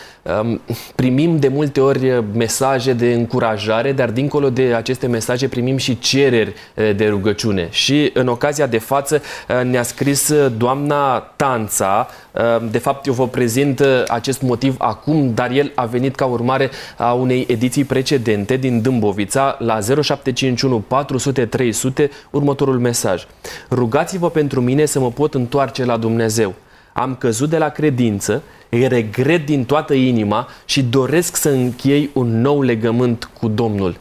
um, 0.43 0.61
primim 0.95 1.39
de 1.39 1.49
multe 1.49 1.81
ori 1.81 2.25
mesaje 2.35 2.93
de 2.93 3.13
încurajare, 3.13 3.93
dar 3.93 4.11
dincolo 4.11 4.51
de 4.51 4.75
aceste 4.75 5.07
mesaje 5.07 5.49
primim 5.49 5.77
și 5.77 5.99
cereri 5.99 6.55
uh, 6.75 6.97
de 6.97 7.09
rugăciune. 7.09 7.69
Și 7.71 8.11
în 8.15 8.29
ocazia 8.29 8.67
de 8.67 8.79
față 8.79 9.23
uh, 9.49 9.65
ne-a 9.65 9.83
scris 9.83 10.29
uh, 10.29 10.53
doamna 10.57 11.19
Tanța, 11.19 12.09
uh, 12.31 12.32
de 12.71 12.79
fapt 12.79 13.07
eu 13.07 13.13
vă 13.13 13.29
prezint 13.29 13.81
uh, 13.81 13.87
acest 14.09 14.43
motiv 14.43 14.75
acum, 14.79 15.35
dar 15.35 15.51
el 15.51 15.73
a 15.75 15.85
venit 15.85 16.15
ca 16.15 16.25
urmare 16.25 16.71
a 16.97 17.13
unei 17.13 17.47
ediții 17.49 17.85
precedente 17.85 18.57
din 18.57 18.83
Dâmbovița 18.83 19.57
la 19.59 19.79
0751 19.81 20.79
400 20.79 21.47
300 21.47 22.11
următorul 22.31 22.79
mesaj. 22.79 23.27
Rugați-vă 23.71 24.31
pentru 24.31 24.61
mine 24.61 24.85
să 24.85 25.01
mă 25.01 25.11
pot 25.11 25.35
întoarce 25.35 25.85
la 25.85 25.97
Dumnezeu. 25.97 26.55
Am 26.93 27.15
căzut 27.15 27.49
de 27.51 27.59
la 27.59 27.69
credință, 27.69 28.43
regret 28.69 29.47
din 29.47 29.65
toată 29.65 29.95
inima 29.95 30.49
și 30.65 30.83
doresc 30.83 31.37
să 31.37 31.49
închei 31.49 32.11
un 32.13 32.41
nou 32.41 32.63
legământ 32.63 33.31
cu 33.39 33.49
Domnul. 33.49 33.97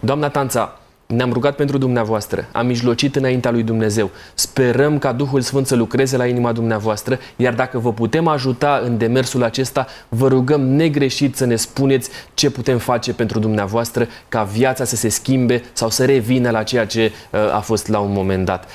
Doamna 0.00 0.28
Tanța, 0.28 0.80
ne-am 1.06 1.32
rugat 1.32 1.56
pentru 1.56 1.78
dumneavoastră, 1.78 2.48
am 2.52 2.66
mijlocit 2.66 3.16
înaintea 3.16 3.50
lui 3.50 3.62
Dumnezeu. 3.62 4.10
Sperăm 4.34 4.98
ca 4.98 5.12
Duhul 5.12 5.40
Sfânt 5.40 5.66
să 5.66 5.74
lucreze 5.74 6.16
la 6.16 6.26
inima 6.26 6.52
dumneavoastră, 6.52 7.18
iar 7.36 7.54
dacă 7.54 7.78
vă 7.78 7.92
putem 7.92 8.26
ajuta 8.26 8.80
în 8.84 8.98
demersul 8.98 9.42
acesta, 9.42 9.86
vă 10.08 10.28
rugăm 10.28 10.60
negreșit 10.60 11.36
să 11.36 11.44
ne 11.44 11.56
spuneți 11.56 12.10
ce 12.34 12.50
putem 12.50 12.78
face 12.78 13.12
pentru 13.12 13.38
dumneavoastră 13.38 14.08
ca 14.28 14.42
viața 14.42 14.84
să 14.84 14.96
se 14.96 15.08
schimbe 15.08 15.62
sau 15.72 15.90
să 15.90 16.04
revină 16.04 16.50
la 16.50 16.62
ceea 16.62 16.86
ce 16.86 17.12
uh, 17.30 17.54
a 17.54 17.60
fost 17.60 17.88
la 17.88 17.98
un 17.98 18.12
moment 18.12 18.44
dat. 18.44 18.68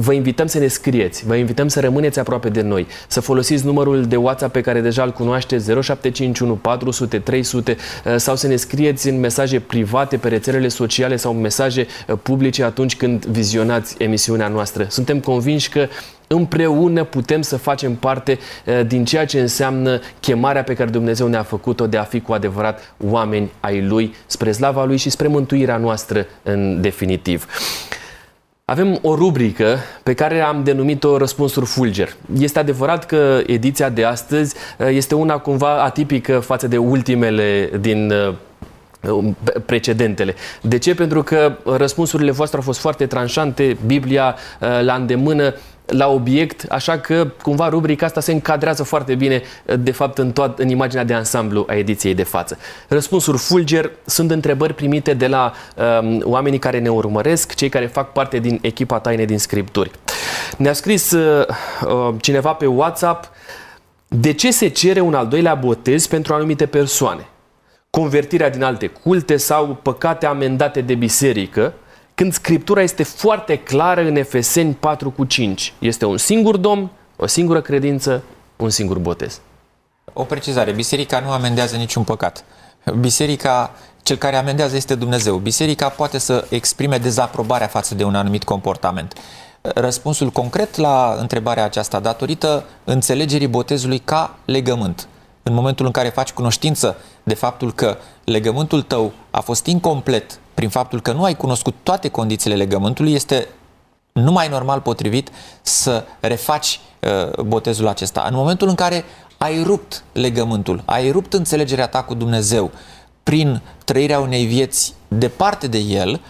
Vă 0.00 0.12
invităm 0.12 0.46
să 0.46 0.58
ne 0.58 0.66
scrieți, 0.66 1.26
vă 1.26 1.34
invităm 1.34 1.68
să 1.68 1.80
rămâneți 1.80 2.18
aproape 2.18 2.48
de 2.48 2.60
noi, 2.60 2.86
să 3.08 3.20
folosiți 3.20 3.64
numărul 3.64 4.04
de 4.04 4.16
WhatsApp 4.16 4.52
pe 4.52 4.60
care 4.60 4.80
deja 4.80 5.02
îl 5.02 5.12
cunoașteți, 5.12 5.64
0751 5.64 6.54
400 6.54 7.18
300 7.18 7.76
uh, 8.04 8.16
sau 8.16 8.36
să 8.36 8.46
ne 8.46 8.56
scrieți 8.56 9.08
în 9.08 9.20
mesaje 9.20 9.60
private 9.60 10.16
pe 10.16 10.28
rețelele 10.28 10.68
sociale 10.68 11.16
sau 11.16 11.32
mesaje 11.32 11.86
uh, 12.06 12.16
publice 12.22 12.64
atunci 12.64 12.96
când 12.96 13.24
vizionați 13.24 13.94
emisiunea 13.98 14.48
noastră. 14.48 14.86
Suntem 14.88 15.20
convinși 15.20 15.68
că 15.68 15.88
împreună 16.26 17.04
putem 17.04 17.42
să 17.42 17.56
facem 17.56 17.94
parte 17.94 18.38
uh, 18.64 18.86
din 18.86 19.04
ceea 19.04 19.26
ce 19.26 19.40
înseamnă 19.40 20.00
chemarea 20.20 20.62
pe 20.62 20.74
care 20.74 20.90
Dumnezeu 20.90 21.26
ne-a 21.26 21.42
făcut-o 21.42 21.86
de 21.86 21.96
a 21.96 22.04
fi 22.04 22.20
cu 22.20 22.32
adevărat 22.32 22.94
oameni 23.08 23.50
ai 23.60 23.82
Lui, 23.82 24.14
spre 24.26 24.52
slava 24.52 24.84
Lui 24.84 24.96
și 24.96 25.10
spre 25.10 25.28
mântuirea 25.28 25.76
noastră 25.76 26.26
în 26.42 26.80
definitiv. 26.80 27.46
Avem 28.70 28.98
o 29.02 29.14
rubrică 29.14 29.76
pe 30.02 30.14
care 30.14 30.40
am 30.40 30.64
denumit-o 30.64 31.16
Răspunsuri 31.16 31.66
Fulger. 31.66 32.16
Este 32.38 32.58
adevărat 32.58 33.06
că 33.06 33.40
ediția 33.46 33.88
de 33.88 34.04
astăzi 34.04 34.54
uh, 34.78 34.86
este 34.90 35.14
una 35.14 35.38
cumva 35.38 35.82
atipică 35.82 36.38
față 36.38 36.66
de 36.68 36.76
ultimele 36.76 37.70
din 37.80 38.12
uh, 38.12 39.32
precedentele. 39.66 40.34
De 40.62 40.78
ce? 40.78 40.94
Pentru 40.94 41.22
că 41.22 41.56
răspunsurile 41.64 42.30
voastre 42.30 42.56
au 42.56 42.62
fost 42.62 42.80
foarte 42.80 43.06
tranșante, 43.06 43.76
Biblia 43.86 44.36
uh, 44.60 44.68
la 44.82 44.94
îndemână, 44.94 45.54
la 45.88 46.08
obiect, 46.08 46.64
așa 46.68 46.98
că 46.98 47.26
cumva 47.42 47.68
rubrica 47.68 48.06
asta 48.06 48.20
se 48.20 48.32
încadrează 48.32 48.82
foarte 48.82 49.14
bine 49.14 49.42
de 49.78 49.90
fapt 49.90 50.18
în, 50.18 50.32
toat, 50.32 50.58
în 50.58 50.68
imaginea 50.68 51.04
de 51.04 51.14
ansamblu 51.14 51.64
a 51.68 51.74
ediției 51.74 52.14
de 52.14 52.22
față. 52.22 52.58
Răspunsuri 52.88 53.38
fulger 53.38 53.90
sunt 54.04 54.30
întrebări 54.30 54.74
primite 54.74 55.14
de 55.14 55.26
la 55.26 55.52
um, 56.00 56.20
oamenii 56.24 56.58
care 56.58 56.78
ne 56.78 56.88
urmăresc, 56.88 57.54
cei 57.54 57.68
care 57.68 57.86
fac 57.86 58.12
parte 58.12 58.38
din 58.38 58.58
echipa 58.62 58.98
Taine 58.98 59.24
din 59.24 59.38
Scripturi. 59.38 59.90
Ne-a 60.56 60.72
scris 60.72 61.10
uh, 61.10 61.46
uh, 61.86 62.14
cineva 62.20 62.52
pe 62.52 62.66
WhatsApp 62.66 63.30
de 64.08 64.32
ce 64.32 64.50
se 64.50 64.68
cere 64.68 65.00
un 65.00 65.14
al 65.14 65.26
doilea 65.26 65.54
botez 65.54 66.06
pentru 66.06 66.34
anumite 66.34 66.66
persoane? 66.66 67.28
Convertirea 67.90 68.50
din 68.50 68.62
alte 68.62 68.86
culte 68.86 69.36
sau 69.36 69.78
păcate 69.82 70.26
amendate 70.26 70.80
de 70.80 70.94
biserică, 70.94 71.74
când 72.18 72.32
Scriptura 72.32 72.82
este 72.82 73.02
foarte 73.02 73.58
clară 73.58 74.00
în 74.00 74.16
Efeseni 74.16 74.74
4 74.74 75.10
cu 75.10 75.24
5. 75.24 75.72
Este 75.78 76.04
un 76.04 76.16
singur 76.16 76.56
Domn, 76.56 76.90
o 77.16 77.26
singură 77.26 77.60
credință, 77.60 78.22
un 78.56 78.70
singur 78.70 78.98
botez. 78.98 79.40
O 80.12 80.22
precizare, 80.22 80.72
biserica 80.72 81.20
nu 81.20 81.30
amendează 81.30 81.76
niciun 81.76 82.04
păcat. 82.04 82.44
Biserica 83.00 83.70
cel 84.02 84.16
care 84.16 84.36
amendează 84.36 84.76
este 84.76 84.94
Dumnezeu. 84.94 85.36
Biserica 85.36 85.88
poate 85.88 86.18
să 86.18 86.46
exprime 86.48 86.98
dezaprobarea 86.98 87.66
față 87.66 87.94
de 87.94 88.04
un 88.04 88.14
anumit 88.14 88.44
comportament. 88.44 89.12
Răspunsul 89.62 90.30
concret 90.30 90.76
la 90.76 91.16
întrebarea 91.20 91.64
aceasta, 91.64 92.00
datorită 92.00 92.64
înțelegerii 92.84 93.48
botezului 93.48 93.98
ca 93.98 94.36
legământ. 94.44 95.08
În 95.48 95.54
momentul 95.54 95.86
în 95.86 95.92
care 95.92 96.08
faci 96.08 96.32
cunoștință 96.32 96.96
de 97.22 97.34
faptul 97.34 97.72
că 97.72 97.96
legământul 98.24 98.82
tău 98.82 99.12
a 99.30 99.40
fost 99.40 99.66
incomplet 99.66 100.38
prin 100.54 100.68
faptul 100.68 101.00
că 101.00 101.12
nu 101.12 101.24
ai 101.24 101.36
cunoscut 101.36 101.74
toate 101.82 102.08
condițiile 102.08 102.56
legământului, 102.56 103.12
este 103.12 103.48
numai 104.12 104.48
normal 104.48 104.80
potrivit 104.80 105.30
să 105.62 106.04
refaci 106.20 106.80
uh, 107.00 107.42
botezul 107.42 107.86
acesta. 107.86 108.26
În 108.28 108.34
momentul 108.34 108.68
în 108.68 108.74
care 108.74 109.04
ai 109.38 109.62
rupt 109.62 110.04
legământul, 110.12 110.82
ai 110.84 111.10
rupt 111.10 111.32
înțelegerea 111.32 111.86
ta 111.86 112.02
cu 112.02 112.14
Dumnezeu 112.14 112.70
prin 113.22 113.62
trăirea 113.84 114.18
unei 114.18 114.44
vieți 114.44 114.94
departe 115.08 115.66
de 115.66 115.78
El, 115.78 116.20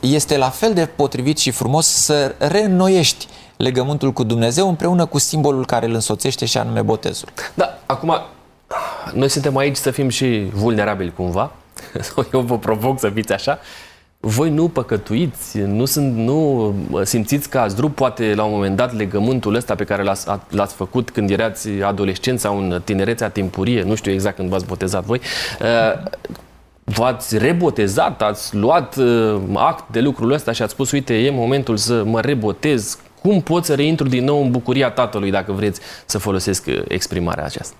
este 0.00 0.36
la 0.36 0.48
fel 0.48 0.74
de 0.74 0.86
potrivit 0.86 1.38
și 1.38 1.50
frumos 1.50 1.86
să 1.86 2.34
reînnoiești 2.38 3.26
legământul 3.56 4.12
cu 4.12 4.22
Dumnezeu 4.22 4.68
împreună 4.68 5.06
cu 5.06 5.18
simbolul 5.18 5.66
care 5.66 5.86
îl 5.86 5.94
însoțește 5.94 6.44
și 6.44 6.58
anume 6.58 6.82
botezul. 6.82 7.28
Da, 7.54 7.78
acum 7.86 8.14
noi 9.12 9.28
suntem 9.28 9.56
aici 9.56 9.76
să 9.76 9.90
fim 9.90 10.08
și 10.08 10.48
vulnerabili 10.52 11.12
cumva. 11.12 11.52
Eu 12.32 12.40
vă 12.40 12.58
provoc 12.58 12.98
să 12.98 13.10
fiți 13.10 13.32
așa 13.32 13.58
voi 14.22 14.50
nu 14.50 14.68
păcătuiți, 14.68 15.58
nu, 15.58 15.84
sunt, 15.84 16.16
nu 16.16 16.74
simțiți 17.02 17.48
că 17.48 17.58
ați 17.58 17.80
rupt 17.80 17.94
poate 17.94 18.34
la 18.34 18.44
un 18.44 18.52
moment 18.52 18.76
dat 18.76 18.96
legământul 18.96 19.54
ăsta 19.54 19.74
pe 19.74 19.84
care 19.84 20.02
l-ați, 20.02 20.26
l-ați 20.48 20.74
făcut 20.74 21.10
când 21.10 21.30
erați 21.30 21.68
adolescenți 21.68 22.42
sau 22.42 22.58
în 22.58 22.80
tinerețea 22.84 23.28
timpurie, 23.28 23.82
nu 23.82 23.94
știu 23.94 24.12
exact 24.12 24.36
când 24.36 24.48
v-ați 24.48 24.66
botezat 24.66 25.04
voi, 25.04 25.20
uh, 25.60 26.02
v-ați 26.84 27.38
rebotezat, 27.38 28.22
ați 28.22 28.56
luat 28.56 28.96
uh, 28.96 29.40
act 29.54 29.84
de 29.90 30.00
lucrul 30.00 30.32
ăsta 30.32 30.52
și 30.52 30.62
ați 30.62 30.72
spus, 30.72 30.90
uite, 30.90 31.14
e 31.14 31.30
momentul 31.30 31.76
să 31.76 32.04
mă 32.04 32.20
rebotez, 32.20 32.98
cum 33.22 33.40
pot 33.40 33.64
să 33.64 33.74
reintru 33.74 34.08
din 34.08 34.24
nou 34.24 34.42
în 34.42 34.50
bucuria 34.50 34.90
tatălui, 34.90 35.30
dacă 35.30 35.52
vreți 35.52 35.80
să 36.06 36.18
folosesc 36.18 36.66
uh, 36.66 36.82
exprimarea 36.88 37.44
aceasta? 37.44 37.74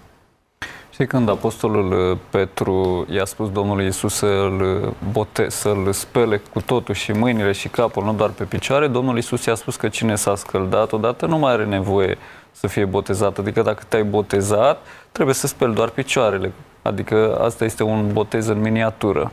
Știi 1.01 1.13
când 1.13 1.29
apostolul 1.29 2.11
uh, 2.11 2.19
Petru 2.31 3.07
i-a 3.11 3.25
spus 3.25 3.51
Domnului 3.51 3.87
Isus 3.87 4.15
să-l 4.15 4.83
uh, 4.85 4.93
bote, 5.13 5.49
să-l 5.49 5.93
spele 5.93 6.43
cu 6.53 6.61
totul 6.61 6.95
și 6.95 7.13
mâinile 7.13 7.53
și 7.53 7.69
capul, 7.69 8.05
nu 8.05 8.13
doar 8.13 8.31
pe 8.31 8.45
picioare, 8.45 8.87
Domnul 8.87 9.19
Isus 9.19 9.45
i-a 9.45 9.55
spus 9.55 9.77
că 9.77 9.89
cine 9.89 10.15
s-a 10.15 10.35
scăldat 10.35 10.93
odată 10.93 11.27
nu 11.27 11.39
mai 11.39 11.53
are 11.53 11.65
nevoie 11.65 12.19
să 12.53 12.67
fie 12.67 12.85
botezat. 12.85 13.39
Adică 13.39 13.63
dacă 13.63 13.83
te-ai 13.89 14.03
botezat, 14.03 14.87
trebuie 15.13 15.35
să 15.35 15.47
speli 15.47 15.75
doar 15.75 15.89
picioarele. 15.89 16.53
Adică 16.83 17.41
asta 17.45 17.65
este 17.65 17.83
un 17.83 18.11
botez 18.13 18.47
în 18.47 18.61
miniatură. 18.61 19.33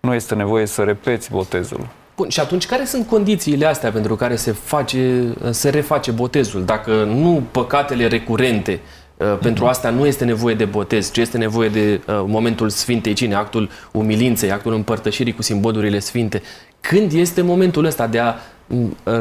Nu 0.00 0.14
este 0.14 0.34
nevoie 0.34 0.66
să 0.66 0.82
repeți 0.82 1.30
botezul. 1.30 1.86
Bun, 2.16 2.28
și 2.28 2.40
atunci 2.40 2.66
care 2.66 2.84
sunt 2.84 3.06
condițiile 3.06 3.66
astea 3.66 3.90
pentru 3.90 4.16
care 4.16 4.36
se, 4.36 4.52
face, 4.52 5.34
se 5.50 5.70
reface 5.70 6.10
botezul? 6.10 6.64
Dacă 6.64 7.04
nu 7.04 7.42
păcatele 7.50 8.06
recurente, 8.06 8.72
Uh, 8.72 9.01
pentru 9.40 9.66
asta 9.66 9.90
nu 9.90 10.06
este 10.06 10.24
nevoie 10.24 10.54
de 10.54 10.64
botez, 10.64 11.10
ci 11.10 11.16
este 11.16 11.38
nevoie 11.38 11.68
de 11.68 12.00
uh, 12.06 12.22
momentul 12.26 12.68
Sfintei 12.68 13.12
Cine, 13.12 13.34
actul 13.34 13.70
umilinței, 13.92 14.50
actul 14.50 14.74
împărtășirii 14.74 15.32
cu 15.32 15.42
simbolurile 15.42 15.98
sfinte. 15.98 16.42
Când 16.80 17.12
este 17.12 17.42
momentul 17.42 17.84
ăsta 17.84 18.06
de 18.06 18.18
a 18.18 18.34
uh, 18.66 19.20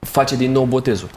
face 0.00 0.36
din 0.36 0.52
nou 0.52 0.64
botezul? 0.64 1.08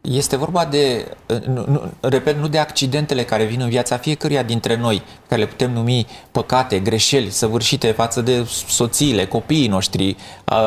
Este 0.00 0.36
vorba 0.36 0.64
de, 0.64 1.16
nu, 1.46 1.64
nu, 1.66 1.92
repet, 2.00 2.36
nu 2.36 2.48
de 2.48 2.58
accidentele 2.58 3.24
care 3.24 3.44
vin 3.44 3.60
în 3.60 3.68
viața 3.68 3.96
fiecăruia 3.96 4.42
dintre 4.42 4.76
noi, 4.76 5.02
care 5.28 5.40
le 5.40 5.46
putem 5.46 5.72
numi 5.72 6.06
păcate, 6.30 6.78
greșeli 6.78 7.30
săvârșite 7.30 7.90
față 7.90 8.20
de 8.20 8.48
soțiile, 8.68 9.26
copiii 9.26 9.68
noștri, 9.68 10.16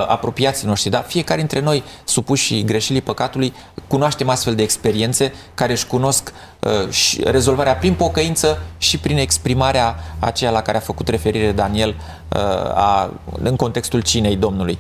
apropiații 0.07 0.67
noștri, 0.67 0.89
dar 0.89 1.03
fiecare 1.03 1.39
dintre 1.39 1.59
noi, 1.59 1.83
supuși 2.03 2.63
greșelii 2.63 3.01
păcatului, 3.01 3.53
cunoaștem 3.87 4.29
astfel 4.29 4.55
de 4.55 4.63
experiențe 4.63 5.33
care 5.53 5.71
își 5.71 5.87
cunosc 5.87 6.33
uh, 6.59 6.89
și 6.89 7.21
rezolvarea 7.23 7.75
prin 7.75 7.93
pocăință 7.93 8.61
și 8.77 8.97
prin 8.97 9.17
exprimarea 9.17 9.95
aceea 10.19 10.51
la 10.51 10.61
care 10.61 10.77
a 10.77 10.81
făcut 10.81 11.07
referire 11.07 11.51
Daniel 11.51 11.89
uh, 11.89 12.39
a, 12.75 13.13
în 13.41 13.55
contextul 13.55 14.01
cinei 14.01 14.35
Domnului. 14.35 14.77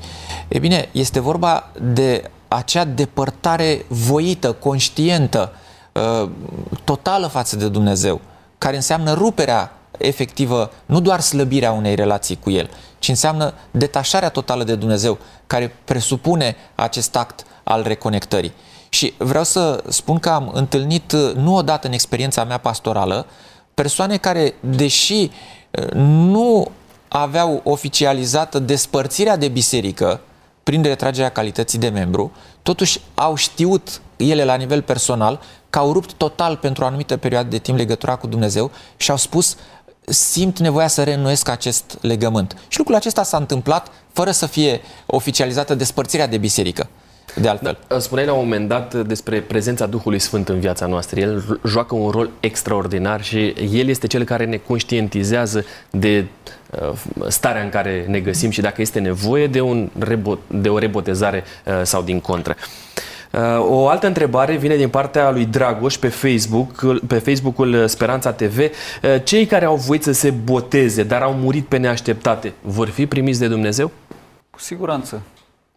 E 0.47 0.59
bine, 0.59 0.89
este 0.91 1.19
vorba 1.19 1.69
de 1.81 2.29
acea 2.53 2.83
depărtare 2.83 3.85
voită, 3.87 4.51
conștientă, 4.51 5.51
uh, 5.91 6.29
totală 6.83 7.27
față 7.27 7.55
de 7.55 7.69
Dumnezeu, 7.69 8.21
care 8.57 8.75
înseamnă 8.75 9.13
ruperea 9.13 9.71
efectivă, 9.97 10.71
nu 10.85 10.99
doar 10.99 11.19
slăbirea 11.19 11.71
unei 11.71 11.95
relații 11.95 12.39
cu 12.43 12.49
El, 12.49 12.69
ci 12.99 13.07
înseamnă 13.07 13.53
detașarea 13.71 14.29
totală 14.29 14.63
de 14.63 14.75
Dumnezeu, 14.75 15.17
care 15.47 15.75
presupune 15.83 16.55
acest 16.75 17.15
act 17.15 17.45
al 17.63 17.83
reconectării. 17.83 18.53
Și 18.89 19.13
vreau 19.17 19.43
să 19.43 19.83
spun 19.87 20.19
că 20.19 20.29
am 20.29 20.51
întâlnit, 20.53 21.11
uh, 21.11 21.33
nu 21.35 21.55
odată 21.55 21.87
în 21.87 21.93
experiența 21.93 22.43
mea 22.43 22.57
pastorală, 22.57 23.25
persoane 23.73 24.17
care, 24.17 24.53
deși 24.59 25.31
uh, 25.71 25.91
nu 25.93 26.71
aveau 27.07 27.61
oficializată 27.63 28.59
despărțirea 28.59 29.37
de 29.37 29.47
biserică, 29.47 30.21
prin 30.63 30.83
retragerea 30.83 31.29
calității 31.29 31.79
de 31.79 31.89
membru, 31.89 32.31
totuși 32.61 33.01
au 33.15 33.35
știut 33.35 34.01
ele 34.15 34.43
la 34.43 34.55
nivel 34.55 34.81
personal 34.81 35.41
că 35.69 35.79
au 35.79 35.93
rupt 35.93 36.13
total 36.13 36.57
pentru 36.57 36.83
o 36.83 36.87
anumită 36.87 37.17
perioadă 37.17 37.49
de 37.49 37.57
timp 37.57 37.77
legătura 37.77 38.15
cu 38.15 38.27
Dumnezeu 38.27 38.71
și 38.97 39.11
au 39.11 39.17
spus 39.17 39.55
simt 40.05 40.59
nevoia 40.59 40.87
să 40.87 41.03
reînnoiesc 41.03 41.49
acest 41.49 41.97
legământ. 42.01 42.57
Și 42.67 42.77
lucrul 42.77 42.95
acesta 42.95 43.23
s-a 43.23 43.37
întâmplat 43.37 43.91
fără 44.13 44.31
să 44.31 44.45
fie 44.45 44.81
oficializată 45.05 45.75
despărțirea 45.75 46.27
de 46.27 46.37
biserică 46.37 46.89
de 47.35 47.47
altfel. 47.47 47.77
Da, 47.87 47.99
spuneai 47.99 48.27
la 48.27 48.33
un 48.33 48.43
moment 48.43 48.67
dat 48.67 48.93
despre 48.93 49.39
prezența 49.39 49.85
Duhului 49.85 50.19
Sfânt 50.19 50.49
în 50.49 50.59
viața 50.59 50.85
noastră. 50.85 51.19
El 51.19 51.59
joacă 51.65 51.95
un 51.95 52.09
rol 52.09 52.29
extraordinar 52.39 53.23
și 53.23 53.47
El 53.71 53.87
este 53.87 54.07
cel 54.07 54.23
care 54.23 54.45
ne 54.45 54.57
conștientizează 54.57 55.65
de 55.89 56.25
uh, 56.81 56.93
starea 57.27 57.61
în 57.61 57.69
care 57.69 58.05
ne 58.07 58.19
găsim 58.19 58.49
și 58.49 58.61
dacă 58.61 58.81
este 58.81 58.99
nevoie 58.99 59.47
de, 59.47 59.61
un 59.61 59.89
rebo- 59.99 60.39
de 60.47 60.69
o 60.69 60.77
rebotezare 60.77 61.43
uh, 61.65 61.81
sau 61.83 62.01
din 62.01 62.19
contră. 62.19 62.55
Uh, 63.31 63.39
o 63.59 63.87
altă 63.87 64.07
întrebare 64.07 64.55
vine 64.55 64.75
din 64.75 64.89
partea 64.89 65.31
lui 65.31 65.45
Dragoș 65.45 65.97
pe 65.97 66.07
Facebook, 66.07 66.99
pe 67.07 67.17
Facebook-ul 67.17 67.87
Speranța 67.87 68.31
TV. 68.31 68.59
Cei 69.23 69.45
care 69.45 69.65
au 69.65 69.75
voit 69.75 70.03
să 70.03 70.11
se 70.11 70.29
boteze, 70.29 71.03
dar 71.03 71.21
au 71.21 71.33
murit 71.33 71.65
pe 71.65 71.77
neașteptate, 71.77 72.53
vor 72.61 72.89
fi 72.89 73.05
primiți 73.05 73.39
de 73.39 73.47
Dumnezeu? 73.47 73.91
Cu 74.49 74.59
siguranță. 74.59 75.21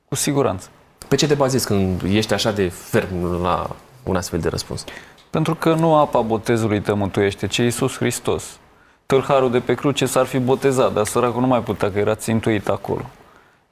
Cu 0.08 0.14
siguranță. 0.14 0.68
Pe 1.08 1.16
ce 1.16 1.26
te 1.26 1.34
bazezi 1.34 1.66
când 1.66 2.02
ești 2.02 2.32
așa 2.32 2.52
de 2.52 2.68
ferm 2.68 3.42
la 3.42 3.70
un 4.02 4.16
astfel 4.16 4.40
de 4.40 4.48
răspuns? 4.48 4.84
Pentru 5.30 5.54
că 5.54 5.74
nu 5.74 5.94
apa 5.94 6.20
botezului 6.20 6.80
te 6.80 6.92
mântuiește, 6.92 7.46
ci 7.46 7.56
Iisus 7.56 7.96
Hristos. 7.96 8.58
Tâlharul 9.06 9.50
de 9.50 9.58
pe 9.58 9.74
cruce 9.74 10.06
s-ar 10.06 10.26
fi 10.26 10.38
botezat, 10.38 10.92
dar 10.92 11.04
săracul 11.04 11.40
nu 11.40 11.46
mai 11.46 11.62
putea, 11.62 11.92
că 11.92 11.98
era 11.98 12.14
țintuit 12.14 12.68
acolo. 12.68 13.10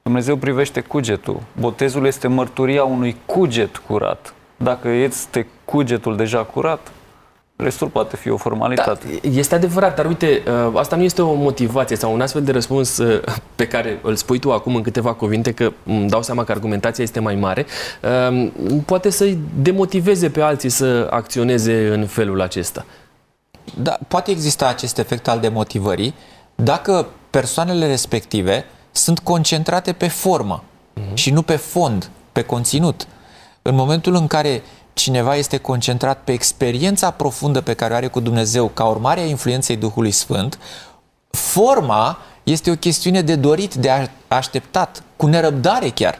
Dumnezeu 0.01 0.35
privește 0.35 0.81
cugetul. 0.81 1.41
Botezul 1.59 2.05
este 2.05 2.27
mărturia 2.27 2.83
unui 2.83 3.15
cuget 3.25 3.77
curat. 3.77 4.33
Dacă 4.57 4.87
este 4.87 5.47
cugetul 5.65 6.15
deja 6.15 6.43
curat, 6.43 6.91
Restul 7.55 7.87
poate 7.87 8.15
fi 8.15 8.29
o 8.29 8.37
formalitate. 8.37 9.19
Da, 9.21 9.29
este 9.29 9.55
adevărat, 9.55 9.95
dar 9.95 10.05
uite, 10.05 10.43
uh, 10.67 10.79
asta 10.79 10.95
nu 10.95 11.03
este 11.03 11.21
o 11.21 11.33
motivație 11.33 11.95
sau 11.95 12.13
un 12.13 12.21
astfel 12.21 12.43
de 12.43 12.51
răspuns 12.51 12.97
uh, 12.97 13.21
pe 13.55 13.67
care 13.67 13.99
îl 14.01 14.15
spui 14.15 14.39
tu 14.39 14.51
acum 14.51 14.75
în 14.75 14.81
câteva 14.81 15.13
cuvinte, 15.13 15.51
că 15.51 15.71
îmi 15.85 16.09
dau 16.09 16.21
seama 16.21 16.43
că 16.43 16.51
argumentația 16.51 17.03
este 17.03 17.19
mai 17.19 17.35
mare, 17.35 17.65
um, 18.29 18.51
poate 18.85 19.09
să-i 19.09 19.37
demotiveze 19.61 20.29
pe 20.29 20.41
alții 20.41 20.69
să 20.69 21.07
acționeze 21.11 21.87
în 21.93 22.05
felul 22.05 22.41
acesta. 22.41 22.85
Da, 23.81 23.97
poate 24.07 24.31
exista 24.31 24.67
acest 24.67 24.97
efect 24.97 25.27
al 25.27 25.39
demotivării 25.39 26.13
dacă 26.55 27.07
persoanele 27.29 27.87
respective 27.87 28.65
sunt 28.91 29.19
concentrate 29.19 29.93
pe 29.93 30.07
formă 30.07 30.63
uh-huh. 30.63 31.13
și 31.13 31.31
nu 31.31 31.41
pe 31.41 31.55
fond, 31.55 32.09
pe 32.31 32.41
conținut. 32.41 33.07
În 33.61 33.75
momentul 33.75 34.15
în 34.15 34.27
care 34.27 34.63
cineva 34.93 35.35
este 35.35 35.57
concentrat 35.57 36.19
pe 36.23 36.31
experiența 36.31 37.11
profundă 37.11 37.61
pe 37.61 37.73
care 37.73 37.93
o 37.93 37.95
are 37.95 38.07
cu 38.07 38.19
Dumnezeu 38.19 38.67
ca 38.67 38.85
urmare 38.85 39.19
a 39.19 39.25
influenței 39.25 39.75
Duhului 39.75 40.11
Sfânt, 40.11 40.59
forma 41.29 42.17
este 42.43 42.71
o 42.71 42.75
chestiune 42.75 43.21
de 43.21 43.35
dorit, 43.35 43.73
de 43.73 44.09
așteptat, 44.27 45.03
cu 45.15 45.25
nerăbdare 45.25 45.89
chiar. 45.89 46.19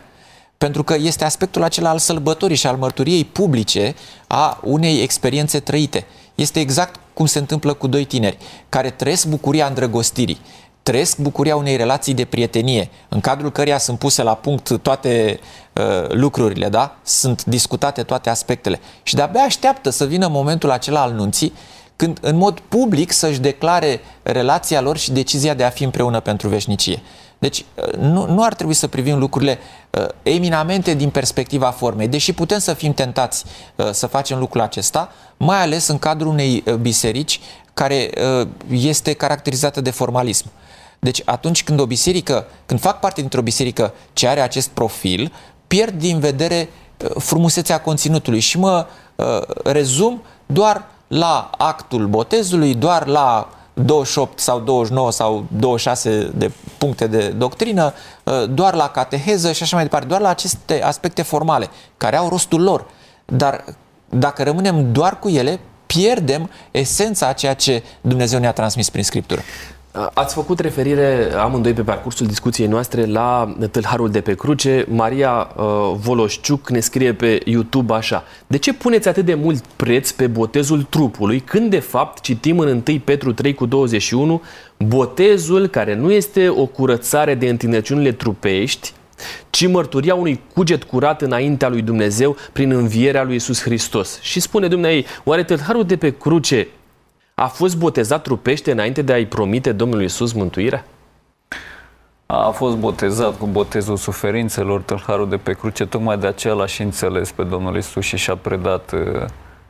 Pentru 0.58 0.84
că 0.84 0.96
este 1.00 1.24
aspectul 1.24 1.64
acela 1.64 1.90
al 1.90 1.98
sălbătorii 1.98 2.56
și 2.56 2.68
al 2.68 2.78
mărturiei 2.78 3.26
publice 3.26 3.96
a 4.28 4.60
unei 4.64 5.02
experiențe 5.02 5.60
trăite. 5.60 6.06
Este 6.36 6.60
exact 6.60 7.00
cum 7.14 7.26
se 7.26 7.40
întâmplă 7.40 7.74
cu 7.74 7.88
doi 7.88 8.06
tineri 8.06 8.38
care 8.70 8.90
trăiesc 8.90 9.28
bucuria 9.28 9.68
îndrăgostirii 9.68 10.40
trăiesc 10.84 11.18
bucuria 11.18 11.56
unei 11.56 11.76
relații 11.76 12.14
de 12.14 12.26
prietenie, 12.26 12.90
în 13.10 13.20
cadrul 13.20 13.52
căreia 13.52 13.78
sunt 13.78 14.00
puse 14.00 14.24
la 14.24 14.36
punct 14.36 14.78
toate 14.82 15.40
uh, 15.74 16.10
lucrurile, 16.10 16.70
da? 16.70 16.96
Sunt 17.04 17.46
discutate 17.46 18.04
toate 18.04 18.30
aspectele. 18.30 18.80
Și 19.04 19.16
de-abia 19.16 19.42
așteaptă 19.42 19.90
să 19.90 20.06
vină 20.06 20.28
momentul 20.28 20.72
acela 20.72 21.02
al 21.02 21.12
nunții, 21.12 21.54
când 21.96 22.18
în 22.22 22.38
mod 22.38 22.60
public 22.60 23.12
să-și 23.12 23.40
declare 23.40 24.02
relația 24.24 24.82
lor 24.82 24.98
și 24.98 25.12
decizia 25.12 25.54
de 25.54 25.64
a 25.64 25.70
fi 25.70 25.84
împreună 25.84 26.20
pentru 26.20 26.48
veșnicie. 26.48 27.02
Deci 27.40 27.66
nu, 28.00 28.26
nu 28.26 28.44
ar 28.44 28.54
trebui 28.54 28.74
să 28.74 28.88
privim 28.88 29.20
lucrurile 29.20 29.58
uh, 29.90 30.06
eminamente 30.24 30.94
din 30.94 31.10
perspectiva 31.10 31.72
formei, 31.72 32.08
deși 32.08 32.34
putem 32.34 32.60
să 32.60 32.74
fim 32.74 32.94
tentați 32.94 33.46
uh, 33.76 33.92
să 33.92 34.08
facem 34.08 34.40
lucrul 34.40 34.62
acesta, 34.62 35.12
mai 35.38 35.62
ales 35.62 35.88
în 35.88 36.00
cadrul 36.00 36.32
unei 36.32 36.64
uh, 36.66 36.74
biserici 36.74 37.40
care 37.74 38.10
uh, 38.42 38.48
este 38.70 39.14
caracterizată 39.14 39.82
de 39.82 39.92
formalism. 39.92 40.46
Deci 41.04 41.22
atunci 41.26 41.64
când 41.64 41.80
o 41.80 41.86
biserică, 41.86 42.46
când 42.66 42.80
fac 42.80 43.00
parte 43.00 43.20
dintr-o 43.20 43.42
biserică 43.42 43.94
ce 44.14 44.28
are 44.28 44.40
acest 44.40 44.70
profil, 44.70 45.34
pierd 45.68 46.00
din 46.00 46.20
vedere 46.20 46.70
uh, 46.98 47.10
frumusețea 47.18 47.82
conținutului 47.82 48.40
și 48.40 48.60
mă 48.60 48.86
uh, 49.16 49.26
rezum 49.64 50.22
doar 50.46 50.86
la 51.08 51.50
actul 51.58 52.08
botezului, 52.08 52.76
doar 52.76 53.08
la 53.08 53.50
28 53.74 54.40
sau 54.40 54.60
29 54.60 55.12
sau 55.12 55.46
26 55.58 56.32
de 56.36 56.52
puncte 56.78 57.08
de 57.08 57.28
doctrină, 57.28 57.94
uh, 58.24 58.44
doar 58.50 58.74
la 58.74 58.90
cateheză 58.90 59.52
și 59.52 59.64
așa 59.64 59.76
mai 59.76 59.86
departe, 59.86 60.08
doar 60.08 60.22
la 60.22 60.30
aceste 60.30 60.84
aspecte 60.84 61.22
formale, 61.22 61.70
care 61.98 62.16
au 62.16 62.30
rostul 62.30 62.62
lor. 62.62 62.86
Dar 63.26 63.64
dacă 64.10 64.44
rămânem 64.44 64.92
doar 64.92 65.20
cu 65.20 65.30
ele, 65.30 65.60
pierdem 65.86 66.50
esența 66.72 67.28
a 67.28 67.34
ceea 67.34 67.54
ce 67.54 67.84
Dumnezeu 68.02 68.40
ne-a 68.40 68.52
transmis 68.52 68.90
prin 68.90 69.04
Scriptură. 69.04 69.42
Ați 70.14 70.34
făcut 70.34 70.60
referire 70.60 71.34
amândoi 71.34 71.74
pe 71.74 71.82
parcursul 71.82 72.28
discuției 72.28 72.68
noastre 72.68 73.06
la 73.06 73.56
tâlharul 73.72 74.10
de 74.10 74.22
pe 74.22 74.34
cruce. 74.36 74.86
Maria 74.90 75.50
uh, 75.56 75.64
Voloșciuc 75.96 76.70
ne 76.70 76.80
scrie 76.80 77.14
pe 77.14 77.42
YouTube 77.46 77.94
așa. 77.94 78.24
De 78.48 78.58
ce 78.58 78.74
puneți 78.74 79.08
atât 79.08 79.26
de 79.26 79.34
mult 79.34 79.64
preț 79.76 80.12
pe 80.12 80.28
botezul 80.28 80.84
trupului 80.90 81.40
când 81.40 81.70
de 81.70 81.80
fapt 81.80 82.22
citim 82.22 82.60
în 82.60 82.84
1 82.88 83.00
Petru 83.00 83.34
3 83.34 83.54
cu 83.54 83.66
21 83.66 84.42
botezul 84.78 85.68
care 85.68 85.96
nu 85.96 86.12
este 86.12 86.50
o 86.50 86.66
curățare 86.66 87.36
de 87.36 87.50
întinăciunile 87.50 88.12
trupești, 88.12 88.92
ci 89.50 89.68
mărturia 89.68 90.16
unui 90.16 90.40
cuget 90.54 90.84
curat 90.84 91.22
înaintea 91.22 91.70
lui 91.70 91.82
Dumnezeu 91.82 92.36
prin 92.54 92.72
învierea 92.72 93.24
lui 93.24 93.36
Isus 93.36 93.62
Hristos. 93.62 94.20
Și 94.22 94.40
spune 94.40 94.68
Dumnezeu, 94.68 95.04
oare 95.24 95.44
tâlharul 95.44 95.84
de 95.84 95.96
pe 95.96 96.10
cruce 96.10 96.68
a 97.36 97.48
fost 97.48 97.78
botezat 97.78 98.22
trupește 98.22 98.72
înainte 98.72 99.02
de 99.02 99.14
a-i 99.14 99.26
promite 99.26 99.72
Domnului 99.72 100.06
Isus 100.06 100.34
mântuirea? 100.34 100.86
A 102.26 102.50
fost 102.50 102.78
botezat 102.78 103.38
cu 103.38 103.46
botezul 103.46 103.98
suferințelor, 103.98 104.82
tâlharul 104.82 105.30
de 105.30 105.38
pe 105.38 105.54
cruce, 105.54 105.86
tocmai 105.86 106.18
de 106.18 106.28
aceea 106.28 106.54
l-a 106.54 106.66
și 106.66 106.82
înțeles 106.82 107.32
pe 107.32 107.44
Domnul 107.44 107.78
Isus 107.78 108.04
și 108.04 108.18
și-a 108.18 108.36
predat 108.36 108.92
uh, 108.92 109.26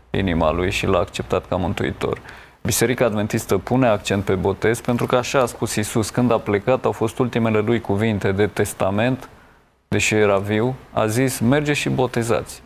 inima 0.09 0.51
lui 0.51 0.71
și 0.71 0.85
l-a 0.85 0.99
acceptat 0.99 1.47
ca 1.47 1.55
mântuitor. 1.55 2.21
Biserica 2.61 3.05
Adventistă 3.05 3.57
pune 3.57 3.87
accent 3.87 4.23
pe 4.23 4.35
botez 4.35 4.81
pentru 4.81 5.05
că 5.05 5.15
așa 5.15 5.39
a 5.39 5.45
spus 5.45 5.75
Isus 5.75 6.09
când 6.09 6.31
a 6.31 6.37
plecat, 6.37 6.85
au 6.85 6.91
fost 6.91 7.19
ultimele 7.19 7.59
lui 7.59 7.81
cuvinte 7.81 8.31
de 8.31 8.47
testament, 8.47 9.29
deși 9.87 10.13
era 10.13 10.37
viu, 10.37 10.75
a 10.91 11.07
zis, 11.07 11.39
merge 11.39 11.73
și 11.73 11.89
botezați. 11.89 12.61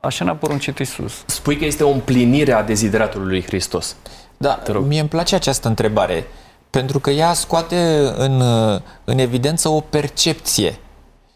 Așa 0.00 0.24
ne-a 0.24 0.34
poruncit 0.34 0.78
Isus. 0.78 1.22
Spui 1.26 1.56
că 1.56 1.64
este 1.64 1.84
o 1.84 1.90
împlinire 1.90 2.52
a 2.52 2.62
dezideratului 2.62 3.28
lui 3.28 3.42
Hristos. 3.42 3.96
Da, 4.40 4.62
mie 4.86 5.00
îmi 5.00 5.08
place 5.08 5.34
această 5.34 5.68
întrebare, 5.68 6.26
pentru 6.70 6.98
că 6.98 7.10
ea 7.10 7.32
scoate 7.32 8.12
în, 8.16 8.42
în 9.04 9.18
evidență 9.18 9.68
o 9.68 9.80
percepție. 9.80 10.78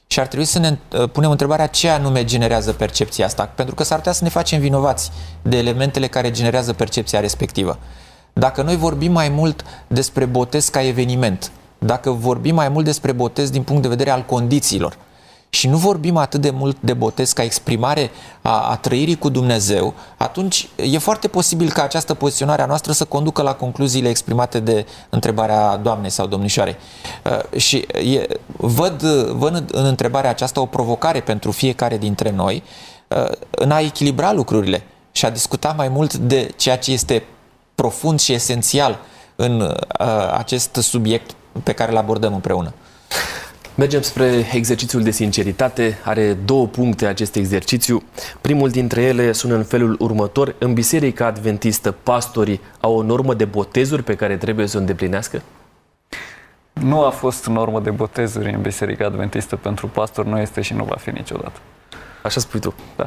Și 0.07 0.21
ar 0.21 0.27
trebui 0.27 0.45
să 0.45 0.59
ne 0.59 0.79
uh, 0.99 1.09
punem 1.13 1.31
întrebarea 1.31 1.67
ce 1.67 1.89
anume 1.89 2.25
generează 2.25 2.73
percepția 2.73 3.27
asta, 3.27 3.51
pentru 3.55 3.75
că 3.75 3.83
s-ar 3.83 3.99
putea 3.99 4.13
să 4.13 4.25
ne 4.25 4.31
facem 4.31 4.61
vinovați 4.61 5.11
de 5.43 5.57
elementele 5.57 6.07
care 6.07 6.31
generează 6.31 6.73
percepția 6.73 7.21
respectivă. 7.21 7.79
Dacă 8.33 8.63
noi 8.63 8.77
vorbim 8.77 9.13
mai 9.13 9.29
mult 9.29 9.65
despre 9.87 10.25
botez 10.25 10.69
ca 10.69 10.83
eveniment, 10.83 11.51
dacă 11.79 12.11
vorbim 12.11 12.55
mai 12.55 12.69
mult 12.69 12.85
despre 12.85 13.13
botez 13.13 13.51
din 13.51 13.63
punct 13.63 13.83
de 13.83 13.89
vedere 13.89 14.11
al 14.11 14.25
condițiilor, 14.25 14.97
și 15.55 15.69
nu 15.69 15.77
vorbim 15.77 16.17
atât 16.17 16.41
de 16.41 16.51
mult 16.51 16.77
de 16.81 16.93
botez 16.93 17.33
ca 17.33 17.43
exprimare 17.43 18.11
a, 18.43 18.71
a 18.71 18.77
trăirii 18.77 19.19
cu 19.19 19.29
Dumnezeu, 19.29 19.95
atunci 20.17 20.69
e 20.77 20.99
foarte 20.99 21.29
posibil 21.29 21.71
ca 21.73 21.83
această 21.83 22.15
poziționare 22.15 22.63
a 22.63 22.67
noastră 22.67 22.93
să 22.93 23.05
conducă 23.05 23.43
la 23.43 23.55
concluziile 23.55 24.09
exprimate 24.09 24.61
de 24.61 24.87
întrebarea 25.09 25.77
doamnei 25.77 26.11
sau 26.11 26.27
domnișoarei. 26.27 26.77
Uh, 27.25 27.61
și 27.61 27.77
e, 27.77 28.27
văd, 28.57 29.03
văd 29.29 29.65
în 29.73 29.85
întrebarea 29.85 30.31
aceasta 30.31 30.61
o 30.61 30.67
provocare 30.67 31.21
pentru 31.21 31.51
fiecare 31.51 31.99
dintre 31.99 32.31
noi 32.31 32.63
uh, 33.09 33.31
în 33.51 33.71
a 33.71 33.81
echilibra 33.81 34.33
lucrurile 34.33 34.83
și 35.13 35.25
a 35.25 35.31
discuta 35.31 35.75
mai 35.77 35.89
mult 35.89 36.15
de 36.15 36.51
ceea 36.57 36.79
ce 36.79 36.93
este 36.93 37.25
profund 37.75 38.21
și 38.21 38.33
esențial 38.33 38.99
în 39.37 39.61
uh, 39.61 39.77
acest 40.37 40.75
subiect 40.75 41.31
pe 41.63 41.73
care 41.73 41.91
îl 41.91 41.97
abordăm 41.97 42.35
împreună. 42.35 42.73
Mergem 43.75 44.01
spre 44.01 44.51
exercițiul 44.53 45.03
de 45.03 45.11
sinceritate. 45.11 45.99
Are 46.05 46.33
două 46.33 46.67
puncte 46.67 47.07
acest 47.07 47.37
exercițiu. 47.37 48.03
Primul 48.41 48.69
dintre 48.69 49.03
ele 49.03 49.33
sună 49.33 49.55
în 49.55 49.65
felul 49.65 49.97
următor. 49.99 50.55
În 50.59 50.75
Biserica 50.75 51.27
Adventistă, 51.27 51.95
pastorii 52.03 52.61
au 52.81 52.97
o 52.97 53.03
normă 53.03 53.35
de 53.35 53.45
botezuri 53.45 54.03
pe 54.03 54.15
care 54.15 54.37
trebuie 54.37 54.67
să 54.67 54.77
o 54.77 54.81
îndeplinească? 54.81 55.43
Nu 56.73 57.05
a 57.05 57.11
fost 57.11 57.47
normă 57.47 57.81
de 57.81 57.91
botezuri 57.91 58.55
în 58.55 58.61
Biserica 58.61 59.05
Adventistă 59.05 59.57
pentru 59.57 59.89
pastor, 59.89 60.25
nu 60.25 60.39
este 60.39 60.61
și 60.61 60.75
nu 60.75 60.85
va 60.85 60.97
fi 60.97 61.11
niciodată. 61.11 61.61
Așa 62.23 62.41
spui 62.41 62.61
tu. 62.61 62.75
Da. 62.97 63.07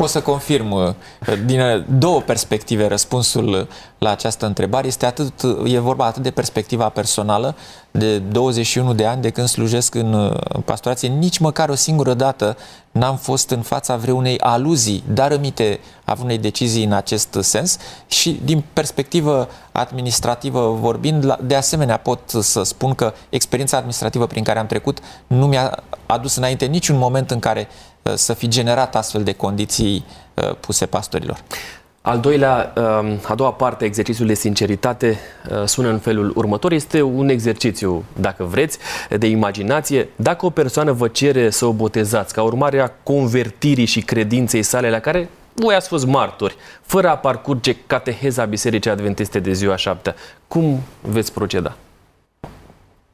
Pot 0.00 0.08
să 0.08 0.20
confirm 0.20 0.70
uh, 0.70 0.92
din 1.44 1.86
două 1.98 2.20
perspective 2.20 2.86
răspunsul 2.86 3.68
la 3.98 4.10
această 4.10 4.46
întrebare. 4.46 4.86
Este 4.86 5.06
atât, 5.06 5.32
e 5.64 5.78
vorba 5.78 6.04
atât 6.04 6.22
de 6.22 6.30
perspectiva 6.30 6.88
personală, 6.88 7.56
de 7.90 8.18
21 8.18 8.94
de 8.94 9.06
ani 9.06 9.22
de 9.22 9.30
când 9.30 9.46
slujesc 9.46 9.94
în, 9.94 10.14
în 10.48 10.60
pastorație, 10.60 11.08
nici 11.08 11.38
măcar 11.38 11.68
o 11.68 11.74
singură 11.74 12.14
dată 12.14 12.56
n-am 12.90 13.16
fost 13.16 13.50
în 13.50 13.60
fața 13.60 13.96
vreunei 13.96 14.38
aluzii, 14.38 15.04
dar 15.12 15.32
amite 15.32 15.80
a 16.04 16.18
unei 16.22 16.38
decizii 16.38 16.84
în 16.84 16.92
acest 16.92 17.36
sens 17.40 17.78
și 18.06 18.40
din 18.44 18.64
perspectivă 18.72 19.48
administrativă 19.72 20.76
vorbind, 20.80 21.36
de 21.42 21.54
asemenea 21.54 21.96
pot 21.96 22.20
să 22.38 22.62
spun 22.62 22.94
că 22.94 23.12
experiența 23.28 23.76
administrativă 23.76 24.26
prin 24.26 24.44
care 24.44 24.58
am 24.58 24.66
trecut 24.66 24.98
nu 25.26 25.46
mi-a 25.46 25.82
adus 26.06 26.36
înainte 26.36 26.64
niciun 26.64 26.96
moment 26.96 27.30
în 27.30 27.38
care 27.38 27.68
uh, 27.68 27.89
să 28.14 28.32
fi 28.32 28.48
generat 28.48 28.96
astfel 28.96 29.22
de 29.22 29.32
condiții 29.32 30.04
uh, 30.34 30.54
puse 30.60 30.86
pastorilor. 30.86 31.42
Al 32.02 32.20
doilea, 32.20 32.72
um, 32.76 33.18
a 33.28 33.34
doua 33.34 33.52
parte 33.52 33.84
a 33.84 33.86
exercițiului 33.86 34.34
de 34.34 34.40
sinceritate 34.40 35.18
uh, 35.50 35.64
sună 35.64 35.88
în 35.88 35.98
felul 35.98 36.32
următor. 36.36 36.72
Este 36.72 37.02
un 37.02 37.28
exercițiu, 37.28 38.04
dacă 38.16 38.44
vreți, 38.44 38.78
de 39.18 39.26
imaginație. 39.26 40.08
Dacă 40.16 40.46
o 40.46 40.50
persoană 40.50 40.92
vă 40.92 41.08
cere 41.08 41.50
să 41.50 41.66
o 41.66 41.72
botezați 41.72 42.34
ca 42.34 42.42
urmare 42.42 42.80
a 42.80 42.90
convertirii 43.02 43.84
și 43.84 44.00
credinței 44.00 44.62
sale 44.62 44.90
la 44.90 44.98
care 44.98 45.28
voi 45.54 45.74
ați 45.74 45.88
fost 45.88 46.06
martori, 46.06 46.56
fără 46.82 47.08
a 47.08 47.16
parcurge 47.16 47.76
cateheza 47.86 48.44
Bisericii 48.44 48.90
Adventiste 48.90 49.38
de 49.38 49.52
ziua 49.52 49.76
șaptea, 49.76 50.14
cum 50.48 50.80
veți 51.00 51.32
proceda? 51.32 51.76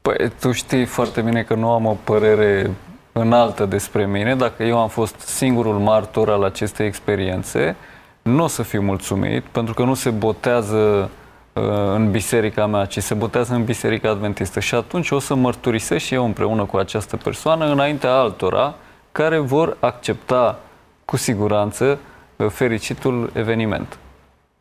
Păi, 0.01 0.31
tu 0.39 0.51
știi 0.51 0.85
foarte 0.85 1.21
bine 1.21 1.43
că 1.43 1.53
nu 1.53 1.69
am 1.69 1.85
o 1.85 1.97
părere 2.03 2.71
înaltă 3.17 3.65
despre 3.65 4.05
mine. 4.05 4.35
Dacă 4.35 4.63
eu 4.63 4.79
am 4.79 4.87
fost 4.87 5.19
singurul 5.19 5.79
martor 5.79 6.29
al 6.29 6.43
acestei 6.43 6.85
experiențe, 6.85 7.75
nu 8.21 8.43
o 8.43 8.47
să 8.47 8.63
fiu 8.63 8.81
mulțumit, 8.81 9.43
pentru 9.43 9.73
că 9.73 9.83
nu 9.83 9.93
se 9.93 10.09
botează 10.09 11.09
uh, 11.53 11.63
în 11.93 12.11
biserica 12.11 12.65
mea, 12.65 12.85
ci 12.85 12.97
se 12.97 13.13
botează 13.13 13.53
în 13.53 13.63
biserica 13.63 14.09
adventistă. 14.09 14.59
Și 14.59 14.75
atunci 14.75 15.11
o 15.11 15.19
să 15.19 15.35
mărturisesc 15.35 16.05
și 16.05 16.13
eu 16.13 16.25
împreună 16.25 16.63
cu 16.65 16.77
această 16.77 17.17
persoană 17.17 17.71
înaintea 17.71 18.13
altora 18.13 18.75
care 19.11 19.37
vor 19.37 19.77
accepta 19.79 20.59
cu 21.05 21.17
siguranță 21.17 21.99
uh, 22.35 22.47
fericitul 22.49 23.29
eveniment. 23.33 23.97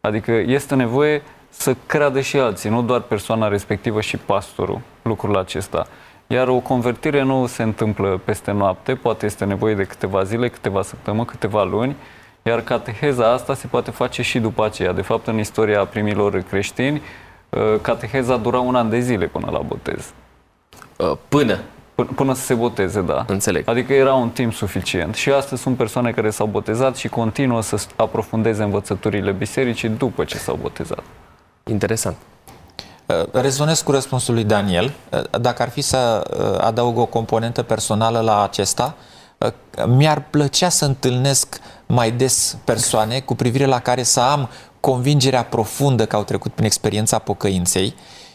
Adică 0.00 0.32
este 0.32 0.74
nevoie 0.74 1.22
să 1.48 1.76
creadă 1.86 2.20
și 2.20 2.36
alții, 2.36 2.70
nu 2.70 2.82
doar 2.82 3.00
persoana 3.00 3.48
respectivă 3.48 4.00
și 4.00 4.16
pastorul, 4.16 4.80
lucrul 5.02 5.36
acesta. 5.36 5.86
Iar 6.26 6.48
o 6.48 6.58
convertire 6.58 7.22
nu 7.22 7.46
se 7.46 7.62
întâmplă 7.62 8.20
peste 8.24 8.50
noapte, 8.50 8.94
poate 8.94 9.26
este 9.26 9.44
nevoie 9.44 9.74
de 9.74 9.84
câteva 9.84 10.22
zile, 10.22 10.48
câteva 10.48 10.82
săptămâni, 10.82 11.26
câteva 11.26 11.64
luni, 11.64 11.96
iar 12.42 12.60
cateheza 12.60 13.32
asta 13.32 13.54
se 13.54 13.66
poate 13.66 13.90
face 13.90 14.22
și 14.22 14.38
după 14.38 14.64
aceea. 14.64 14.92
De 14.92 15.02
fapt, 15.02 15.26
în 15.26 15.38
istoria 15.38 15.84
primilor 15.84 16.40
creștini, 16.40 17.02
uh, 17.48 17.60
cateheza 17.80 18.36
dura 18.36 18.58
un 18.58 18.74
an 18.74 18.90
de 18.90 19.00
zile 19.00 19.26
până 19.26 19.48
la 19.50 19.58
botez. 19.58 20.12
Uh, 20.96 21.12
până? 21.28 21.58
Până, 21.94 22.08
până 22.14 22.34
să 22.34 22.42
se 22.42 22.54
boteze, 22.54 23.00
da. 23.00 23.24
Înțeleg. 23.26 23.68
Adică 23.68 23.92
era 23.92 24.14
un 24.14 24.30
timp 24.30 24.52
suficient. 24.52 25.14
Și 25.14 25.30
astăzi 25.30 25.62
sunt 25.62 25.76
persoane 25.76 26.10
care 26.10 26.30
s-au 26.30 26.46
botezat 26.46 26.96
și 26.96 27.08
continuă 27.08 27.62
să 27.62 27.86
aprofundeze 27.96 28.62
învățăturile 28.62 29.32
bisericii 29.32 29.88
după 29.88 30.24
ce 30.24 30.36
s-au 30.36 30.58
botezat. 30.62 31.02
Interesant. 31.64 32.16
Uh, 33.06 33.22
rezonez 33.32 33.80
cu 33.80 33.90
răspunsul 33.90 34.34
lui 34.34 34.44
Daniel. 34.44 34.92
Dacă 35.40 35.62
ar 35.62 35.68
fi 35.68 35.80
să 35.80 35.96
adaug 36.60 36.98
o 36.98 37.06
componentă 37.06 37.62
personală 37.62 38.20
la 38.20 38.42
acesta, 38.42 38.94
mi-ar 39.86 40.24
plăcea 40.30 40.68
să 40.68 40.84
întâlnesc 40.84 41.60
mai 41.86 42.10
des 42.10 42.56
persoane 42.64 43.20
cu 43.20 43.34
privire 43.34 43.64
la 43.64 43.80
care 43.80 44.02
să 44.02 44.20
am 44.20 44.48
convingerea 44.80 45.44
profundă 45.44 46.06
că 46.06 46.16
au 46.16 46.24
trecut 46.24 46.52
prin 46.52 46.64
experiența 46.64 47.18
pocăinței, 47.18 47.94
Uh, 47.96 48.25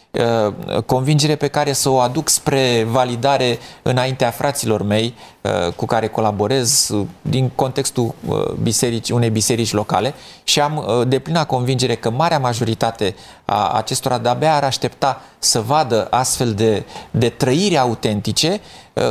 convingere 0.86 1.36
pe 1.36 1.48
care 1.48 1.74
să 1.74 1.90
o 1.90 2.00
aduc 2.00 2.30
spre 2.30 2.84
validare 2.90 3.60
înaintea 3.82 4.30
fraților 4.30 4.84
mei 4.84 5.16
uh, 5.42 5.74
cu 5.74 5.86
care 5.86 6.08
colaborez 6.08 6.90
uh, 6.90 7.06
din 7.22 7.52
contextul 7.56 8.14
biserici, 8.62 9.10
unei 9.10 9.30
biserici 9.30 9.72
locale 9.72 10.14
și 10.44 10.62
am 10.62 11.06
deplina 11.08 11.46
convingere 11.46 11.96
că 11.96 12.10
marea 12.10 12.40
majoritate 12.40 13.16
a 13.46 13.70
acestora 13.70 14.18
de-abia 14.18 14.56
ar 14.56 14.64
aștepta 14.64 15.22
să 15.40 15.62
vadă 15.62 16.08
astfel 16.10 16.54
de, 16.54 16.86
de 17.12 17.30
trăiri 17.30 17.78
autentice 17.78 18.62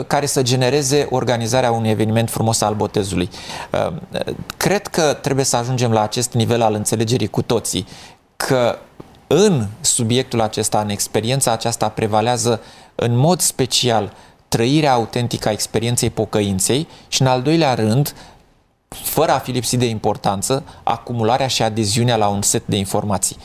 care 0.07 0.27
să 0.27 0.43
genereze 0.43 1.07
organizarea 1.11 1.71
unui 1.71 1.91
eveniment 1.91 2.31
frumos 2.31 2.61
al 2.61 2.75
botezului. 2.75 3.31
Cred 4.57 4.87
că 4.87 5.13
trebuie 5.13 5.45
să 5.45 5.57
ajungem 5.57 5.93
la 5.93 6.03
acest 6.03 6.33
nivel 6.33 6.63
al 6.63 6.75
înțelegerii 6.75 7.29
cu 7.29 7.43
toții, 7.43 7.87
că 8.37 8.79
în 9.33 9.67
subiectul 9.81 10.41
acesta, 10.41 10.81
în 10.81 10.89
experiența 10.89 11.53
aceasta, 11.53 11.89
prevalează 11.89 12.61
în 12.95 13.17
mod 13.17 13.41
special 13.41 14.13
trăirea 14.49 14.93
autentică 14.93 15.49
a 15.49 15.53
experienței 15.53 16.11
pocăinței 16.11 16.89
și, 17.09 17.21
în 17.21 17.27
al 17.27 17.43
doilea 17.43 17.75
rând, 17.75 18.15
fără 18.89 19.33
a 19.33 19.39
fi 19.39 19.51
lipsit 19.51 19.79
de 19.79 19.87
importanță, 19.87 20.65
acumularea 20.83 21.47
și 21.47 21.63
adeziunea 21.63 22.17
la 22.17 22.29
un 22.29 22.43
set 22.43 22.63
de 22.67 22.77
informații. 22.77 23.37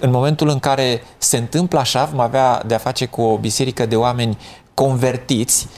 În 0.00 0.10
momentul 0.10 0.48
în 0.48 0.58
care 0.58 1.02
se 1.18 1.36
întâmplă 1.36 1.78
așa, 1.78 2.04
vom 2.04 2.20
avea 2.20 2.62
de-a 2.66 2.78
face 2.78 3.06
cu 3.06 3.22
o 3.22 3.38
biserică 3.38 3.86
de 3.86 3.96
oameni 3.96 4.38
convertiți 4.74 5.68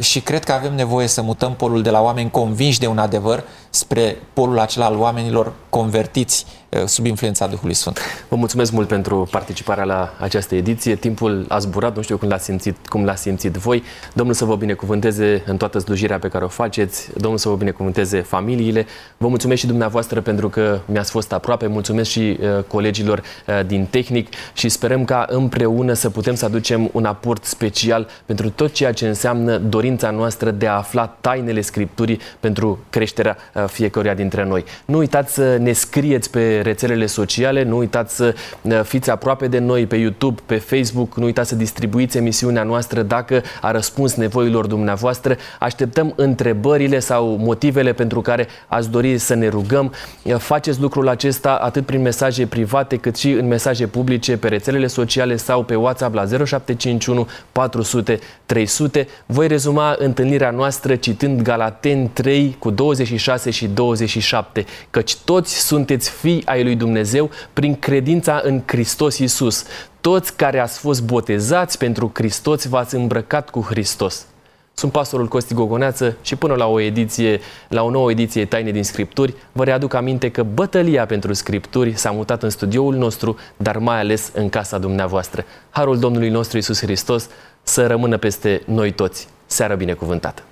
și 0.00 0.20
cred 0.20 0.44
că 0.44 0.52
avem 0.52 0.74
nevoie 0.74 1.06
să 1.06 1.22
mutăm 1.22 1.54
polul 1.54 1.82
de 1.82 1.90
la 1.90 2.00
oameni 2.00 2.30
convinși 2.30 2.78
de 2.78 2.86
un 2.86 2.98
adevăr 2.98 3.44
spre 3.70 4.16
polul 4.32 4.58
acela 4.58 4.84
al 4.84 4.98
oamenilor 4.98 5.52
convertiți 5.70 6.44
uh, 6.46 6.57
sub 6.84 7.06
influența 7.06 7.46
Duhului 7.46 7.74
Sfânt. 7.74 7.98
Vă 8.28 8.36
mulțumesc 8.36 8.72
mult 8.72 8.88
pentru 8.88 9.28
participarea 9.30 9.84
la 9.84 10.14
această 10.18 10.54
ediție. 10.54 10.94
Timpul 10.94 11.44
a 11.48 11.58
zburat, 11.58 11.96
nu 11.96 12.02
știu 12.02 12.16
cum 12.16 12.28
l-ați 12.28 12.44
simțit, 12.44 12.76
cum 12.88 13.04
l-ați 13.04 13.22
simțit 13.22 13.52
voi. 13.52 13.82
Domnul 14.12 14.34
să 14.34 14.44
vă 14.44 14.56
binecuvânteze 14.56 15.42
în 15.46 15.56
toată 15.56 15.78
slujirea 15.78 16.18
pe 16.18 16.28
care 16.28 16.44
o 16.44 16.48
faceți. 16.48 17.08
Domnul 17.16 17.38
să 17.38 17.48
vă 17.48 17.54
binecuvânteze 17.54 18.20
familiile. 18.20 18.86
Vă 19.16 19.28
mulțumesc 19.28 19.60
și 19.60 19.66
dumneavoastră 19.66 20.20
pentru 20.20 20.48
că 20.48 20.80
mi-ați 20.84 21.10
fost 21.10 21.32
aproape. 21.32 21.66
Mulțumesc 21.66 22.10
și 22.10 22.38
uh, 22.40 22.62
colegilor 22.66 23.22
uh, 23.46 23.60
din 23.66 23.86
tehnic 23.90 24.28
și 24.52 24.68
sperăm 24.68 25.04
ca 25.04 25.26
împreună 25.28 25.92
să 25.92 26.10
putem 26.10 26.34
să 26.34 26.44
aducem 26.44 26.90
un 26.92 27.04
aport 27.04 27.44
special 27.44 28.08
pentru 28.26 28.50
tot 28.50 28.72
ceea 28.72 28.92
ce 28.92 29.06
înseamnă 29.06 29.56
dorința 29.56 30.10
noastră 30.10 30.50
de 30.50 30.66
a 30.66 30.72
afla 30.72 31.16
tainele 31.20 31.60
Scripturii 31.60 32.20
pentru 32.40 32.78
creșterea 32.90 33.36
uh, 33.54 33.64
fiecăruia 33.66 34.14
dintre 34.14 34.44
noi. 34.44 34.64
Nu 34.84 34.98
uitați 34.98 35.34
să 35.34 35.56
ne 35.56 35.72
scrieți 35.72 36.30
pe 36.30 36.57
rețelele 36.60 37.06
sociale, 37.06 37.62
nu 37.62 37.76
uitați 37.76 38.16
să 38.16 38.34
uh, 38.62 38.80
fiți 38.82 39.10
aproape 39.10 39.46
de 39.46 39.58
noi 39.58 39.86
pe 39.86 39.96
YouTube, 39.96 40.40
pe 40.46 40.56
Facebook, 40.56 41.16
nu 41.16 41.24
uitați 41.24 41.48
să 41.48 41.54
distribuiți 41.54 42.16
emisiunea 42.16 42.62
noastră 42.62 43.02
dacă 43.02 43.42
a 43.60 43.70
răspuns 43.70 44.14
nevoilor 44.14 44.66
dumneavoastră. 44.66 45.36
Așteptăm 45.58 46.12
întrebările 46.16 46.98
sau 46.98 47.36
motivele 47.36 47.92
pentru 47.92 48.20
care 48.20 48.46
ați 48.66 48.90
dori 48.90 49.18
să 49.18 49.34
ne 49.34 49.48
rugăm. 49.48 49.92
Uh, 50.22 50.36
faceți 50.36 50.80
lucrul 50.80 51.08
acesta 51.08 51.50
atât 51.50 51.86
prin 51.86 52.02
mesaje 52.02 52.46
private 52.46 52.96
cât 52.96 53.16
și 53.16 53.30
în 53.30 53.46
mesaje 53.46 53.86
publice 53.86 54.36
pe 54.36 54.48
rețelele 54.48 54.86
sociale 54.86 55.36
sau 55.36 55.62
pe 55.62 55.74
WhatsApp 55.74 56.14
la 56.14 56.24
0751 56.26 57.28
400 57.52 58.18
300. 58.46 59.08
Voi 59.26 59.46
rezuma 59.46 59.96
întâlnirea 59.98 60.50
noastră 60.50 60.96
citând 60.96 61.42
Galaten 61.42 62.10
3 62.12 62.56
cu 62.58 62.70
26 62.70 63.50
și 63.50 63.66
27, 63.66 64.64
căci 64.90 65.16
toți 65.16 65.66
sunteți 65.66 66.10
fii 66.10 66.42
ai 66.48 66.62
lui 66.62 66.74
Dumnezeu 66.74 67.30
prin 67.52 67.78
credința 67.78 68.40
în 68.44 68.62
Hristos 68.66 69.18
Iisus. 69.18 69.64
Toți 70.00 70.36
care 70.36 70.58
ați 70.58 70.78
fost 70.78 71.02
botezați 71.02 71.78
pentru 71.78 72.10
Hristos 72.14 72.66
v-ați 72.66 72.94
îmbrăcat 72.94 73.50
cu 73.50 73.60
Hristos. 73.60 74.26
Sunt 74.74 74.92
pastorul 74.92 75.28
Costi 75.28 75.54
Gogoneață 75.54 76.16
și 76.22 76.36
până 76.36 76.54
la 76.54 76.66
o 76.66 76.80
ediție, 76.80 77.40
la 77.68 77.82
o 77.82 77.90
nouă 77.90 78.10
ediție 78.10 78.44
Taine 78.44 78.70
din 78.70 78.84
Scripturi, 78.84 79.34
vă 79.52 79.64
readuc 79.64 79.94
aminte 79.94 80.30
că 80.30 80.42
bătălia 80.42 81.06
pentru 81.06 81.32
Scripturi 81.32 81.96
s-a 81.96 82.10
mutat 82.10 82.42
în 82.42 82.50
studioul 82.50 82.94
nostru, 82.94 83.36
dar 83.56 83.76
mai 83.78 83.98
ales 83.98 84.30
în 84.34 84.48
casa 84.48 84.78
dumneavoastră. 84.78 85.44
Harul 85.70 85.98
Domnului 85.98 86.28
nostru 86.28 86.58
Isus 86.58 86.80
Hristos 86.80 87.28
să 87.62 87.86
rămână 87.86 88.16
peste 88.16 88.62
noi 88.66 88.92
toți. 88.92 89.28
Seară 89.46 89.74
binecuvântată! 89.74 90.42